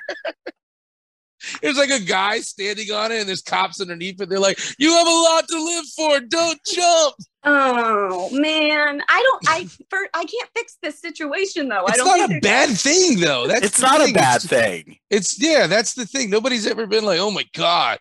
There's 1.63 1.77
like 1.77 1.91
a 1.91 2.01
guy 2.01 2.41
standing 2.41 2.91
on 2.93 3.13
it, 3.13 3.21
and 3.21 3.29
there's 3.29 3.43
cops 3.43 3.81
underneath 3.81 4.21
it. 4.21 4.29
They're 4.29 4.39
like, 4.41 4.59
"You 4.79 4.93
have 4.93 5.07
a 5.07 5.11
lot 5.11 5.49
to 5.49 5.65
live 5.65 5.85
for. 5.97 6.21
Don't 6.21 6.61
jump." 6.65 7.15
Oh 7.45 8.29
man, 8.33 9.01
I 9.09 9.23
don't. 9.23 9.43
I 9.49 9.69
for 9.91 9.99
I 10.15 10.25
can't 10.25 10.51
fix 10.57 10.77
this 10.83 11.01
situation 11.01 11.69
though. 11.69 11.85
I 11.85 11.91
It's 11.91 11.97
don't. 11.99 12.07
not 12.19 12.25
a 12.25 12.41
there's- 12.41 12.43
bad 12.43 12.79
thing, 12.79 13.21
though. 13.21 13.47
That's 13.47 13.67
It's 13.67 13.77
the 13.79 13.87
not 13.87 14.09
a 14.09 14.13
bad 14.13 14.45
It's- 14.45 14.47
thing. 14.47 14.99
It's 15.11 15.41
yeah, 15.41 15.67
that's 15.67 15.95
the 15.95 16.07
thing. 16.07 16.31
Nobody's 16.31 16.67
ever 16.67 16.87
been 16.87 17.05
like, 17.05 17.21
"Oh 17.21 17.31
my 17.31 17.45
god, 17.55 17.99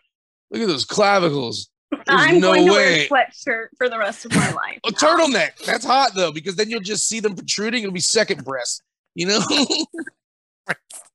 look 0.50 0.62
at 0.62 0.68
those 0.68 0.84
clavicles." 0.84 1.68
I'm 2.08 2.40
no 2.40 2.48
going 2.54 2.66
to 2.66 2.72
way. 2.72 3.08
wear 3.10 3.22
a 3.22 3.26
sweatshirt 3.26 3.66
for 3.78 3.88
the 3.88 3.96
rest 3.98 4.24
of 4.26 4.34
my 4.34 4.50
life. 4.52 4.80
A 4.84 4.90
turtleneck. 4.90 5.56
That's 5.64 5.84
hot 5.84 6.10
though, 6.14 6.32
because 6.32 6.56
then 6.56 6.68
you'll 6.68 6.80
just 6.80 7.06
see 7.08 7.20
them 7.20 7.34
protruding. 7.36 7.82
It'll 7.84 7.92
be 7.92 8.00
second 8.00 8.44
breast. 8.44 8.82
You 9.14 9.26
know. 9.26 9.40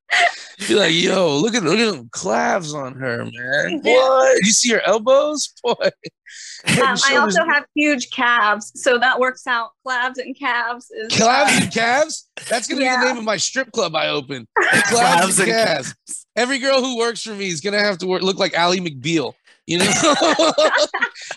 Be 0.67 0.76
like, 0.76 0.93
yo, 0.93 1.38
look 1.38 1.56
at 1.56 1.63
look 1.63 1.80
at 1.80 1.91
them 1.91 2.10
clavs 2.10 2.74
on 2.74 2.93
her, 2.95 3.26
man. 3.26 3.82
Yeah. 3.84 3.93
What? 3.93 4.38
You 4.43 4.52
see 4.52 4.71
her 4.71 4.82
elbows, 4.86 5.54
boy. 5.63 5.74
Um, 5.82 6.97
I 7.08 7.17
also 7.17 7.43
have 7.45 7.65
huge 7.76 8.12
calves, 8.12 8.71
so 8.76 8.97
that 9.00 9.19
works 9.19 9.47
out. 9.47 9.71
Calves 9.88 10.19
and 10.19 10.38
calves 10.38 10.91
is 10.91 11.12
Calves 11.12 11.52
uh, 11.52 11.63
and 11.63 11.74
calves. 11.74 12.30
That's 12.47 12.67
gonna 12.67 12.82
be 12.82 12.88
the 12.88 13.06
name 13.06 13.17
of 13.17 13.24
my 13.24 13.38
strip 13.38 13.71
club 13.71 13.95
I 13.95 14.10
open. 14.10 14.47
Clavs 14.60 14.89
Calves 14.89 15.39
and 15.39 15.50
and 15.50 15.67
calves. 15.67 15.95
Every 16.36 16.60
girl 16.60 16.82
who 16.82 16.97
works 16.97 17.24
for 17.24 17.34
me 17.34 17.47
is 17.47 17.62
gonna 17.62 17.80
have 17.80 17.97
to 18.00 18.08
work, 18.08 18.21
look 18.21 18.38
like 18.38 18.54
Ally 18.54 18.78
McBeal. 18.78 19.34
You 19.67 19.80
know, 19.80 19.86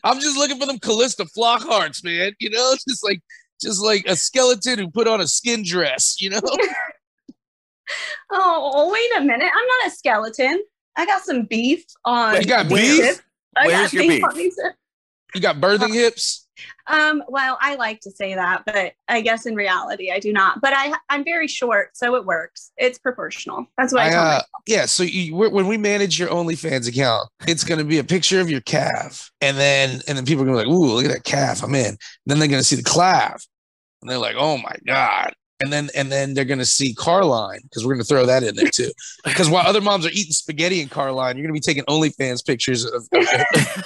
I'm 0.05 0.21
just 0.21 0.37
looking 0.37 0.59
for 0.59 0.67
them 0.67 0.79
Calista 0.79 1.25
Flockharts, 1.25 2.05
man. 2.05 2.33
You 2.41 2.51
know, 2.51 2.75
just 2.89 3.05
like 3.05 3.23
just 3.61 3.83
like 3.83 4.05
a 4.07 4.17
skeleton 4.17 4.79
who 4.79 4.91
put 4.91 5.09
on 5.09 5.21
a 5.21 5.27
skin 5.27 5.63
dress. 5.65 6.21
You 6.21 6.31
know, 6.31 6.41
Oh, 8.31 8.91
wait 8.93 9.23
a 9.23 9.25
minute! 9.25 9.51
I'm 9.55 9.67
not 9.67 9.87
a 9.87 9.91
skeleton. 9.91 10.63
I 10.97 11.07
got 11.07 11.23
some 11.23 11.43
beef 11.45 11.85
on. 12.05 12.41
you 12.41 12.47
got 12.47 12.69
beef. 12.69 13.23
I 13.57 13.67
Where's 13.67 13.83
got 13.83 13.93
your 13.93 14.03
beef? 14.05 14.25
these- 14.35 14.61
You 15.35 15.41
got 15.41 15.57
birthing 15.57 15.93
hips. 15.93 16.47
Um, 16.87 17.25
well, 17.29 17.59
I 17.61 17.75
like 17.77 18.01
to 18.01 18.11
say 18.11 18.35
that, 18.35 18.63
but 18.65 18.93
I 19.09 19.21
guess 19.23 19.47
in 19.47 19.55
reality 19.57 20.13
I 20.13 20.21
do 20.21 20.33
not. 20.33 20.61
But 20.61 20.73
I 20.75 20.93
I'm 21.09 21.25
very 21.25 21.49
short, 21.49 21.97
so 21.97 22.15
it 22.15 22.25
works. 22.25 22.71
It's 22.77 22.99
proportional. 22.99 23.67
That's 23.77 23.93
what 23.93 24.03
I, 24.03 24.07
I, 24.07 24.11
tell 24.11 24.21
uh, 24.21 24.25
myself. 24.27 24.47
yeah. 24.67 24.87
So 24.87 25.03
you, 25.03 25.35
when 25.35 25.51
when 25.53 25.67
we 25.67 25.79
manage 25.79 26.19
your 26.19 26.29
OnlyFans 26.29 26.89
account, 26.89 27.29
it's 27.49 27.65
going 27.65 27.79
to 27.79 27.85
be 27.85 27.99
a 27.99 28.05
picture 28.05 28.41
of 28.41 28.51
your 28.51 28.61
calf, 28.61 29.33
and 29.41 29.57
then 29.57 30.01
and 30.07 30.17
then 30.17 30.25
people 30.25 30.43
are 30.43 30.47
going 30.47 30.59
to 30.59 30.65
be 30.65 30.69
like, 30.71 30.77
"Ooh, 30.77 30.93
look 30.95 31.05
at 31.07 31.11
that 31.11 31.25
calf! 31.25 31.63
I'm 31.65 31.75
in." 31.75 31.97
then 32.27 32.39
they're 32.39 32.49
going 32.49 32.61
to 32.61 32.67
see 32.67 32.77
the 32.77 32.83
calf, 32.83 33.45
and 34.01 34.11
they're 34.11 34.19
like, 34.19 34.37
"Oh 34.39 34.59
my 34.59 34.77
god!" 34.87 35.35
And 35.63 35.73
then 35.73 35.89
and 35.95 36.11
then 36.11 36.35
they're 36.35 36.45
going 36.45 36.59
to 36.59 36.65
see 36.65 36.95
Carline 36.95 37.61
because 37.63 37.87
we're 37.87 37.95
going 37.95 38.03
to 38.03 38.09
throw 38.09 38.27
that 38.27 38.43
in 38.43 38.57
there 38.57 38.69
too. 38.71 38.91
Because 39.25 39.49
while 39.49 39.67
other 39.67 39.81
moms 39.81 40.05
are 40.05 40.11
eating 40.11 40.33
spaghetti 40.33 40.81
in 40.81 40.89
Carline, 40.89 41.37
you're 41.37 41.47
going 41.47 41.55
to 41.55 41.61
be 41.61 41.61
taking 41.61 41.85
OnlyFans 41.85 42.45
pictures 42.45 42.85
of. 42.85 43.07
of 43.13 43.85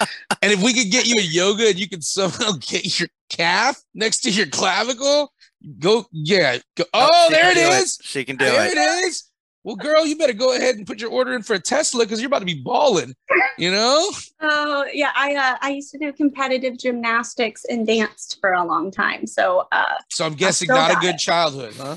and 0.42 0.52
if 0.52 0.62
we 0.62 0.72
could 0.72 0.90
get 0.90 1.06
you 1.06 1.16
a 1.18 1.24
yoga 1.24 1.68
and 1.68 1.78
you 1.78 1.88
could 1.88 2.04
somehow 2.04 2.52
get 2.60 2.98
your 3.00 3.08
calf 3.28 3.82
next 3.94 4.20
to 4.20 4.30
your 4.30 4.46
clavicle, 4.46 5.32
go 5.78 6.06
yeah. 6.12 6.58
Go, 6.76 6.84
oh, 6.94 7.08
oh 7.12 7.26
she 7.28 7.34
there 7.34 7.50
it 7.50 7.56
is. 7.56 7.98
it. 7.98 8.04
She 8.06 8.24
can 8.24 8.36
do 8.36 8.44
There 8.44 8.66
it. 8.66 8.76
it 8.76 8.78
is. 9.06 9.24
Well, 9.66 9.74
girl, 9.74 10.06
you 10.06 10.16
better 10.16 10.32
go 10.32 10.54
ahead 10.54 10.76
and 10.76 10.86
put 10.86 11.00
your 11.00 11.10
order 11.10 11.34
in 11.34 11.42
for 11.42 11.54
a 11.54 11.58
Tesla 11.58 12.04
because 12.04 12.20
you're 12.20 12.28
about 12.28 12.38
to 12.38 12.44
be 12.46 12.62
balling. 12.62 13.14
You 13.58 13.72
know? 13.72 14.10
Oh 14.40 14.86
yeah, 14.92 15.10
I 15.16 15.34
uh, 15.34 15.56
I 15.60 15.70
used 15.70 15.90
to 15.90 15.98
do 15.98 16.12
competitive 16.12 16.78
gymnastics 16.78 17.64
and 17.68 17.84
danced 17.84 18.38
for 18.40 18.52
a 18.52 18.64
long 18.64 18.92
time. 18.92 19.26
So 19.26 19.66
uh, 19.72 19.94
So 20.08 20.24
I'm 20.24 20.34
guessing 20.34 20.68
not 20.68 20.92
a 20.92 20.96
good 21.00 21.16
it. 21.16 21.18
childhood, 21.18 21.74
huh? 21.76 21.96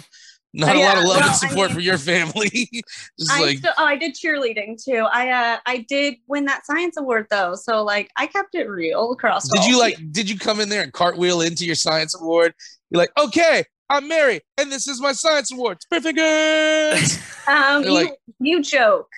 Not 0.52 0.76
Oh, 0.76 0.80
a 0.80 0.82
lot 0.82 0.98
of 0.98 1.04
love 1.04 1.18
Well, 1.18 1.26
and 1.26 1.30
I 1.30 1.34
support 1.34 1.70
mean- 1.70 1.76
for 1.76 1.82
your 1.82 2.00
family. 2.00 2.50
Just 3.20 3.32
I 3.32 3.42
like 3.42 3.58
still 3.60 3.74
oh 3.78 3.86
I 3.86 3.98
did 3.98 4.16
cheerleading 4.16 4.84
too. 4.84 5.06
I 5.12 5.30
uh 5.30 5.58
I 5.68 5.86
did 5.88 6.16
win 6.26 6.46
that 6.46 6.66
science 6.66 6.98
award 6.98 7.28
though. 7.30 7.54
So 7.54 7.84
like 7.84 8.10
I 8.18 8.26
kept 8.26 8.56
it 8.56 8.68
real 8.68 9.12
across. 9.12 9.48
did 9.48 9.66
you 9.66 9.78
like 9.78 10.00
did 10.12 10.28
you 10.28 10.40
come 10.40 10.60
in 10.60 10.70
there 10.70 10.82
and 10.82 10.92
cartwheel 10.92 11.42
into 11.42 11.66
your 11.68 11.76
science 11.76 12.20
award? 12.20 12.56
You're 12.90 12.98
like, 13.00 13.12
okay, 13.20 13.64
I'm 13.90 14.08
Mary, 14.08 14.42
and 14.58 14.72
this 14.72 14.88
is 14.88 15.02
my 15.02 15.14
science 15.14 15.52
award. 15.52 15.80
Certificate. 15.92 17.20
Um, 17.48 17.82
You're 17.82 17.92
like- 17.94 18.18
you 18.40 18.62
joke, 18.62 19.10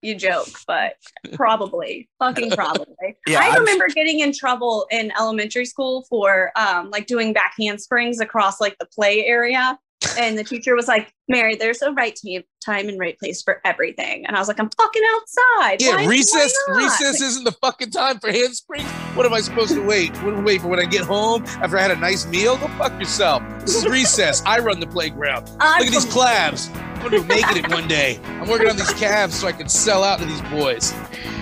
you 0.00 0.14
joke, 0.14 0.46
but 0.68 0.92
probably, 1.32 2.08
fucking 2.20 2.52
probably. 2.52 2.86
Yeah, 3.26 3.40
I 3.40 3.48
I'm- 3.48 3.58
remember 3.60 3.88
getting 3.88 4.20
in 4.20 4.32
trouble 4.32 4.86
in 4.92 5.10
elementary 5.18 5.64
school 5.64 6.04
for 6.08 6.52
um, 6.54 6.90
like 6.90 7.06
doing 7.06 7.32
back 7.32 7.54
handsprings 7.58 8.20
across 8.20 8.60
like 8.60 8.78
the 8.78 8.86
play 8.86 9.26
area. 9.26 9.76
And 10.18 10.38
the 10.38 10.44
teacher 10.44 10.74
was 10.74 10.88
like, 10.88 11.12
Mary, 11.28 11.56
there's 11.56 11.82
a 11.82 11.92
right 11.92 12.18
time, 12.24 12.42
time 12.64 12.88
and 12.88 12.98
right 12.98 13.18
place 13.18 13.42
for 13.42 13.60
everything. 13.64 14.24
And 14.26 14.34
I 14.34 14.38
was 14.38 14.48
like, 14.48 14.58
I'm 14.58 14.70
fucking 14.70 15.02
outside. 15.14 15.82
Yeah, 15.82 15.90
Why- 15.96 15.96
why 16.04 16.06
recess. 16.08 16.54
not?" 16.68 16.76
Recess 16.78 17.20
isn't 17.20 17.44
the 17.44 17.52
fucking 17.52 17.90
time 17.90 18.18
for 18.18 18.32
handsprings. 18.32 18.88
What 19.14 19.26
am 19.26 19.34
I 19.34 19.40
supposed 19.40 19.72
to 19.74 19.82
wait? 19.86 20.16
What, 20.22 20.42
wait 20.42 20.62
for 20.62 20.68
when 20.68 20.80
I 20.80 20.84
get 20.84 21.04
home 21.04 21.44
after 21.62 21.76
I 21.78 21.82
had 21.82 21.90
a 21.90 21.96
nice 21.96 22.26
meal? 22.26 22.56
Go 22.56 22.68
fuck 22.78 22.98
yourself. 22.98 23.42
This 23.60 23.74
is 23.76 23.86
recess. 23.86 24.42
I 24.46 24.58
run 24.60 24.80
the 24.80 24.86
playground. 24.86 25.50
I'm 25.60 25.80
Look 25.84 25.88
at 25.88 26.02
these 26.02 26.12
calves. 26.14 26.70
I'm 27.02 27.10
gonna 27.10 27.22
be 27.22 27.28
making 27.28 27.64
it 27.64 27.70
one 27.70 27.88
day. 27.88 28.20
I'm 28.24 28.48
working 28.48 28.68
on 28.68 28.76
these 28.76 28.92
calves 28.94 29.34
so 29.34 29.46
I 29.48 29.52
can 29.52 29.68
sell 29.68 30.04
out 30.04 30.18
to 30.20 30.26
these 30.26 30.42
boys. 30.42 30.92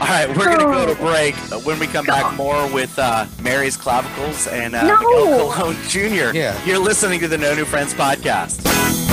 All 0.01 0.07
right, 0.07 0.29
we're 0.29 0.45
gonna 0.45 0.65
go 0.73 0.87
to 0.87 0.95
break. 1.01 1.35
When 1.65 1.79
we 1.81 1.87
come 1.89 2.07
back, 2.07 2.35
more 2.37 2.73
with 2.73 2.97
uh, 2.99 3.27
Mary's 3.43 3.77
clavicles 3.77 4.47
and 4.47 4.75
uh, 4.75 4.87
No. 4.87 4.97
Miguel 4.97 5.53
Colon 5.53 5.77
Jr. 5.89 6.37
Yeah. 6.37 6.65
You're 6.65 6.79
listening 6.79 7.19
to 7.21 7.29
the 7.29 7.39
No 7.39 7.55
New 7.55 7.65
Friends 7.65 7.93
podcast. 7.95 9.08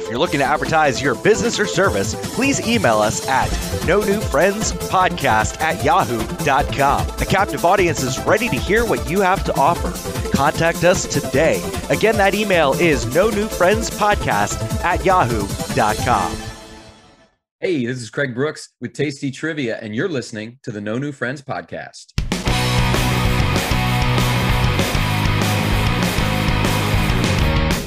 If 0.00 0.08
you're 0.08 0.18
looking 0.18 0.40
to 0.40 0.46
advertise 0.46 1.02
your 1.02 1.14
business 1.14 1.60
or 1.60 1.66
service, 1.66 2.14
please 2.34 2.66
email 2.66 3.00
us 3.00 3.28
at 3.28 3.50
no 3.86 4.00
new 4.00 4.18
friends 4.18 4.72
podcast 4.72 5.60
at 5.60 5.84
yahoo.com. 5.84 7.06
The 7.18 7.26
captive 7.28 7.66
audience 7.66 8.02
is 8.02 8.18
ready 8.20 8.48
to 8.48 8.56
hear 8.56 8.86
what 8.86 9.10
you 9.10 9.20
have 9.20 9.44
to 9.44 9.54
offer. 9.60 9.92
Contact 10.34 10.84
us 10.84 11.04
today. 11.04 11.62
Again, 11.90 12.16
that 12.16 12.34
email 12.34 12.72
is 12.80 13.14
no 13.14 13.28
new 13.28 13.46
friends 13.46 13.90
podcast 13.90 14.58
at 14.82 15.04
yahoo.com. 15.04 16.34
Hey, 17.60 17.84
this 17.84 18.00
is 18.00 18.08
Craig 18.08 18.34
Brooks 18.34 18.70
with 18.80 18.94
Tasty 18.94 19.30
Trivia, 19.30 19.78
and 19.82 19.94
you're 19.94 20.08
listening 20.08 20.60
to 20.62 20.72
the 20.72 20.80
No 20.80 20.96
New 20.96 21.12
Friends 21.12 21.42
podcast. 21.42 22.19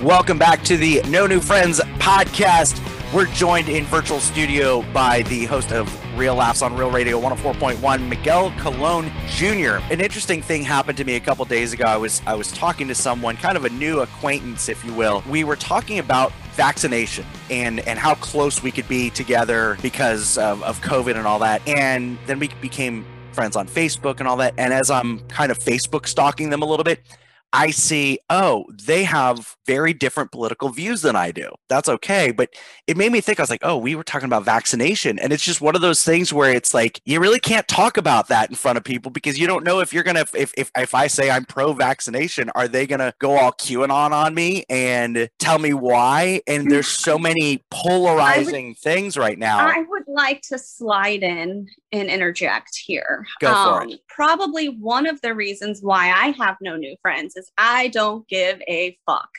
Welcome 0.03 0.37
back 0.37 0.65
to 0.65 0.75
the 0.75 1.01
No 1.07 1.25
New 1.27 1.39
Friends 1.39 1.79
podcast. 1.97 2.77
We're 3.13 3.27
joined 3.27 3.69
in 3.69 3.85
virtual 3.85 4.19
studio 4.19 4.81
by 4.91 5.21
the 5.21 5.45
host 5.45 5.71
of 5.71 5.89
Real 6.19 6.35
Laughs 6.35 6.61
on 6.61 6.75
Real 6.75 6.91
Radio 6.91 7.21
104.1, 7.21 8.09
Miguel 8.09 8.51
Colon 8.57 9.09
Jr. 9.29 9.77
An 9.93 10.01
interesting 10.01 10.41
thing 10.41 10.61
happened 10.61 10.97
to 10.97 11.05
me 11.05 11.15
a 11.15 11.21
couple 11.21 11.45
days 11.45 11.71
ago. 11.71 11.85
I 11.85 11.95
was 11.95 12.21
I 12.27 12.35
was 12.35 12.51
talking 12.51 12.89
to 12.89 12.95
someone, 12.95 13.37
kind 13.37 13.55
of 13.55 13.63
a 13.63 13.69
new 13.69 14.01
acquaintance, 14.01 14.67
if 14.67 14.83
you 14.83 14.93
will. 14.93 15.23
We 15.29 15.45
were 15.45 15.55
talking 15.55 15.99
about 15.99 16.33
vaccination 16.51 17.25
and 17.49 17.79
and 17.87 17.97
how 17.97 18.15
close 18.15 18.61
we 18.61 18.71
could 18.71 18.89
be 18.89 19.09
together 19.09 19.77
because 19.81 20.37
of, 20.37 20.61
of 20.63 20.81
COVID 20.81 21.15
and 21.15 21.25
all 21.25 21.39
that. 21.39 21.65
And 21.65 22.17
then 22.25 22.39
we 22.39 22.49
became 22.59 23.05
friends 23.31 23.55
on 23.55 23.69
Facebook 23.69 24.19
and 24.19 24.27
all 24.27 24.35
that. 24.37 24.53
And 24.57 24.73
as 24.73 24.91
I'm 24.91 25.21
kind 25.29 25.49
of 25.49 25.59
Facebook 25.59 26.07
stalking 26.07 26.49
them 26.49 26.61
a 26.61 26.65
little 26.65 26.83
bit, 26.83 26.99
I 27.53 27.69
see, 27.69 28.17
oh, 28.31 28.65
they 28.73 29.03
have 29.03 29.55
very 29.67 29.93
different 29.93 30.31
political 30.31 30.69
views 30.69 31.03
than 31.03 31.15
I 31.15 31.31
do. 31.31 31.51
That's 31.69 31.87
okay. 31.87 32.31
But 32.31 32.49
it 32.87 32.97
made 32.97 33.11
me 33.11 33.21
think, 33.21 33.39
I 33.39 33.43
was 33.43 33.51
like, 33.51 33.61
oh, 33.63 33.77
we 33.77 33.93
were 33.93 34.03
talking 34.03 34.25
about 34.25 34.43
vaccination. 34.43 35.19
And 35.19 35.31
it's 35.31 35.45
just 35.45 35.61
one 35.61 35.75
of 35.75 35.81
those 35.81 36.03
things 36.03 36.33
where 36.33 36.51
it's 36.51 36.73
like, 36.73 36.99
you 37.05 37.19
really 37.19 37.39
can't 37.39 37.67
talk 37.67 37.97
about 37.97 38.27
that 38.29 38.49
in 38.49 38.55
front 38.55 38.77
of 38.79 38.83
people 38.83 39.11
because 39.11 39.37
you 39.37 39.45
don't 39.45 39.63
know 39.63 39.79
if 39.81 39.93
you're 39.93 40.03
going 40.03 40.15
to, 40.15 40.27
if, 40.35 40.51
if, 40.57 40.71
if 40.75 40.95
I 40.95 41.05
say 41.05 41.29
I'm 41.29 41.45
pro 41.45 41.73
vaccination, 41.73 42.49
are 42.55 42.67
they 42.67 42.87
going 42.87 42.99
to 42.99 43.13
go 43.19 43.37
all 43.37 43.51
QAnon 43.51 44.11
on 44.11 44.33
me 44.33 44.63
and 44.67 45.29
tell 45.37 45.59
me 45.59 45.75
why? 45.75 46.41
And 46.47 46.65
mm. 46.65 46.69
there's 46.71 46.87
so 46.87 47.19
many 47.19 47.63
polarizing 47.69 48.73
things 48.73 49.15
right 49.15 49.37
now. 49.37 49.59
I 49.59 49.83
would 49.87 50.02
like 50.07 50.41
to 50.49 50.57
slide 50.57 51.23
in 51.23 51.67
and 51.91 52.09
interject 52.09 52.75
here. 52.85 53.25
Um, 53.43 53.53
Go 53.53 53.53
for 53.53 53.87
it. 53.87 53.99
Probably 54.07 54.67
one 54.67 55.07
of 55.07 55.21
the 55.21 55.33
reasons 55.33 55.81
why 55.81 56.11
I 56.11 56.29
have 56.43 56.57
no 56.61 56.75
new 56.75 56.95
friends 57.01 57.35
is 57.35 57.51
I 57.57 57.89
don't 57.89 58.27
give 58.27 58.61
a 58.67 58.97
fuck. 59.05 59.29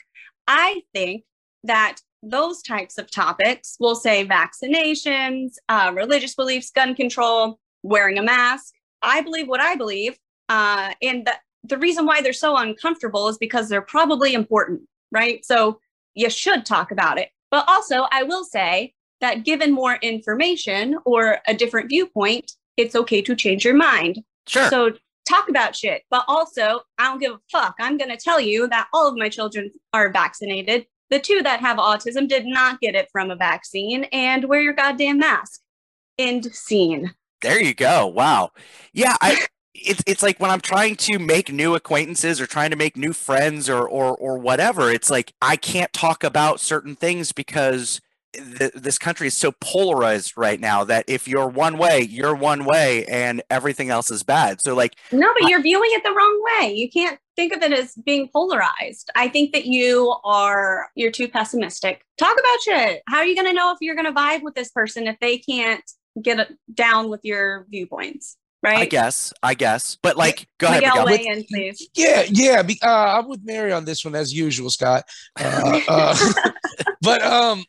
I 0.47 0.81
think 0.93 1.23
that 1.63 1.97
those 2.21 2.61
types 2.61 2.97
of 2.97 3.09
topics, 3.11 3.77
we'll 3.79 3.95
say 3.95 4.25
vaccinations, 4.25 5.55
uh, 5.69 5.91
religious 5.95 6.35
beliefs, 6.35 6.71
gun 6.71 6.95
control, 6.95 7.59
wearing 7.83 8.17
a 8.17 8.23
mask. 8.23 8.73
I 9.01 9.21
believe 9.21 9.47
what 9.47 9.61
I 9.61 9.75
believe. 9.75 10.17
Uh, 10.49 10.93
and 11.01 11.25
the, 11.25 11.33
the 11.63 11.77
reason 11.77 12.05
why 12.05 12.21
they're 12.21 12.33
so 12.33 12.57
uncomfortable 12.57 13.27
is 13.27 13.37
because 13.37 13.69
they're 13.69 13.81
probably 13.81 14.33
important, 14.33 14.81
right? 15.11 15.43
So 15.45 15.79
you 16.13 16.29
should 16.29 16.65
talk 16.65 16.91
about 16.91 17.19
it. 17.19 17.29
But 17.51 17.65
also, 17.67 18.07
I 18.11 18.23
will 18.23 18.43
say 18.43 18.93
that 19.21 19.45
given 19.45 19.71
more 19.71 19.95
information 19.95 20.97
or 21.05 21.39
a 21.47 21.53
different 21.53 21.89
viewpoint, 21.89 22.51
it's 22.77 22.95
okay 22.95 23.21
to 23.21 23.35
change 23.35 23.65
your 23.65 23.75
mind. 23.75 24.23
Sure. 24.47 24.69
So 24.69 24.91
talk 25.27 25.49
about 25.49 25.75
shit. 25.75 26.03
But 26.09 26.25
also, 26.27 26.81
I 26.97 27.05
don't 27.05 27.19
give 27.19 27.33
a 27.33 27.39
fuck. 27.51 27.75
I'm 27.79 27.97
going 27.97 28.11
to 28.11 28.17
tell 28.17 28.39
you 28.39 28.67
that 28.69 28.87
all 28.93 29.07
of 29.07 29.15
my 29.15 29.29
children 29.29 29.71
are 29.93 30.11
vaccinated. 30.11 30.85
The 31.09 31.19
two 31.19 31.41
that 31.43 31.59
have 31.59 31.77
autism 31.77 32.27
did 32.27 32.45
not 32.45 32.79
get 32.81 32.95
it 32.95 33.09
from 33.11 33.31
a 33.31 33.35
vaccine 33.35 34.05
and 34.05 34.45
wear 34.45 34.61
your 34.61 34.73
goddamn 34.73 35.19
mask. 35.19 35.61
End 36.17 36.45
scene. 36.53 37.13
There 37.41 37.61
you 37.61 37.73
go. 37.73 38.07
Wow. 38.07 38.51
Yeah, 38.93 39.15
I 39.21 39.45
it's 39.75 40.01
it's 40.07 40.23
like 40.23 40.39
when 40.39 40.49
I'm 40.49 40.61
trying 40.61 40.95
to 40.95 41.19
make 41.19 41.51
new 41.51 41.75
acquaintances 41.75 42.39
or 42.39 42.47
trying 42.47 42.71
to 42.71 42.75
make 42.75 42.97
new 42.97 43.13
friends 43.13 43.69
or 43.69 43.87
or 43.87 44.15
or 44.15 44.37
whatever, 44.37 44.89
it's 44.89 45.09
like 45.09 45.33
I 45.41 45.57
can't 45.57 45.91
talk 45.93 46.23
about 46.23 46.59
certain 46.59 46.95
things 46.95 47.33
because 47.33 48.01
th- 48.57 48.73
this 48.73 48.97
country 48.97 49.27
is 49.27 49.33
so 49.33 49.51
polarized 49.59 50.33
right 50.37 50.59
now 50.59 50.83
that 50.83 51.05
if 51.07 51.27
you're 51.27 51.47
one 51.47 51.77
way, 51.77 52.01
you're 52.01 52.35
one 52.35 52.65
way 52.65 53.05
and 53.05 53.41
everything 53.49 53.89
else 53.89 54.11
is 54.11 54.23
bad. 54.23 54.61
So 54.61 54.75
like 54.75 54.95
No, 55.11 55.33
but 55.39 55.49
you're 55.49 55.61
viewing 55.61 55.89
it 55.93 56.03
the 56.03 56.11
wrong 56.11 56.43
way. 56.43 56.73
You 56.73 56.89
can't 56.89 57.19
think 57.35 57.53
of 57.53 57.61
it 57.61 57.71
as 57.71 57.93
being 57.93 58.29
polarized. 58.31 59.09
I 59.15 59.27
think 59.27 59.53
that 59.53 59.65
you 59.65 60.15
are 60.23 60.87
you're 60.95 61.11
too 61.11 61.27
pessimistic. 61.27 62.03
Talk 62.17 62.37
about 62.37 62.61
shit. 62.63 63.01
How 63.07 63.17
are 63.17 63.25
you 63.25 63.35
going 63.35 63.47
to 63.47 63.53
know 63.53 63.71
if 63.71 63.77
you're 63.81 63.95
going 63.95 64.05
to 64.05 64.13
vibe 64.13 64.41
with 64.41 64.55
this 64.55 64.71
person 64.71 65.07
if 65.07 65.19
they 65.19 65.37
can't 65.37 65.83
get 66.21 66.39
it 66.39 66.53
down 66.73 67.09
with 67.09 67.21
your 67.23 67.65
viewpoints? 67.69 68.37
Right? 68.63 68.79
I 68.79 68.85
guess, 68.85 69.31
I 69.43 69.53
guess. 69.53 69.95
But 70.01 70.17
like 70.17 70.47
go 70.57 70.67
ahead, 70.67 70.81
Miguel, 70.81 71.05
Miguel. 71.05 71.25
weigh 71.25 71.37
in, 71.37 71.43
please. 71.43 71.87
Yeah, 71.95 72.23
yeah. 72.27 72.63
Be, 72.63 72.79
uh, 72.81 73.19
I'm 73.19 73.27
with 73.27 73.41
Mary 73.43 73.71
on 73.71 73.85
this 73.85 74.03
one 74.03 74.15
as 74.15 74.33
usual, 74.33 74.71
Scott. 74.71 75.03
Uh, 75.39 75.81
uh, 75.87 76.17
but 77.01 77.21
um, 77.21 77.63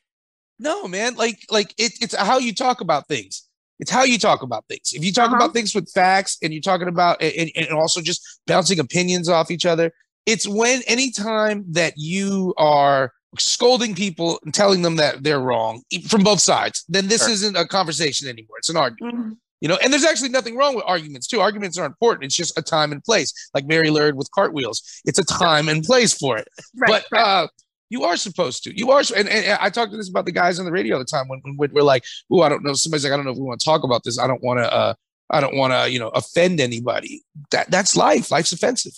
no, 0.58 0.86
man. 0.88 1.14
Like, 1.14 1.40
like 1.50 1.74
it, 1.78 1.92
it's 2.00 2.14
how 2.14 2.38
you 2.38 2.54
talk 2.54 2.80
about 2.80 3.08
things. 3.08 3.42
It's 3.78 3.90
how 3.90 4.04
you 4.04 4.18
talk 4.18 4.42
about 4.42 4.64
things. 4.68 4.92
If 4.94 5.04
you 5.04 5.12
talk 5.12 5.26
Uh-huh. 5.26 5.36
about 5.36 5.52
things 5.52 5.74
with 5.74 5.90
facts 5.92 6.38
and 6.42 6.52
you're 6.52 6.62
talking 6.62 6.88
about 6.88 7.20
and, 7.20 7.50
and 7.54 7.68
also 7.70 8.00
just 8.00 8.22
bouncing 8.46 8.78
opinions 8.78 9.28
off 9.28 9.50
each 9.50 9.66
other, 9.66 9.92
it's 10.24 10.48
when 10.48 10.82
anytime 10.86 11.64
that 11.72 11.92
you 11.96 12.54
are 12.56 13.12
scolding 13.38 13.94
people 13.94 14.38
and 14.44 14.54
telling 14.54 14.80
them 14.80 14.96
that 14.96 15.22
they're 15.22 15.40
wrong 15.40 15.82
from 16.08 16.22
both 16.24 16.40
sides, 16.40 16.84
then 16.88 17.08
this 17.08 17.22
Sure. 17.22 17.30
isn't 17.30 17.56
a 17.56 17.66
conversation 17.66 18.28
anymore. 18.28 18.56
It's 18.58 18.70
an 18.70 18.78
argument. 18.78 19.14
Mhm. 19.18 19.36
You 19.60 19.68
know, 19.68 19.76
and 19.82 19.92
there's 19.92 20.04
actually 20.04 20.28
nothing 20.30 20.56
wrong 20.56 20.74
with 20.74 20.84
arguments 20.86 21.26
too. 21.26 21.40
Arguments 21.40 21.76
are 21.78 21.86
important. 21.86 22.24
It's 22.24 22.34
just 22.34 22.56
a 22.58 22.62
time 22.62 22.92
and 22.92 23.02
place, 23.04 23.32
like 23.54 23.66
Mary 23.66 23.90
Laird 23.90 24.16
with 24.16 24.30
cartwheels. 24.30 24.82
It's 25.04 25.18
a 25.18 25.24
time 25.24 25.68
and 25.68 25.82
place 25.84 26.12
for 26.12 26.36
it. 26.38 26.48
Right, 26.76 26.88
but 26.90 27.04
right. 27.10 27.22
uh, 27.22 27.48
you 27.88 28.04
are 28.04 28.16
supposed 28.16 28.64
to. 28.64 28.76
You 28.76 28.90
are, 28.90 29.02
and, 29.16 29.28
and 29.28 29.58
I 29.60 29.70
talked 29.70 29.92
to 29.92 29.96
this 29.96 30.08
about 30.08 30.26
the 30.26 30.32
guys 30.32 30.58
on 30.58 30.64
the 30.64 30.72
radio 30.72 30.96
all 30.96 31.00
the 31.00 31.04
time 31.04 31.28
when, 31.28 31.40
when 31.56 31.70
we're 31.72 31.82
like, 31.82 32.04
"Oh, 32.30 32.42
I 32.42 32.48
don't 32.48 32.64
know." 32.64 32.74
Somebody's 32.74 33.04
like, 33.04 33.12
"I 33.12 33.16
don't 33.16 33.24
know 33.24 33.32
if 33.32 33.38
we 33.38 33.44
want 33.44 33.60
to 33.60 33.64
talk 33.64 33.84
about 33.84 34.02
this. 34.04 34.18
I 34.18 34.26
don't 34.26 34.42
want 34.42 34.60
to. 34.60 34.72
Uh, 34.72 34.94
I 35.30 35.40
don't 35.40 35.56
want 35.56 35.72
to, 35.72 35.90
you 35.90 35.98
know, 35.98 36.08
offend 36.08 36.60
anybody." 36.60 37.22
That 37.50 37.70
that's 37.70 37.96
life. 37.96 38.30
Life's 38.30 38.52
offensive. 38.52 38.92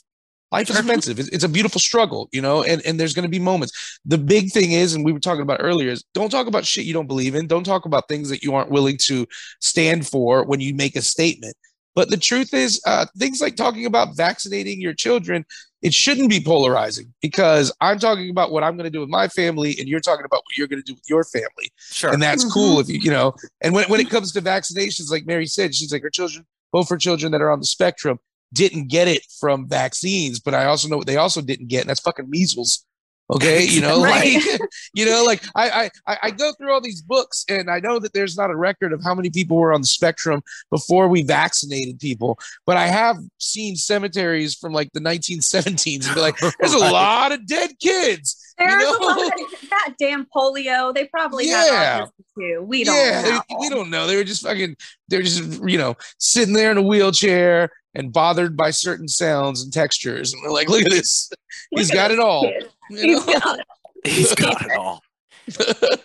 Life 0.50 0.70
is 0.70 0.78
offensive. 0.78 1.18
It's, 1.18 1.28
it's 1.28 1.44
a 1.44 1.48
beautiful 1.48 1.78
struggle, 1.78 2.28
you 2.32 2.40
know, 2.40 2.62
and, 2.62 2.80
and 2.86 2.98
there's 2.98 3.12
going 3.12 3.24
to 3.24 3.30
be 3.30 3.38
moments. 3.38 4.00
The 4.06 4.16
big 4.16 4.50
thing 4.50 4.72
is, 4.72 4.94
and 4.94 5.04
we 5.04 5.12
were 5.12 5.20
talking 5.20 5.42
about 5.42 5.60
earlier, 5.60 5.90
is 5.90 6.04
don't 6.14 6.30
talk 6.30 6.46
about 6.46 6.64
shit 6.64 6.86
you 6.86 6.94
don't 6.94 7.06
believe 7.06 7.34
in. 7.34 7.46
Don't 7.46 7.64
talk 7.64 7.84
about 7.84 8.08
things 8.08 8.30
that 8.30 8.42
you 8.42 8.54
aren't 8.54 8.70
willing 8.70 8.96
to 9.04 9.26
stand 9.60 10.06
for 10.06 10.46
when 10.46 10.60
you 10.60 10.74
make 10.74 10.96
a 10.96 11.02
statement. 11.02 11.54
But 11.94 12.08
the 12.08 12.16
truth 12.16 12.54
is, 12.54 12.80
uh, 12.86 13.06
things 13.18 13.42
like 13.42 13.56
talking 13.56 13.84
about 13.84 14.16
vaccinating 14.16 14.80
your 14.80 14.94
children, 14.94 15.44
it 15.82 15.94
shouldn't 15.94 16.28
be 16.28 16.40
polarizing 16.40 17.12
because 17.22 17.72
I'm 17.80 17.98
talking 17.98 18.30
about 18.30 18.50
what 18.50 18.64
I'm 18.64 18.76
going 18.76 18.84
to 18.84 18.90
do 18.90 19.00
with 19.00 19.08
my 19.08 19.28
family, 19.28 19.76
and 19.78 19.88
you're 19.88 20.00
talking 20.00 20.24
about 20.24 20.38
what 20.38 20.56
you're 20.56 20.66
going 20.66 20.82
to 20.82 20.86
do 20.86 20.94
with 20.94 21.08
your 21.08 21.24
family. 21.24 21.72
Sure. 21.90 22.12
and 22.12 22.22
that's 22.22 22.44
cool 22.52 22.76
mm-hmm. 22.76 22.80
if 22.82 22.88
you 22.88 23.08
you 23.08 23.10
know 23.10 23.34
and 23.60 23.74
when, 23.74 23.88
when 23.88 24.00
it 24.00 24.10
comes 24.10 24.32
to 24.32 24.40
vaccinations 24.40 25.10
like 25.10 25.26
mary 25.26 25.46
said 25.46 25.74
she's 25.74 25.92
like 25.92 26.02
her 26.02 26.10
children 26.10 26.46
both 26.72 26.88
her 26.88 26.96
children 26.96 27.32
that 27.32 27.40
are 27.40 27.50
on 27.50 27.58
the 27.58 27.66
spectrum 27.66 28.18
didn't 28.52 28.88
get 28.88 29.08
it 29.08 29.22
from 29.40 29.68
vaccines 29.68 30.38
but 30.38 30.54
i 30.54 30.66
also 30.66 30.88
know 30.88 30.96
what 30.96 31.06
they 31.06 31.16
also 31.16 31.40
didn't 31.40 31.68
get 31.68 31.80
and 31.80 31.90
that's 31.90 32.00
fucking 32.00 32.28
measles 32.28 32.84
okay 33.30 33.64
you 33.64 33.80
know 33.80 34.02
Right. 34.04 34.42
like 34.50 34.60
you 34.94 35.04
know 35.06 35.22
like 35.24 35.42
I, 35.54 35.90
I 36.06 36.18
I- 36.22 36.30
go 36.30 36.52
through 36.52 36.72
all 36.72 36.80
these 36.80 37.02
books 37.02 37.44
and 37.48 37.70
i 37.70 37.78
know 37.80 37.98
that 37.98 38.12
there's 38.14 38.36
not 38.36 38.50
a 38.50 38.56
record 38.56 38.92
of 38.92 39.02
how 39.02 39.14
many 39.14 39.28
people 39.30 39.56
were 39.56 39.72
on 39.72 39.80
the 39.82 39.86
spectrum 39.86 40.42
before 40.70 41.08
we 41.08 41.22
vaccinated 41.22 41.98
people 42.00 42.38
but 42.66 42.76
i 42.76 42.86
have 42.86 43.16
seen 43.38 43.76
cemeteries 43.76 44.54
from 44.54 44.72
like 44.72 44.90
the 44.92 45.00
1917s 45.00 46.06
and 46.06 46.14
be 46.14 46.20
like 46.20 46.36
there's 46.60 46.72
a 46.74 46.78
lot 46.78 47.32
of 47.32 47.46
dead 47.46 47.70
kids 47.80 48.36
There's 48.58 48.82
know? 48.82 48.96
a 48.96 49.00
lot 49.04 49.18
of 49.26 49.68
that 49.70 49.94
damn 50.00 50.26
polio. 50.34 50.92
They 50.94 51.04
probably 51.06 51.46
Yeah. 51.48 52.06
too. 52.36 52.64
We 52.66 52.82
don't 52.84 52.96
yeah, 52.96 53.22
know. 53.22 53.42
they- 53.48 53.56
we 53.60 53.68
don't 53.68 53.88
know. 53.90 54.06
They 54.08 54.16
were 54.16 54.24
just 54.24 54.42
fucking. 54.42 54.76
They're 55.08 55.22
just 55.22 55.62
you 55.62 55.78
know 55.78 55.96
sitting 56.18 56.54
there 56.54 56.72
in 56.72 56.76
a 56.78 56.82
wheelchair 56.82 57.70
and 57.94 58.12
bothered 58.12 58.56
by 58.56 58.70
certain 58.72 59.06
sounds 59.06 59.62
and 59.62 59.72
textures, 59.72 60.32
and 60.32 60.42
we're 60.42 60.50
like, 60.50 60.68
look 60.68 60.82
at 60.82 60.90
this. 60.90 61.30
Look 61.70 61.78
He's 61.80 61.90
at 61.90 61.94
got 61.94 62.10
it 62.10 62.18
all. 62.18 62.42
kid. 62.42 62.68
You 62.90 62.98
He's 63.16 63.26
know? 63.26 63.38
got 63.40 63.58
it. 63.58 63.66
He's 64.04 64.34
got 64.34 64.62
it 64.64 64.72
all. 64.78 65.02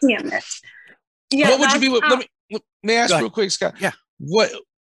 Damn 0.01 0.31
it. 0.31 0.43
Yeah, 1.31 1.49
what 1.51 1.59
would 1.59 1.73
you 1.73 1.79
be? 1.79 1.88
that's- 1.99 2.09
Let 2.09 2.19
me 2.19 2.27
let- 2.51 2.61
may 2.84 2.97
I 2.97 3.01
ask 3.03 3.15
real 3.15 3.29
quick, 3.29 3.51
Scott? 3.51 3.75
Yeah. 3.79 3.91
What 4.19 4.51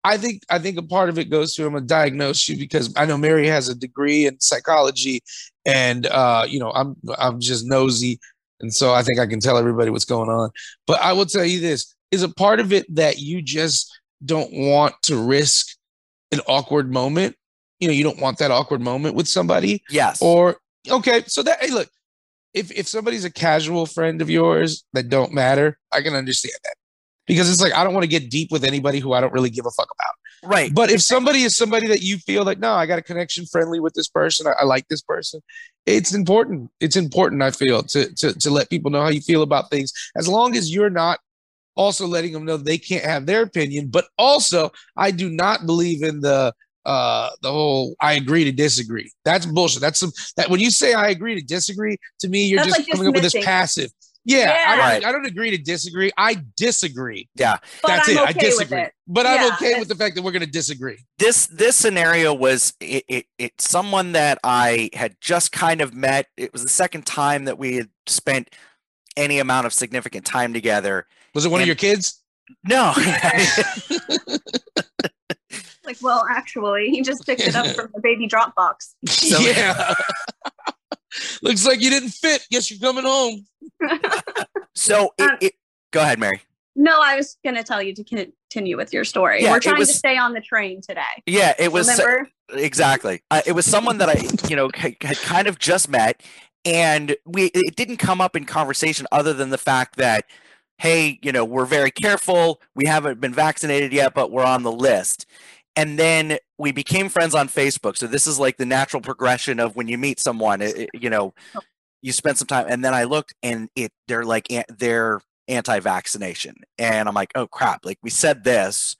I 0.03 0.17
think 0.17 0.43
I 0.49 0.59
think 0.59 0.77
a 0.77 0.83
part 0.83 1.09
of 1.09 1.17
it 1.17 1.25
goes 1.29 1.55
to 1.55 1.65
I'm 1.65 1.73
gonna 1.73 1.85
diagnose 1.85 2.47
you 2.47 2.57
because 2.57 2.93
I 2.95 3.05
know 3.05 3.17
Mary 3.17 3.47
has 3.47 3.69
a 3.69 3.75
degree 3.75 4.27
in 4.27 4.39
psychology, 4.39 5.21
and 5.65 6.05
uh, 6.07 6.45
you 6.47 6.59
know 6.59 6.71
I'm 6.71 6.95
I'm 7.17 7.39
just 7.39 7.65
nosy, 7.65 8.19
and 8.59 8.73
so 8.73 8.93
I 8.93 9.01
think 9.03 9.19
I 9.19 9.25
can 9.25 9.39
tell 9.39 9.57
everybody 9.57 9.89
what's 9.89 10.05
going 10.05 10.29
on. 10.29 10.51
But 10.85 11.01
I 11.01 11.13
will 11.13 11.25
tell 11.25 11.45
you 11.45 11.59
this: 11.59 11.95
is 12.11 12.21
a 12.23 12.29
part 12.29 12.59
of 12.59 12.71
it 12.73 12.85
that 12.95 13.19
you 13.19 13.41
just 13.41 13.91
don't 14.23 14.51
want 14.53 14.95
to 15.03 15.17
risk 15.17 15.67
an 16.31 16.39
awkward 16.47 16.91
moment. 16.91 17.35
You 17.79 17.87
know, 17.87 17.93
you 17.93 18.03
don't 18.03 18.19
want 18.21 18.37
that 18.39 18.51
awkward 18.51 18.81
moment 18.81 19.15
with 19.15 19.27
somebody, 19.27 19.83
Yes. 19.89 20.21
or 20.21 20.57
okay, 20.89 21.23
so 21.27 21.43
that 21.43 21.61
hey, 21.61 21.71
look, 21.71 21.89
if 22.53 22.71
if 22.71 22.87
somebody's 22.87 23.25
a 23.25 23.31
casual 23.31 23.85
friend 23.85 24.21
of 24.21 24.29
yours 24.29 24.85
that 24.93 25.09
don't 25.09 25.33
matter, 25.33 25.77
I 25.91 26.01
can 26.01 26.15
understand 26.15 26.55
that 26.63 26.75
because 27.27 27.51
it's 27.51 27.61
like 27.61 27.73
I 27.73 27.83
don't 27.83 27.93
want 27.93 28.03
to 28.03 28.09
get 28.09 28.29
deep 28.29 28.51
with 28.51 28.63
anybody 28.63 28.99
who 28.99 29.13
I 29.13 29.21
don't 29.21 29.33
really 29.33 29.49
give 29.49 29.65
a 29.65 29.71
fuck 29.71 29.89
about. 29.99 30.51
right. 30.51 30.73
But 30.73 30.89
if 30.89 31.01
somebody 31.01 31.43
is 31.43 31.57
somebody 31.57 31.87
that 31.87 32.01
you 32.01 32.17
feel 32.17 32.43
like, 32.43 32.59
no, 32.59 32.73
I 32.73 32.85
got 32.85 32.99
a 32.99 33.03
connection 33.03 33.45
friendly 33.45 33.79
with 33.79 33.93
this 33.93 34.07
person, 34.07 34.47
I, 34.47 34.61
I 34.61 34.65
like 34.65 34.87
this 34.87 35.01
person, 35.01 35.41
it's 35.85 36.13
important. 36.13 36.71
It's 36.79 36.95
important, 36.95 37.41
I 37.41 37.51
feel, 37.51 37.83
to, 37.83 38.13
to 38.15 38.33
to 38.33 38.49
let 38.49 38.69
people 38.69 38.91
know 38.91 39.01
how 39.01 39.09
you 39.09 39.21
feel 39.21 39.41
about 39.41 39.69
things, 39.69 39.91
as 40.15 40.27
long 40.27 40.55
as 40.55 40.73
you're 40.73 40.89
not 40.89 41.19
also 41.75 42.07
letting 42.07 42.31
them 42.31 42.45
know 42.45 42.57
they 42.57 42.77
can't 42.77 43.03
have 43.03 43.25
their 43.25 43.41
opinion. 43.41 43.89
But 43.89 44.05
also, 44.17 44.71
I 44.95 45.11
do 45.11 45.29
not 45.29 45.65
believe 45.65 46.03
in 46.03 46.21
the 46.21 46.53
uh 46.85 47.29
the 47.41 47.51
whole 47.51 47.95
I 47.99 48.13
agree 48.13 48.43
to 48.43 48.51
disagree. 48.51 49.11
That's 49.23 49.45
bullshit. 49.45 49.81
That's 49.81 49.99
some 49.99 50.11
that 50.37 50.49
when 50.49 50.59
you 50.59 50.71
say 50.71 50.93
I 50.93 51.09
agree 51.09 51.35
to 51.35 51.45
disagree, 51.45 51.97
to 52.19 52.27
me, 52.27 52.45
you're 52.45 52.57
That's 52.57 52.69
just 52.77 52.79
like 52.79 52.91
coming 52.91 53.07
up 53.07 53.13
with 53.13 53.23
this 53.23 53.45
passive. 53.45 53.91
Yeah, 54.27 54.57
I, 54.67 54.75
don't, 54.75 54.79
Right. 54.79 55.05
I 55.05 55.11
don't 55.11 55.25
agree 55.27 55.51
to 55.51 55.57
disagree. 55.57 56.11
I 56.17 56.41
disagree. 56.57 57.29
Yeah. 57.35 57.57
But 57.83 57.89
That's 57.89 58.09
I'm 58.09 58.17
it. 58.17 58.19
I 58.19 58.23
okay 58.23 58.33
with 58.33 58.41
disagree. 58.57 58.81
it. 58.81 58.93
But 59.07 59.27
I'm 59.27 59.53
okay 59.53 59.77
with 59.77 59.87
the 59.87 59.93
fact 59.93 60.15
that 60.15 60.23
we're 60.23 60.31
going 60.31 60.41
to 60.43 60.49
disagree. 60.51 60.97
This 61.19 61.45
this 61.45 61.75
scenario 61.75 62.33
was 62.33 62.73
it, 62.79 63.05
it 63.07 63.25
it's 63.37 63.69
someone 63.69 64.13
that 64.13 64.39
I 64.43 64.89
had 64.93 65.15
just 65.21 65.51
kind 65.51 65.79
of 65.79 65.93
met. 65.93 66.25
It 66.37 66.51
was 66.53 66.63
the 66.63 66.69
second 66.69 67.05
time 67.05 67.45
that 67.45 67.59
we 67.59 67.75
had 67.75 67.89
spent 68.07 68.49
any 69.15 69.37
amount 69.37 69.67
of 69.67 69.73
significant 69.73 70.25
time 70.25 70.53
together. 70.53 71.05
Was 71.35 71.45
it 71.45 71.49
one 71.49 71.61
of 71.61 71.67
your 71.67 71.75
kids? 71.75 72.23
No. 72.67 72.93
Like, 76.05 76.15
well, 76.15 76.25
actually, 76.29 76.89
he 76.89 77.01
just 77.01 77.25
picked 77.25 77.41
it 77.41 77.55
up 77.55 77.67
from 77.75 77.89
the 77.93 78.01
baby 78.01 78.27
drop 78.27 78.55
box. 78.55 78.95
So- 79.07 79.39
yeah. 79.39 79.93
Looks 81.41 81.65
like 81.65 81.79
you 81.81 81.89
didn't 81.89 82.09
fit. 82.09 82.45
Guess 82.51 82.69
you're 82.69 82.79
coming 82.79 83.05
home. 83.05 83.45
so 84.75 85.13
it, 85.17 85.23
Um, 85.23 85.37
it, 85.41 85.53
go 85.91 86.01
ahead, 86.01 86.19
Mary. 86.19 86.41
No, 86.75 86.99
I 87.01 87.15
was 87.15 87.37
going 87.43 87.55
to 87.55 87.63
tell 87.63 87.81
you 87.81 87.93
to 87.95 88.03
continue 88.03 88.75
with 88.75 88.91
your 88.91 89.05
story. 89.05 89.41
Yeah, 89.41 89.51
We're 89.51 89.59
trying 89.61 89.77
was- 89.79 89.89
to 89.89 89.93
stay 89.97 90.17
on 90.17 90.33
the 90.33 90.41
train 90.41 90.81
today. 90.81 91.01
Yeah, 91.25 91.53
it 91.57 91.71
was 91.71 91.87
Remember? 91.87 92.29
exactly. 92.53 93.21
Uh, 93.31 93.41
it 93.45 93.53
was 93.53 93.65
someone 93.65 93.97
that 93.99 94.09
I, 94.09 94.47
you 94.49 94.57
know, 94.57 94.69
had 94.75 94.97
had 95.01 95.17
kind 95.19 95.47
of 95.47 95.57
just 95.57 95.87
met, 95.89 96.21
and 96.65 97.15
we 97.25 97.45
it 97.53 97.77
didn't 97.77 97.97
come 97.97 98.19
up 98.19 98.35
in 98.35 98.43
conversation 98.43 99.07
other 99.13 99.31
than 99.33 99.51
the 99.51 99.57
fact 99.57 99.95
that, 99.95 100.25
hey, 100.79 101.17
you 101.21 101.31
know, 101.31 101.45
we're 101.45 101.65
very 101.65 101.91
careful. 101.91 102.59
We 102.75 102.87
haven't 102.87 103.21
been 103.21 103.33
vaccinated 103.33 103.93
yet, 103.93 104.13
but 104.13 104.31
we're 104.31 104.43
on 104.43 104.63
the 104.63 104.71
list. 104.71 105.27
And 105.75 105.99
then 105.99 106.37
we 106.57 106.71
became 106.71 107.09
friends 107.09 107.35
on 107.35 107.49
Facebook. 107.49 107.97
So 107.97 108.07
this 108.07 108.27
is 108.27 108.39
like 108.39 108.57
the 108.57 108.65
natural 108.65 109.01
progression 109.01 109.59
of 109.59 109.75
when 109.75 109.87
you 109.87 109.97
meet 109.97 110.19
someone. 110.19 110.61
it- 110.61 110.77
it- 110.77 110.89
you 110.93 111.09
know, 111.09 111.33
you 112.01 112.11
spend 112.13 112.37
some 112.37 112.47
time, 112.47 112.67
and 112.69 112.83
then 112.85 112.93
I 112.93 113.03
looked, 113.05 113.33
and 113.43 113.69
it 113.75 113.91
they're 114.07 114.23
like 114.23 114.47
they're 114.77 115.21
anti-vaccination, 115.47 116.55
and 116.77 117.07
I'm 117.09 117.15
like, 117.15 117.31
oh 117.35 117.47
crap! 117.47 117.83
Like 117.85 117.97
we 118.03 118.09
said 118.09 118.43
this. 118.43 118.95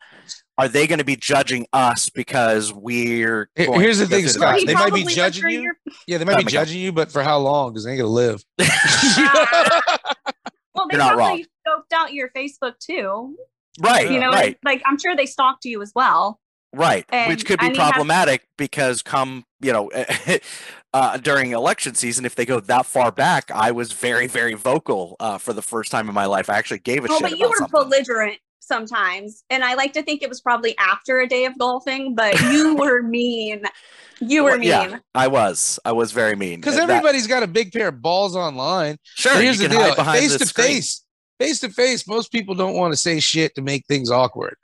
Are 0.57 0.69
they 0.69 0.87
going 0.87 0.99
to 0.99 1.05
be 1.05 1.17
judging 1.17 1.67
us 1.73 2.07
because 2.09 2.71
we're? 2.71 3.49
Going 3.57 3.81
here's 3.81 3.97
the 3.97 4.05
thing, 4.07 4.21
through 4.21 4.39
the 4.39 4.39
Scott. 4.39 4.59
They 4.65 4.73
might 4.73 4.93
be 4.93 5.03
judging 5.03 5.49
you. 5.49 5.61
your- 5.63 5.77
Yeah, 6.07 6.17
they 6.17 6.23
might 6.23 6.35
Oh 6.35 6.37
be 6.37 6.43
my 6.45 6.49
God. 6.51 6.51
judging 6.51 6.79
you, 6.81 6.93
but 6.93 7.11
for 7.11 7.21
how 7.23 7.39
long? 7.39 7.73
Because 7.73 7.83
they 7.83 7.91
ain't 7.91 7.99
gonna 7.99 8.09
live. 8.11 8.41
Well, 10.73 10.87
they 10.89 10.97
You're 10.97 11.05
not 11.05 11.13
probably 11.15 11.45
scoped 11.65 11.93
out 11.93 12.13
your 12.13 12.29
Facebook 12.35 12.77
too. 12.79 13.37
Right, 13.79 14.09
You 14.11 14.19
know, 14.19 14.29
right, 14.29 14.57
like 14.63 14.81
I'm 14.85 14.97
sure 14.99 15.15
they 15.15 15.25
stalked 15.25 15.63
you 15.65 15.81
as 15.81 15.91
well. 15.95 16.39
Right. 16.75 17.05
and- 17.09 17.29
Which 17.29 17.45
could 17.45 17.59
be 17.59 17.65
I 17.67 17.69
mean, 17.69 17.79
have- 17.79 17.91
problematic 17.93 18.47
because 18.57 19.01
come 19.01 19.45
you 19.61 19.71
know 19.73 19.89
uh, 20.93 21.17
during 21.17 21.51
election 21.51 21.95
season, 21.95 22.25
if 22.25 22.35
they 22.35 22.45
go 22.45 22.59
that 22.59 22.85
far 22.85 23.11
back, 23.11 23.51
I 23.51 23.71
was 23.71 23.91
very 23.91 24.27
very 24.27 24.53
vocal 24.53 25.15
uh, 25.19 25.37
for 25.37 25.53
the 25.53 25.61
first 25.61 25.91
time 25.91 26.07
in 26.09 26.15
my 26.15 26.25
life. 26.25 26.49
I 26.49 26.57
actually 26.57 26.79
gave 26.79 27.03
a 27.05 27.07
Oh, 27.09 27.13
shit 27.17 27.21
but 27.21 27.31
you 27.31 27.37
about 27.45 27.49
were 27.49 27.57
something. 27.57 27.81
belligerent 27.89 28.37
sometimes, 28.59 29.43
and 29.49 29.63
I 29.63 29.75
like 29.75 29.93
to 29.93 30.01
think 30.03 30.21
it 30.23 30.29
was 30.29 30.41
probably 30.41 30.75
after 30.79 31.19
a 31.19 31.27
day 31.27 31.45
of 31.45 31.57
golfing. 31.57 32.15
But 32.15 32.39
you 32.51 32.75
were 32.79 33.01
mean. 33.03 33.63
You 34.21 34.45
were 34.45 34.51
Well, 34.51 34.59
mean. 34.59 34.69
yeah. 34.69 34.97
I 35.13 35.27
was. 35.27 35.77
I 35.83 35.91
was 35.91 36.13
very 36.13 36.37
mean. 36.37 36.61
Because 36.61 36.75
That- 36.75 36.89
everybody's 36.89 37.27
got 37.27 37.43
a 37.43 37.47
big 37.47 37.73
pair 37.73 37.89
of 37.89 38.01
balls 38.01 38.35
online. 38.35 38.97
sure. 39.03 39.33
But 39.33 39.43
here's 39.43 39.59
the 39.59 39.67
deal: 39.67 39.93
face 39.95 40.37
to 40.37 40.45
face, 40.45 41.03
face 41.39 41.59
to 41.59 41.69
face. 41.69 42.07
Most 42.07 42.31
people 42.31 42.55
don't 42.55 42.75
want 42.75 42.93
to 42.93 42.97
say 42.97 43.19
shit 43.19 43.53
to 43.55 43.61
make 43.61 43.85
things 43.87 44.09
awkward. 44.09 44.55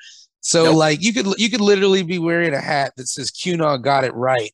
So, 0.41 0.65
Nope. 0.65 0.75
like, 0.75 1.01
you 1.03 1.13
could 1.13 1.27
you 1.39 1.49
could 1.49 1.61
literally 1.61 2.03
be 2.03 2.19
wearing 2.19 2.53
a 2.53 2.59
hat 2.61 2.93
that 2.97 3.07
says 3.07 3.31
"QAnon 3.31 3.81
got 3.83 4.03
it 4.03 4.13
right," 4.15 4.51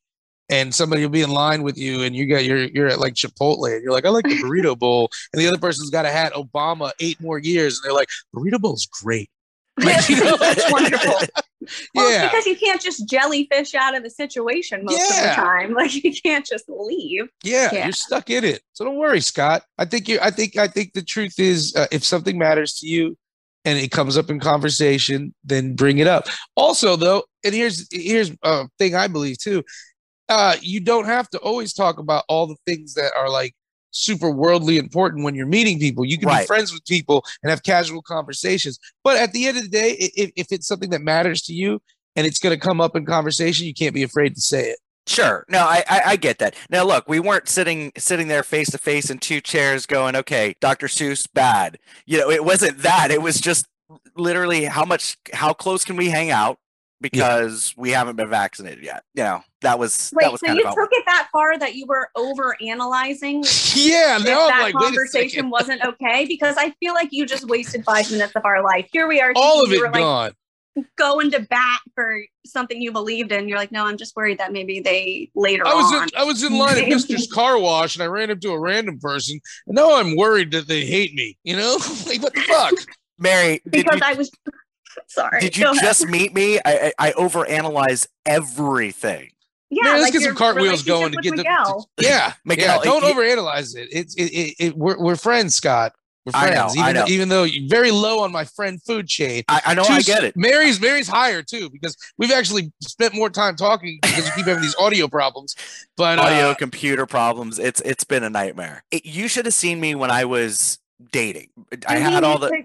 and 0.49 0.75
somebody 0.75 1.01
will 1.01 1.09
be 1.09 1.21
in 1.21 1.29
line 1.31 1.63
with 1.63 1.77
you, 1.77 2.03
and 2.03 2.15
you 2.15 2.25
got 2.27 2.43
you're 2.43 2.65
you're 2.65 2.88
at 2.88 2.99
like 2.99 3.13
Chipotle, 3.13 3.73
and 3.73 3.81
you're 3.81 3.93
like, 3.93 4.05
"I 4.05 4.09
like 4.09 4.25
the 4.25 4.35
burrito 4.35 4.77
bowl," 4.79 5.09
and 5.33 5.41
the 5.41 5.47
other 5.47 5.57
person's 5.57 5.89
got 5.89 6.05
a 6.05 6.09
hat 6.11 6.33
Obama 6.33 6.91
eight 6.99 7.19
more 7.21 7.39
years, 7.39 7.77
and 7.79 7.85
they're 7.85 7.95
like, 7.97 8.09
"Burrito 8.35 8.59
bowl's 8.59 8.85
great." 9.01 9.29
Like, 9.79 10.09
you 10.09 10.15
know, 10.23 10.35
That's 10.39 10.71
wonderful. 10.71 11.13
Well, 11.93 12.11
yeah. 12.11 12.23
it's 12.25 12.31
because 12.31 12.45
you 12.47 12.55
can't 12.55 12.81
just 12.81 13.07
jellyfish 13.07 13.75
out 13.75 13.95
of 13.95 14.01
the 14.03 14.09
situation 14.09 14.83
most 14.83 14.99
of 15.11 15.15
the 15.23 15.29
time. 15.35 15.73
Like 15.73 15.93
you 16.03 16.11
can't 16.21 16.43
just 16.45 16.65
leave. 16.67 17.27
Yeah, 17.43 17.69
Yeah. 17.71 17.83
you're 17.83 17.91
stuck 17.93 18.29
in 18.31 18.43
it. 18.43 18.61
So 18.73 18.85
don't 18.85 18.95
worry, 18.95 19.21
Scott. 19.21 19.63
I 19.77 19.85
think 19.85 20.07
you. 20.09 20.17
I 20.19 20.31
think. 20.31 20.57
I 20.57 20.67
think 20.67 20.93
the 20.93 21.03
truth 21.03 21.39
is, 21.39 21.75
uh, 21.75 21.85
if 21.91 22.03
something 22.03 22.38
matters 22.39 22.79
to 22.79 22.88
you, 22.88 23.17
and 23.68 23.78
it 23.78 23.91
comes 23.91 24.18
up 24.18 24.30
in 24.30 24.39
conversation, 24.39 25.36
then 25.43 25.76
bring 25.76 25.97
it 25.97 26.07
up. 26.07 26.28
Also, 26.55 26.95
though, 26.95 27.24
and 27.43 27.53
here's 27.53 27.86
here's 27.91 28.32
a 28.43 28.65
thing 28.80 28.95
I 28.95 29.07
believe 29.09 29.38
too. 29.38 29.61
uh, 30.30 30.55
you 30.61 30.80
don't 30.80 31.05
have 31.05 31.30
to 31.32 31.38
always 31.39 31.74
talk 31.74 31.99
about 31.99 32.24
all 32.28 32.47
the 32.47 32.55
things 32.65 32.93
that 32.93 33.11
are 33.18 33.30
like 33.30 33.53
super 33.91 34.30
worldly 34.30 34.78
important 34.78 35.24
when 35.24 35.36
you're 35.36 35.45
meeting 35.47 35.80
people. 35.80 36.05
You 36.05 36.18
can 36.18 36.30
be 36.30 36.45
friends 36.45 36.72
with 36.74 36.86
people 36.86 37.24
and 37.43 37.49
have 37.49 37.63
casual 37.63 38.01
conversations. 38.01 38.80
But 39.03 39.18
at 39.18 39.32
the 39.34 39.47
end 39.47 39.57
of 39.57 39.63
the 39.63 39.70
day, 39.70 39.91
if, 39.99 40.32
if 40.36 40.47
it's 40.51 40.68
something 40.68 40.89
that 40.91 41.01
matters 41.01 41.41
to 41.43 41.53
you 41.53 41.82
and 42.15 42.28
it's 42.28 42.39
going 42.39 42.57
to 42.57 42.59
come 42.59 42.82
up 42.82 42.95
in 42.95 43.05
conversation, 43.05 43.65
you 43.65 43.74
can't 43.74 43.93
be 43.95 44.03
afraid 44.03 44.36
to 44.36 44.41
say 44.41 44.70
it. 44.70 44.80
Sure. 45.08 45.45
No, 45.49 45.60
I, 45.60 45.84
I 45.89 46.01
I 46.05 46.16
get 46.18 46.39
that. 46.39 46.55
Now 46.70 46.84
look, 46.84 47.08
we 47.08 47.20
weren't 47.20 47.47
sitting 47.47 47.91
sitting 47.97 48.28
there 48.28 48.43
face 48.43 48.70
to 48.72 48.78
face 48.78 49.10
in 49.10 49.20
two 49.20 49.41
chairs 49.41 49.86
going, 49.86 50.16
okay, 50.16 50.55
Dr. 50.60 50.88
Seuss 50.88 51.28
bad. 51.34 51.80
You 52.05 52.20
know, 52.20 52.30
it 52.30 52.43
wasn't 52.43 52.80
that. 52.80 53.10
It 53.10 53.22
was 53.22 53.39
just 53.39 53.68
literally 54.16 54.66
how 54.66 54.84
much 54.86 55.18
how 55.34 55.53
close 55.53 55.86
can 55.86 55.95
we 55.95 56.10
hang 56.10 56.30
out 56.30 56.60
because 56.99 57.74
we 57.78 57.91
haven't 57.91 58.16
been 58.16 58.30
vaccinated 58.30 58.84
yet. 58.84 59.03
You 59.14 59.24
know, 59.24 59.43
that 59.62 59.80
was 59.80 60.10
that 60.12 60.24
Wait, 60.24 60.32
was 60.32 60.41
so 60.41 60.47
kind 60.47 60.60
you 60.60 60.66
of 60.66 60.76
took 60.76 60.89
it 60.91 61.03
that 61.05 61.30
far 61.32 61.58
that 61.58 61.76
you 61.76 61.86
were 61.86 62.10
over 62.16 62.58
analyzing 62.62 63.38
Yeah, 63.76 64.18
if 64.18 64.26
now 64.26 64.47
that 64.47 64.62
like, 64.62 64.76
wait 64.76 64.84
conversation 64.84 65.49
wasn't 65.49 65.84
okay? 65.84 66.26
Because 66.26 66.55
I 66.58 66.72
feel 66.80 66.93
like 66.93 67.10
you 67.12 67.26
just 67.26 67.47
wasted 67.47 67.86
five 67.86 68.10
minutes 68.12 68.34
of 68.36 68.45
our 68.45 68.64
life. 68.64 68.88
Here 68.91 69.08
we 69.08 69.22
are. 69.22 69.32
All 69.36 69.64
of 69.64 69.70
thinking 69.70 69.86
it 69.86 69.88
were, 69.88 69.93
like, 69.93 70.01
gone. 70.01 70.32
Going 70.97 71.32
to 71.32 71.39
bat 71.41 71.80
for 71.95 72.21
something 72.45 72.82
you 72.82 72.91
believed 72.91 73.32
in. 73.32 73.47
You're 73.47 73.57
like, 73.57 73.71
no, 73.71 73.86
I'm 73.86 73.97
just 73.97 74.15
worried 74.15 74.38
that 74.39 74.51
maybe 74.51 74.80
they 74.80 75.30
later 75.36 75.65
I 75.65 75.73
was 75.73 75.93
on. 75.93 76.03
in, 76.03 76.09
I 76.17 76.23
was 76.23 76.43
in 76.43 76.57
line 76.57 76.78
at 76.78 76.88
Mister's 76.89 77.28
car 77.32 77.59
wash 77.59 77.95
and 77.95 78.03
I 78.03 78.07
ran 78.07 78.30
into 78.30 78.51
a 78.51 78.59
random 78.59 78.99
person. 78.99 79.39
And 79.67 79.75
now 79.75 79.97
I'm 79.99 80.15
worried 80.15 80.51
that 80.51 80.67
they 80.67 80.86
hate 80.86 81.13
me. 81.13 81.38
You 81.43 81.57
know, 81.57 81.78
like 82.07 82.21
what 82.21 82.34
the 82.34 82.41
fuck? 82.41 82.73
Mary, 83.19 83.61
because 83.69 83.95
you, 83.99 84.05
I 84.05 84.13
was 84.13 84.30
sorry. 85.07 85.41
did 85.41 85.53
Go 85.55 85.71
you 85.71 85.78
ahead. 85.78 85.84
just 85.84 86.07
meet 86.07 86.34
me? 86.34 86.59
I 86.63 86.93
I, 86.99 87.07
I 87.09 87.11
overanalyze 87.13 88.07
everything. 88.25 89.32
yeah, 89.69 89.84
Man, 89.84 89.93
let's 89.93 90.03
like 90.03 90.13
get 90.13 90.21
some 90.21 90.36
cartwheels 90.36 90.84
going 90.84 91.11
to 91.13 91.17
relationship 91.17 91.45
get 91.45 91.65
the. 91.67 91.86
with 91.97 92.05
Yeah, 92.05 92.34
Miguel, 92.45 92.78
yeah. 92.78 92.84
Don't 92.84 93.03
you- 93.03 93.13
overanalyze 93.13 93.75
it. 93.75 93.89
It's 93.91 94.15
it, 94.15 94.23
it, 94.25 94.55
it. 94.59 94.78
We're 94.78 94.99
we're 94.99 95.15
friends, 95.15 95.55
Scott. 95.55 95.93
We're 96.28 96.32
I 96.36 96.49
know, 96.49 96.55
friends. 96.67 96.78
I 96.78 96.89
even, 96.89 96.93
know. 96.95 97.05
even 97.07 97.30
though 97.30 97.43
you're 97.43 97.69
very 97.69 97.89
low 97.89 98.19
on 98.19 98.34
my 98.34 98.43
friend 98.43 98.82
food 98.84 99.07
chain. 99.07 99.43
I, 99.47 99.61
I 99.67 99.73
know 99.75 99.84
I 99.84 100.01
get 100.01 100.25
it. 100.25 100.36
Mary's 100.36 100.82
Mary's 100.82 101.07
higher 101.07 101.41
too 101.41 101.69
because 101.69 101.95
we've 102.17 102.32
actually 102.34 102.73
spent 102.82 103.13
more 103.15 103.30
time 103.30 103.55
talking 103.55 103.97
because 104.01 104.25
we 104.25 104.32
keep 104.32 104.45
having 104.45 104.61
these 104.61 104.75
audio 104.75 105.07
problems. 105.07 105.55
But 105.95 106.19
Audio 106.19 106.49
uh, 106.49 106.55
computer 106.55 107.05
problems. 107.05 107.59
It's 107.59 107.80
it's 107.82 108.03
been 108.03 108.23
a 108.23 108.30
nightmare. 108.30 108.84
It, 108.91 109.05
you 109.05 109.30
should 109.30 109.45
have 109.45 109.53
seen 109.53 109.80
me 109.80 109.95
when 109.95 110.11
I 110.11 110.25
was 110.25 110.80
dating. 111.13 111.47
I 111.71 111.75
Do 111.75 111.95
we 111.95 112.01
had 112.01 112.23
all 112.25 112.39
the 112.39 112.49
to- 112.49 112.63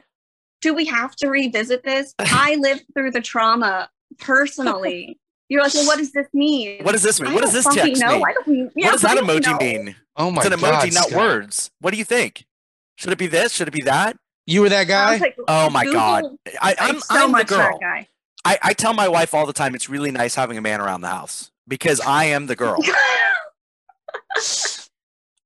do 0.60 0.74
we 0.74 0.84
have 0.86 1.14
to 1.16 1.28
revisit 1.28 1.84
this? 1.84 2.14
I 2.18 2.56
lived 2.56 2.84
through 2.94 3.12
the 3.12 3.20
trauma 3.20 3.88
personally. 4.18 5.18
You're 5.48 5.62
like, 5.62 5.74
well, 5.74 5.86
what 5.86 5.98
does 5.98 6.12
this 6.12 6.28
mean? 6.32 6.82
What 6.82 6.92
does 6.92 7.02
this 7.02 7.20
mean? 7.20 7.32
I 7.32 7.34
What 7.34 7.42
does 7.42 7.52
this 7.52 7.66
text 7.66 8.00
know. 8.00 8.14
mean? 8.14 8.22
I 8.26 8.32
don't, 8.32 8.72
yeah, 8.74 8.86
what 8.86 8.92
does 8.92 9.02
that 9.02 9.18
emoji 9.18 9.50
know. 9.50 9.58
mean? 9.58 9.96
oh 10.16 10.30
my 10.30 10.42
god! 10.42 10.52
it's 10.52 10.62
an 10.62 10.68
emoji, 10.68 10.72
God, 10.84 10.94
not 10.94 11.08
Scott. 11.08 11.18
words. 11.18 11.70
What 11.80 11.90
do 11.92 11.98
you 11.98 12.04
think? 12.04 12.46
Should 12.96 13.12
it 13.12 13.18
be 13.18 13.26
this? 13.26 13.52
Should 13.52 13.68
it 13.68 13.74
be 13.74 13.82
that? 13.82 14.16
You 14.46 14.60
were 14.62 14.68
that 14.68 14.88
guy. 14.88 15.18
like, 15.18 15.36
Oh 15.48 15.70
my 15.70 15.84
Google- 15.84 16.00
god! 16.00 16.24
I, 16.60 16.74
I'm, 16.78 16.94
I'm 16.96 17.00
so 17.00 17.14
I'm 17.14 17.20
the 17.22 17.28
much 17.38 17.46
that 17.48 17.70
girl. 17.70 17.78
guy. 17.80 18.08
I, 18.44 18.58
I 18.62 18.72
tell 18.72 18.92
my 18.92 19.06
wife 19.08 19.34
all 19.34 19.46
the 19.46 19.52
time 19.52 19.74
it's 19.74 19.88
really 19.88 20.10
nice 20.10 20.34
having 20.34 20.58
a 20.58 20.60
man 20.60 20.80
around 20.80 21.00
the 21.02 21.08
house 21.08 21.52
because 21.68 22.00
I 22.00 22.24
am 22.24 22.46
the 22.46 22.56
girl. 22.56 22.78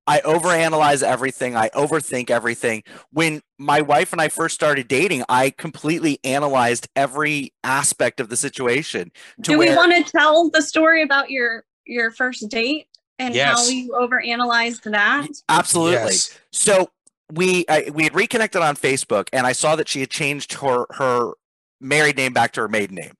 I 0.08 0.20
overanalyze 0.20 1.02
everything. 1.02 1.56
I 1.56 1.68
overthink 1.70 2.30
everything. 2.30 2.84
When 3.10 3.42
my 3.58 3.80
wife 3.80 4.12
and 4.12 4.20
I 4.22 4.28
first 4.28 4.54
started 4.54 4.86
dating, 4.86 5.24
I 5.28 5.50
completely 5.50 6.20
analyzed 6.22 6.88
every 6.94 7.52
aspect 7.64 8.20
of 8.20 8.28
the 8.28 8.36
situation. 8.36 9.10
To 9.42 9.52
Do 9.52 9.58
we 9.58 9.66
where- 9.66 9.76
want 9.76 9.92
to 10.06 10.10
tell 10.10 10.48
the 10.50 10.62
story 10.62 11.02
about 11.02 11.30
your 11.30 11.64
your 11.86 12.10
first 12.12 12.48
date 12.48 12.86
and 13.18 13.34
how 13.36 13.66
you 13.68 13.90
overanalyzed 13.92 14.82
that? 14.90 15.26
Absolutely. 15.48 15.92
Yes. 16.12 16.38
So 16.52 16.88
we 17.32 17.64
I, 17.68 17.90
we 17.92 18.04
had 18.04 18.14
reconnected 18.14 18.62
on 18.62 18.76
Facebook, 18.76 19.28
and 19.32 19.46
I 19.46 19.52
saw 19.52 19.76
that 19.76 19.88
she 19.88 20.00
had 20.00 20.10
changed 20.10 20.54
her 20.54 20.86
her 20.90 21.32
married 21.80 22.16
name 22.16 22.32
back 22.32 22.52
to 22.52 22.60
her 22.62 22.68
maiden 22.68 22.96
name. 22.96 23.12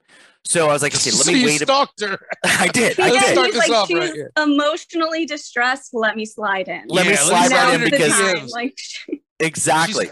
So 0.45 0.69
I 0.69 0.73
was 0.73 0.81
like, 0.81 0.95
okay, 0.95 1.11
let 1.11 1.25
so 1.25 1.31
me 1.31 1.39
you 1.41 1.45
wait. 1.45 1.61
A, 1.61 1.65
stalked 1.65 2.01
her. 2.01 2.17
I 2.45 2.67
did. 2.69 2.99
I 2.99 3.09
Let's 3.09 3.25
did. 3.25 3.33
start 3.33 3.51
this 3.51 3.67
like, 3.67 3.71
off 3.71 3.87
she's 3.87 3.97
right 3.97 4.13
here. 4.13 4.31
emotionally 4.37 5.25
distressed. 5.25 5.93
Let 5.93 6.15
me 6.15 6.25
slide 6.25 6.69
in. 6.69 6.83
Let 6.87 7.05
me 7.07 7.15
slide 7.15 7.51
let's 7.51 7.53
right 7.53 7.81
in 7.81 7.89
because 7.91 8.11
time. 8.13 8.35
DMs. 8.37 8.51
Like, 8.51 8.77
exactly. 9.39 10.07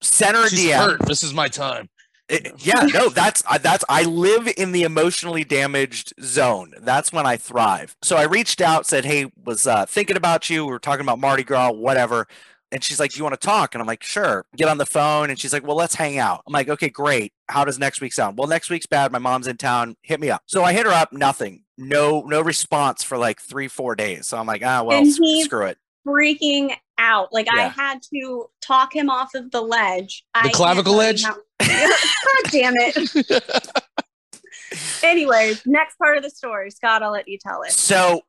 Center 0.00 0.48
She's 0.48 0.68
DM. 0.70 0.76
hurt. 0.76 1.06
This 1.06 1.24
is 1.24 1.34
my 1.34 1.48
time. 1.48 1.88
It- 2.28 2.52
yeah, 2.58 2.86
no, 2.92 3.08
that's 3.08 3.42
I- 3.48 3.58
that's 3.58 3.84
I 3.88 4.04
live 4.04 4.48
in 4.56 4.70
the 4.72 4.84
emotionally 4.84 5.42
damaged 5.44 6.12
zone. 6.22 6.72
That's 6.80 7.12
when 7.12 7.26
I 7.26 7.36
thrive. 7.36 7.96
So 8.02 8.16
I 8.16 8.24
reached 8.24 8.60
out, 8.60 8.86
said, 8.86 9.04
"Hey, 9.06 9.32
was 9.44 9.66
uh, 9.66 9.86
thinking 9.86 10.16
about 10.16 10.48
you. 10.50 10.64
We 10.66 10.70
were 10.72 10.78
talking 10.78 11.04
about 11.04 11.18
Mardi 11.18 11.42
Gras, 11.42 11.72
whatever." 11.72 12.28
And 12.70 12.84
she's 12.84 13.00
like, 13.00 13.12
"Do 13.12 13.18
you 13.18 13.24
want 13.24 13.40
to 13.40 13.46
talk?" 13.46 13.74
And 13.74 13.80
I'm 13.80 13.86
like, 13.86 14.02
"Sure." 14.02 14.44
Get 14.56 14.68
on 14.68 14.76
the 14.78 14.84
phone, 14.86 15.30
and 15.30 15.38
she's 15.38 15.52
like, 15.52 15.66
"Well, 15.66 15.76
let's 15.76 15.94
hang 15.94 16.18
out." 16.18 16.42
I'm 16.46 16.52
like, 16.52 16.68
"Okay, 16.68 16.88
great. 16.90 17.32
How 17.48 17.64
does 17.64 17.78
next 17.78 18.00
week 18.00 18.12
sound?" 18.12 18.36
Well, 18.36 18.46
next 18.48 18.68
week's 18.70 18.86
bad. 18.86 19.10
My 19.10 19.18
mom's 19.18 19.46
in 19.46 19.56
town. 19.56 19.96
Hit 20.02 20.20
me 20.20 20.28
up. 20.30 20.42
So 20.46 20.64
I 20.64 20.72
hit 20.74 20.84
her 20.86 20.92
up. 20.92 21.12
Nothing. 21.12 21.64
No, 21.78 22.22
no 22.26 22.40
response 22.42 23.02
for 23.02 23.16
like 23.16 23.40
three, 23.40 23.68
four 23.68 23.94
days. 23.94 24.26
So 24.28 24.36
I'm 24.36 24.46
like, 24.46 24.62
"Ah, 24.64 24.82
well, 24.82 24.98
And 24.98 25.06
he's- 25.06 25.44
screw 25.46 25.64
it." 25.66 25.78
freaking 26.06 26.74
out. 26.96 27.32
Like 27.34 27.48
I 27.52 27.68
had 27.68 28.00
to 28.14 28.46
talk 28.62 28.94
him 28.96 29.10
off 29.10 29.34
of 29.34 29.50
the 29.50 29.60
ledge. 29.60 30.24
I 30.34 30.48
clavicle 30.48 30.92
tell 30.92 30.98
ledge? 30.98 31.22
how- 31.22 31.34
God 31.60 32.50
damn 32.50 32.74
it. 32.76 33.68
Anyways, 35.02 35.62
next 35.66 35.96
part 35.96 36.16
of 36.18 36.22
the 36.22 36.30
story. 36.30 36.70
Scott, 36.70 37.02
I'll 37.02 37.12
let 37.12 37.28
you 37.28 37.38
tell 37.38 37.62
it. 37.62 37.72
So 37.72 38.16
f- 38.16 38.22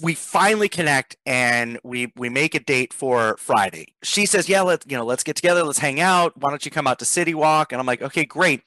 we 0.00 0.14
finally 0.14 0.68
connect 0.68 1.16
and 1.26 1.78
we 1.84 2.12
we 2.16 2.28
make 2.28 2.54
a 2.54 2.60
date 2.60 2.92
for 2.92 3.36
Friday. 3.38 3.94
She 4.02 4.26
says, 4.26 4.48
"Yeah, 4.48 4.62
let 4.62 4.90
you 4.90 4.96
know, 4.96 5.04
let's 5.04 5.22
get 5.22 5.36
together, 5.36 5.62
let's 5.64 5.78
hang 5.78 6.00
out. 6.00 6.36
Why 6.36 6.50
don't 6.50 6.64
you 6.64 6.70
come 6.70 6.86
out 6.86 6.98
to 7.00 7.04
City 7.04 7.34
Walk?" 7.34 7.72
And 7.72 7.80
I'm 7.80 7.86
like, 7.86 8.02
"Okay, 8.02 8.24
great. 8.24 8.62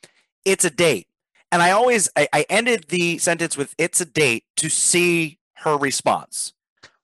It's 0.46 0.64
a 0.66 0.70
date." 0.70 1.08
And 1.52 1.62
I 1.62 1.72
always 1.72 2.10
I, 2.16 2.28
I 2.34 2.46
ended 2.50 2.86
the 2.90 3.18
sentence 3.18 3.56
with 3.58 3.74
"It's 3.78 4.02
a 4.02 4.06
date" 4.06 4.44
to 4.58 4.70
see 4.70 5.40
her 5.60 5.78
response. 5.78 6.54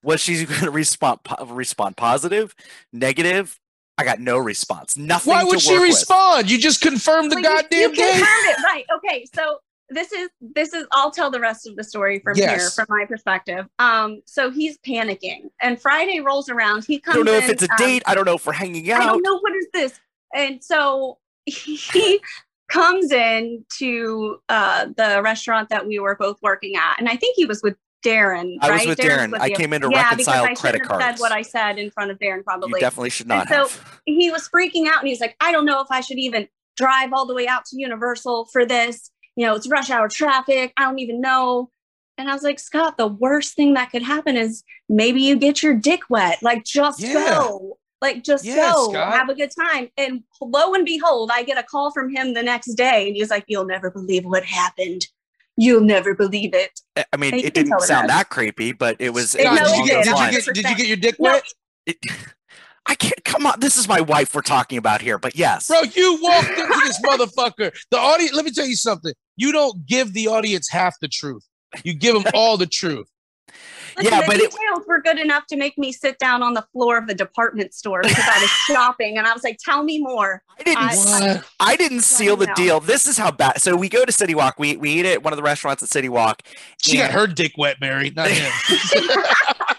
Was 0.03 0.19
she 0.21 0.45
going 0.45 0.61
to 0.61 0.71
respond 0.71 1.23
po- 1.23 1.45
respond 1.45 1.97
positive, 1.97 2.55
negative? 2.91 3.59
I 3.97 4.03
got 4.03 4.19
no 4.19 4.37
response. 4.37 4.97
Nothing. 4.97 5.31
Why 5.33 5.41
to 5.41 5.47
would 5.47 5.61
she 5.61 5.73
work 5.73 5.81
with. 5.81 5.89
respond? 5.89 6.49
You 6.49 6.57
just 6.57 6.81
confirmed 6.81 7.31
the 7.31 7.35
Well, 7.35 7.43
you- 7.43 7.61
goddamn 7.61 7.89
you, 7.91 7.95
date. 7.95 8.11
confirmed 8.13 8.47
it, 8.47 8.57
right? 8.63 8.85
Okay, 8.97 9.25
so 9.35 9.59
this 9.91 10.11
is 10.11 10.29
this 10.39 10.73
is. 10.73 10.85
I'll 10.91 11.11
tell 11.11 11.29
the 11.29 11.39
rest 11.39 11.67
of 11.67 11.75
the 11.75 11.83
story 11.83 12.19
from 12.19 12.35
here, 12.35 12.59
from 12.69 12.85
my 12.89 13.05
perspective. 13.05 13.67
Um, 13.79 14.21
so 14.25 14.49
he's 14.49 14.77
panicking, 14.79 15.49
and 15.61 15.79
Friday 15.79 16.19
rolls 16.19 16.49
around. 16.49 16.85
He 16.85 16.99
comes 16.99 17.15
I 17.15 17.17
don't 17.17 17.25
know 17.25 17.33
if 17.33 17.45
in, 17.45 17.51
it's 17.51 17.63
a 17.63 17.71
um, 17.71 17.77
date. 17.77 18.03
I 18.05 18.15
don't 18.15 18.25
know 18.25 18.35
if 18.35 18.45
we're 18.45 18.53
hanging 18.53 18.89
out 18.91 19.01
I 19.01 19.05
don't 19.05 19.23
know 19.23 19.39
what 19.39 19.53
is 19.53 19.67
this. 19.73 19.99
And 20.33 20.63
so 20.63 21.17
he 21.45 22.21
comes 22.69 23.11
in 23.11 23.65
to 23.79 24.39
uh, 24.49 24.85
the 24.95 25.21
restaurant 25.23 25.69
that 25.69 25.85
we 25.85 25.99
were 25.99 26.15
both 26.15 26.37
working 26.41 26.75
at, 26.75 26.95
and 26.97 27.09
I 27.09 27.15
think 27.17 27.35
he 27.35 27.45
was 27.45 27.61
with 27.61 27.75
Darren. 28.05 28.55
I 28.61 28.71
was 28.71 28.79
right? 28.79 28.87
with 28.87 28.97
Darren's 28.97 29.27
Darren. 29.27 29.31
with 29.31 29.41
I 29.41 29.47
you. 29.47 29.55
came 29.55 29.73
in 29.73 29.81
to 29.81 29.89
yeah, 29.91 30.09
reconcile 30.09 30.43
because 30.43 30.57
I 30.57 30.61
credit 30.61 30.83
cards. 30.83 31.03
Said 31.03 31.19
what 31.19 31.31
I 31.31 31.41
said 31.41 31.77
in 31.77 31.91
front 31.91 32.11
of 32.11 32.19
Darren, 32.19 32.43
probably. 32.43 32.69
You 32.69 32.79
definitely 32.79 33.09
should 33.09 33.27
not 33.27 33.47
so- 33.49 33.67
have. 33.67 34.01
he 34.05 34.31
was 34.31 34.49
freaking 34.49 34.87
out, 34.87 34.99
and 34.99 35.07
he's 35.07 35.21
like, 35.21 35.35
"I 35.39 35.51
don't 35.51 35.65
know 35.65 35.81
if 35.81 35.87
I 35.91 36.01
should 36.01 36.17
even 36.17 36.47
drive 36.77 37.13
all 37.13 37.25
the 37.25 37.35
way 37.35 37.47
out 37.47 37.65
to 37.65 37.79
Universal 37.79 38.45
for 38.45 38.65
this. 38.65 39.11
You 39.41 39.47
know, 39.47 39.55
it's 39.55 39.67
rush 39.67 39.89
hour 39.89 40.07
traffic. 40.07 40.71
I 40.77 40.83
don't 40.83 40.99
even 40.99 41.19
know." 41.19 41.71
And 42.19 42.29
I 42.29 42.33
was 42.33 42.43
like, 42.43 42.59
Scott, 42.59 42.97
the 42.97 43.07
worst 43.07 43.55
thing 43.55 43.73
that 43.73 43.89
could 43.89 44.03
happen 44.03 44.37
is 44.37 44.63
maybe 44.87 45.21
you 45.21 45.35
get 45.35 45.63
your 45.63 45.73
dick 45.73 46.01
wet. 46.09 46.37
Like, 46.43 46.63
just 46.63 46.99
Yeah. 46.99 47.13
go. 47.13 47.79
Like, 48.01 48.23
just 48.23 48.45
Yeah, 48.45 48.71
go. 48.71 48.91
Scott. 48.91 49.13
Have 49.13 49.29
a 49.29 49.33
good 49.33 49.49
time. 49.59 49.89
And 49.97 50.23
lo 50.39 50.75
and 50.75 50.85
behold, 50.85 51.31
I 51.33 51.41
get 51.41 51.57
a 51.57 51.63
call 51.63 51.91
from 51.91 52.13
him 52.13 52.35
the 52.35 52.43
next 52.43 52.73
day, 52.75 53.07
and 53.07 53.15
he's 53.15 53.31
like, 53.31 53.45
You'll 53.47 53.65
never 53.65 53.89
believe 53.89 54.25
what 54.25 54.43
happened. 54.45 55.07
You'll 55.57 55.81
never 55.81 56.13
believe 56.13 56.53
it. 56.53 56.79
I- 56.95 57.17
mean, 57.17 57.33
you 57.33 57.45
it 57.45 57.53
didn't 57.55 57.79
sound 57.81 58.09
that. 58.09 58.17
that 58.17 58.29
creepy, 58.29 58.71
but 58.73 58.97
it 58.99 59.11
was. 59.11 59.33
It- 59.33 59.43
no, 59.45 59.55
did, 59.55 59.63
it 59.63 59.65
did. 59.65 59.87
get, 59.87 60.03
did, 60.03 60.07
you 60.19 60.31
get, 60.31 60.53
did 60.53 60.69
you 60.69 60.75
get 60.77 60.87
your 60.87 60.97
dick 60.97 61.15
No. 61.19 61.31
wet? 61.31 61.43
It, 61.87 61.97
I 62.87 62.95
can't 62.95 63.23
come 63.23 63.45
on. 63.45 63.59
This 63.59 63.77
is 63.77 63.87
my 63.87 64.01
wife 64.01 64.33
we're 64.35 64.41
talking 64.41 64.77
about 64.77 65.01
here, 65.01 65.17
but 65.17 65.35
yes. 65.35 65.67
Bro, 65.67 65.81
you 65.95 66.19
walked 66.21 66.49
into 66.49 66.81
this 66.83 66.99
motherfucker. 67.01 67.71
The 67.91 67.97
audience, 67.97 68.33
let 68.33 68.43
me 68.45 68.51
tell 68.51 68.65
you 68.65 68.75
something. 68.75 69.13
You 69.37 69.51
don't 69.51 69.85
give 69.85 70.13
the 70.13 70.27
audience 70.27 70.69
half 70.69 70.95
the 70.99 71.07
truth. 71.07 71.45
You 71.83 71.93
give 71.93 72.15
them 72.15 72.25
all 72.33 72.57
the 72.57 72.65
truth. 72.65 73.07
Listen, 73.97 74.11
Yeah, 74.13 74.21
the 74.21 74.27
but 74.27 74.35
it- 74.37 74.51
details 74.51 74.85
were 74.87 75.01
good 75.01 75.19
enough 75.19 75.45
to 75.47 75.57
make 75.57 75.77
me 75.77 75.91
sit 75.91 76.17
down 76.17 76.41
on 76.43 76.53
the 76.53 76.65
floor 76.73 76.97
of 76.97 77.07
the 77.07 77.13
department 77.13 77.73
store 77.73 78.01
because 78.01 78.23
I 78.25 78.39
was 78.41 78.49
shopping, 78.67 79.17
and 79.17 79.27
I 79.27 79.33
was 79.33 79.43
like, 79.43 79.57
"Tell 79.63 79.83
me 79.83 79.99
more." 79.99 80.41
I 80.59 80.63
didn't. 80.63 80.77
I- 80.77 80.91
s- 80.93 81.19
What? 81.21 81.45
I 81.59 81.75
didn't 81.75 82.01
seal 82.01 82.37
the 82.37 82.45
know. 82.47 82.53
deal. 82.55 82.79
This 82.79 83.05
is 83.05 83.17
how 83.17 83.31
bad. 83.31 83.59
So 83.61 83.75
we 83.75 83.89
go 83.89 84.05
to 84.05 84.11
City 84.11 84.33
Walk. 84.33 84.55
We 84.59 84.77
we 84.77 84.91
eat 84.91 85.05
at 85.05 85.23
one 85.23 85.33
of 85.33 85.37
the 85.37 85.43
restaurants 85.43 85.83
at 85.83 85.89
City 85.89 86.07
Walk, 86.09 86.41
She 86.81 86.97
got 86.97 87.11
her 87.11 87.27
dick 87.27 87.53
wet, 87.57 87.77
Mary, 87.81 88.11
not 88.15 88.29
him. 88.29 88.51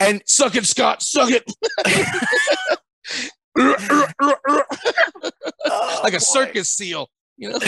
and 0.00 0.22
suck 0.26 0.54
it, 0.56 0.66
Scott. 0.66 1.02
Suck 1.02 1.30
it. 1.30 1.44
oh, 5.66 6.00
like 6.02 6.14
a 6.14 6.20
circus 6.20 6.70
seal, 6.70 7.08
you 7.36 7.50
know? 7.50 7.58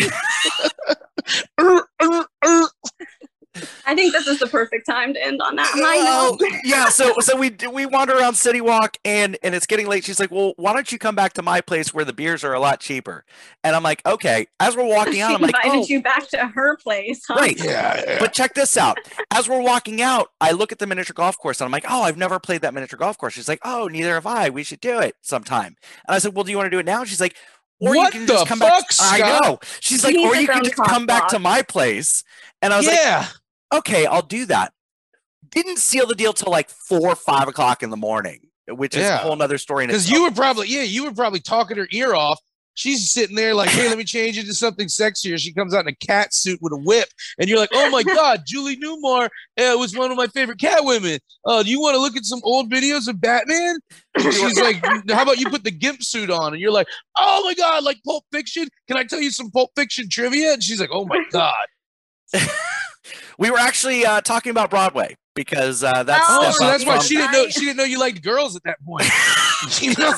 I 3.87 3.95
think 3.95 4.13
this 4.13 4.27
is 4.27 4.39
the 4.39 4.47
perfect 4.47 4.87
time 4.87 5.15
to 5.15 5.25
end 5.25 5.41
on 5.41 5.57
that 5.57 5.71
high 5.73 5.97
Well, 5.97 6.39
yeah, 6.65 6.89
so 6.89 7.15
so 7.21 7.37
we 7.37 7.55
we 7.73 7.87
wander 7.87 8.17
around 8.17 8.35
City 8.35 8.61
Walk 8.61 8.97
and 9.05 9.39
and 9.43 9.55
it's 9.55 9.67
getting 9.67 9.87
late. 9.87 10.05
She's 10.05 10.21
like, 10.21 10.31
"Well, 10.31 10.53
why 10.57 10.73
don't 10.73 10.91
you 10.91 10.99
come 10.99 11.15
back 11.15 11.33
to 11.35 11.43
my 11.43 11.61
place 11.61 11.95
where 11.95 12.05
the 12.05 12.13
beers 12.13 12.45
are 12.45 12.53
a 12.53 12.61
lot 12.61 12.81
cheaper?" 12.81 13.25
And 13.65 13.75
I'm 13.75 13.83
like, 13.83 14.05
"Okay." 14.07 14.47
As 14.61 14.77
we're 14.77 14.85
walking 14.95 15.21
out, 15.21 15.35
I'm 15.35 15.41
like, 15.41 15.55
invited 15.55 15.85
"Oh, 15.85 15.87
you 15.89 16.03
back 16.03 16.29
to 16.29 16.47
her 16.47 16.77
place. 16.77 17.23
Huh? 17.27 17.35
right." 17.35 17.59
Yeah, 17.59 18.03
yeah. 18.07 18.19
But 18.19 18.33
check 18.33 18.55
this 18.55 18.77
out. 18.77 18.99
As 19.33 19.49
we're 19.49 19.63
walking 19.63 20.03
out, 20.03 20.29
I 20.41 20.53
look 20.53 20.73
at 20.73 20.79
the 20.79 20.87
miniature 20.87 21.15
golf 21.15 21.39
course 21.39 21.61
and 21.61 21.67
I'm 21.67 21.73
like, 21.73 21.85
"Oh, 21.89 22.03
I've 22.03 22.17
never 22.19 22.39
played 22.39 22.63
that 22.63 22.75
miniature 22.75 22.99
golf 22.99 23.19
course." 23.19 23.35
She's 23.35 23.49
like, 23.49 23.61
"Oh, 23.65 23.89
neither 23.89 24.15
have 24.15 24.27
I. 24.27 24.51
We 24.51 24.63
should 24.63 24.81
do 24.81 24.99
it 24.99 25.17
sometime." 25.23 25.77
And 26.07 26.15
I 26.15 26.19
said, 26.19 26.35
"Well, 26.35 26.45
do 26.45 26.51
you 26.51 26.57
want 26.57 26.67
to 26.67 26.71
do 26.71 26.79
it 26.79 26.87
now?" 26.87 27.05
She's 27.05 27.21
like, 27.21 27.37
"Or 27.81 27.95
What 27.95 28.13
you 28.15 28.21
can 28.21 28.27
the 28.27 28.35
just 28.35 28.47
come 28.47 28.59
fuck, 28.59 28.71
back." 28.71 28.87
I 29.01 29.41
know. 29.41 29.59
She's 29.81 30.05
like, 30.05 30.15
needs 30.15 30.33
"Or 30.33 30.37
you 30.37 30.47
can 30.47 30.65
just 30.65 30.77
cock 30.77 30.89
come 30.89 31.07
back 31.07 31.29
to 31.29 31.39
my 31.39 31.63
place." 31.63 32.25
And 32.63 32.73
I 32.73 32.79
was 32.79 32.87
like, 32.87 32.97
yeah. 32.97 33.27
Okay, 33.73 34.07
I'll 34.07 34.23
do 34.23 34.47
that. 34.47 34.73
Didn't 35.51 35.79
seal 35.79 36.07
the 36.07 36.15
deal 36.15 36.33
till 36.33 36.51
like 36.51 36.69
four 36.69 37.09
or 37.09 37.17
five 37.17 37.49
o'clock 37.49 37.83
in 37.83 37.91
the 37.91 37.97
morning, 37.97 38.41
which 38.69 38.97
is 38.97 39.07
a 39.07 39.17
whole 39.19 39.37
nother 39.37 39.59
story. 39.59 39.87
Because 39.87 40.11
you 40.11 40.23
were 40.23 40.31
probably, 40.31 40.69
yeah, 40.69 40.83
you 40.83 41.05
were 41.05 41.15
probably 41.15 41.41
talking 41.41 41.77
her 41.79 41.89
ear 41.91 42.15
off. 42.15 42.39
She's 42.75 43.11
sitting 43.11 43.35
there 43.35 43.57
like, 43.57 43.71
hey, 43.71 43.89
let 43.89 43.99
me 43.99 44.05
change 44.05 44.39
it 44.39 44.45
to 44.45 44.55
something 44.55 44.87
sexier. 44.87 45.37
She 45.37 45.53
comes 45.53 45.75
out 45.75 45.81
in 45.81 45.89
a 45.89 46.07
cat 46.07 46.33
suit 46.33 46.61
with 46.63 46.73
a 46.73 46.77
whip, 46.77 47.09
and 47.39 47.49
you're 47.49 47.59
like, 47.59 47.71
oh 47.73 47.91
my 47.91 48.03
god, 48.15 48.43
Julie 48.47 48.77
Newmar 48.77 49.25
uh, 49.59 49.77
was 49.77 49.97
one 49.97 50.13
of 50.13 50.17
my 50.17 50.29
favorite 50.29 50.61
cat 50.61 50.85
women. 50.85 51.19
Uh, 51.45 51.63
do 51.63 51.71
you 51.71 51.81
want 51.81 51.95
to 51.95 52.01
look 52.01 52.17
at 52.17 52.25
some 52.25 52.41
old 52.45 52.71
videos 52.71 53.09
of 53.09 53.21
Batman? 53.21 53.79
She's 54.19 54.61
like, 54.61 54.85
how 55.11 55.23
about 55.23 55.39
you 55.39 55.49
put 55.49 55.65
the 55.65 55.73
gimp 55.73 56.03
suit 56.03 56.31
on? 56.31 56.53
And 56.53 56.61
you're 56.61 56.71
like, 56.71 56.87
oh 57.17 57.43
my 57.45 57.55
god, 57.55 57.83
like 57.83 57.99
Pulp 58.05 58.25
Fiction. 58.31 58.69
Can 58.87 58.97
I 58.97 59.05
tell 59.05 59.21
you 59.21 59.31
some 59.31 59.51
Pulp 59.51 59.71
Fiction 59.75 60.09
trivia? 60.09 60.53
And 60.53 60.63
she's 60.63 60.81
like, 60.81 60.91
oh 60.93 61.07
my 61.07 61.23
god. 61.33 61.67
We 63.39 63.51
were 63.51 63.59
actually 63.59 64.05
uh, 64.05 64.21
talking 64.21 64.51
about 64.51 64.71
Broadway 64.71 65.17
because 65.35 65.83
uh, 65.85 66.03
that's 66.03 66.25
Oh, 66.29 66.47
Oh, 66.49 66.51
so 66.53 66.67
that's 66.67 66.85
why 66.85 66.99
she 66.99 67.17
didn't 67.17 67.33
know. 67.33 67.49
She 67.49 67.61
didn't 67.61 67.77
know 67.77 67.85
you 67.85 67.99
liked 67.99 68.23
girls 68.23 68.57
at 68.57 68.63
that 68.65 68.79
point. 68.85 69.07
You 69.81 69.93
know? 69.99 70.15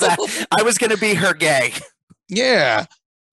I 0.51 0.61
was 0.63 0.77
going 0.77 0.91
to 0.91 0.97
be 0.97 1.15
her 1.15 1.33
gay. 1.33 1.73
Yeah. 2.29 2.85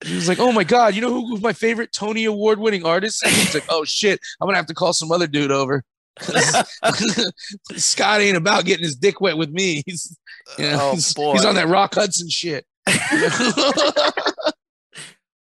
He 0.05 0.15
was 0.15 0.27
like, 0.29 0.39
"Oh 0.39 0.53
my 0.53 0.65
god, 0.65 0.95
you 0.95 1.01
know 1.01 1.11
who 1.11 1.33
was 1.33 1.43
my 1.43 1.53
favorite 1.53 1.93
Tony 1.93 2.25
Award 2.25 2.59
winning 2.61 2.87
artist?" 2.87 3.23
And 3.25 3.33
he's 3.33 3.53
like, 3.53 3.65
"Oh 3.69 3.85
shit, 3.85 4.21
I'm 4.41 4.47
gonna 4.47 4.57
have 4.57 4.67
to 4.67 4.75
call 4.75 4.93
some 4.93 5.11
other 5.11 5.27
dude 5.27 5.51
over." 5.51 5.83
Scott 7.77 8.21
ain't 8.21 8.37
about 8.37 8.65
getting 8.65 8.85
his 8.85 8.95
dick 8.95 9.21
wet 9.21 9.37
with 9.37 9.51
me. 9.51 9.83
He's, 9.87 10.17
you 10.57 10.65
know, 10.71 10.79
Oh, 10.81 10.93
he's, 10.95 11.13
boy. 11.15 11.33
he's 11.33 11.45
on 11.45 11.57
that 11.57 11.67
Rock 11.69 11.97
Hudson 11.97 12.29
shit. 12.29 12.65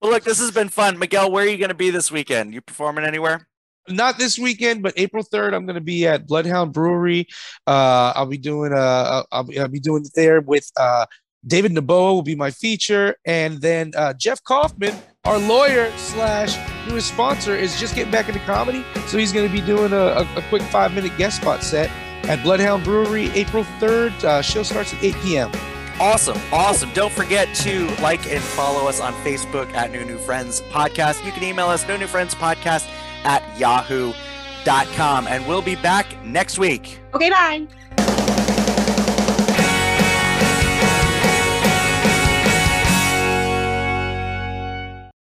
Well, 0.00 0.12
look, 0.12 0.22
this 0.24 0.38
has 0.38 0.50
been 0.52 0.68
fun. 0.68 0.98
Miguel, 0.98 1.30
where 1.30 1.44
are 1.44 1.48
you 1.48 1.56
going 1.58 1.70
to 1.70 1.74
be 1.74 1.90
this 1.90 2.10
weekend? 2.10 2.54
You 2.54 2.60
performing 2.60 3.04
anywhere? 3.04 3.48
Not 3.90 4.18
this 4.18 4.38
weekend, 4.38 4.82
but 4.82 4.94
April 4.96 5.24
3rd, 5.24 5.54
I'm 5.54 5.66
going 5.66 5.74
to 5.74 5.80
be 5.80 6.06
at 6.06 6.26
Bloodhound 6.26 6.72
Brewery. 6.72 7.28
Uh, 7.66 8.12
I'll 8.14 8.26
be 8.26 8.38
doing 8.38 8.72
uh, 8.72 9.22
I'll 9.32 9.44
be, 9.44 9.58
I'll 9.58 9.68
be 9.68 9.80
doing 9.80 10.04
it 10.04 10.12
there 10.14 10.40
with 10.40 10.70
uh, 10.78 11.06
David 11.46 11.72
Naboa 11.72 12.12
will 12.12 12.22
be 12.22 12.34
my 12.34 12.50
feature, 12.50 13.16
and 13.24 13.60
then 13.60 13.92
uh, 13.96 14.12
Jeff 14.14 14.42
Kaufman, 14.42 14.94
our 15.24 15.38
lawyer 15.38 15.90
slash 15.96 16.56
newest 16.88 17.08
sponsor, 17.08 17.54
is 17.54 17.78
just 17.78 17.94
getting 17.94 18.10
back 18.10 18.28
into 18.28 18.40
comedy, 18.40 18.84
so 19.06 19.18
he's 19.18 19.32
going 19.32 19.46
to 19.46 19.52
be 19.52 19.64
doing 19.64 19.92
a, 19.92 19.96
a, 19.96 20.36
a 20.36 20.42
quick 20.48 20.62
five 20.62 20.92
minute 20.92 21.16
guest 21.16 21.40
spot 21.40 21.62
set 21.62 21.90
at 22.24 22.42
Bloodhound 22.42 22.84
Brewery, 22.84 23.30
April 23.30 23.64
3rd. 23.78 24.24
Uh, 24.24 24.42
show 24.42 24.62
starts 24.62 24.92
at 24.92 25.02
8 25.02 25.14
p.m. 25.22 25.52
Awesome. 26.00 26.38
Awesome. 26.52 26.92
Don't 26.92 27.12
forget 27.12 27.52
to 27.56 27.88
like 28.02 28.30
and 28.30 28.42
follow 28.42 28.88
us 28.88 29.00
on 29.00 29.12
Facebook 29.24 29.72
at 29.74 29.90
New 29.90 30.04
New 30.04 30.18
Friends 30.18 30.60
Podcast. 30.70 31.24
You 31.24 31.32
can 31.32 31.42
email 31.42 31.66
us, 31.66 31.86
No 31.88 31.96
New 31.96 32.06
Friends 32.06 32.34
Podcast 32.34 32.88
at 33.28 33.42
yahoo.com. 33.58 35.28
And 35.28 35.46
we'll 35.46 35.62
be 35.62 35.76
back 35.76 36.06
next 36.24 36.58
week. 36.58 36.98
Okay, 37.14 37.30
bye. 37.30 37.68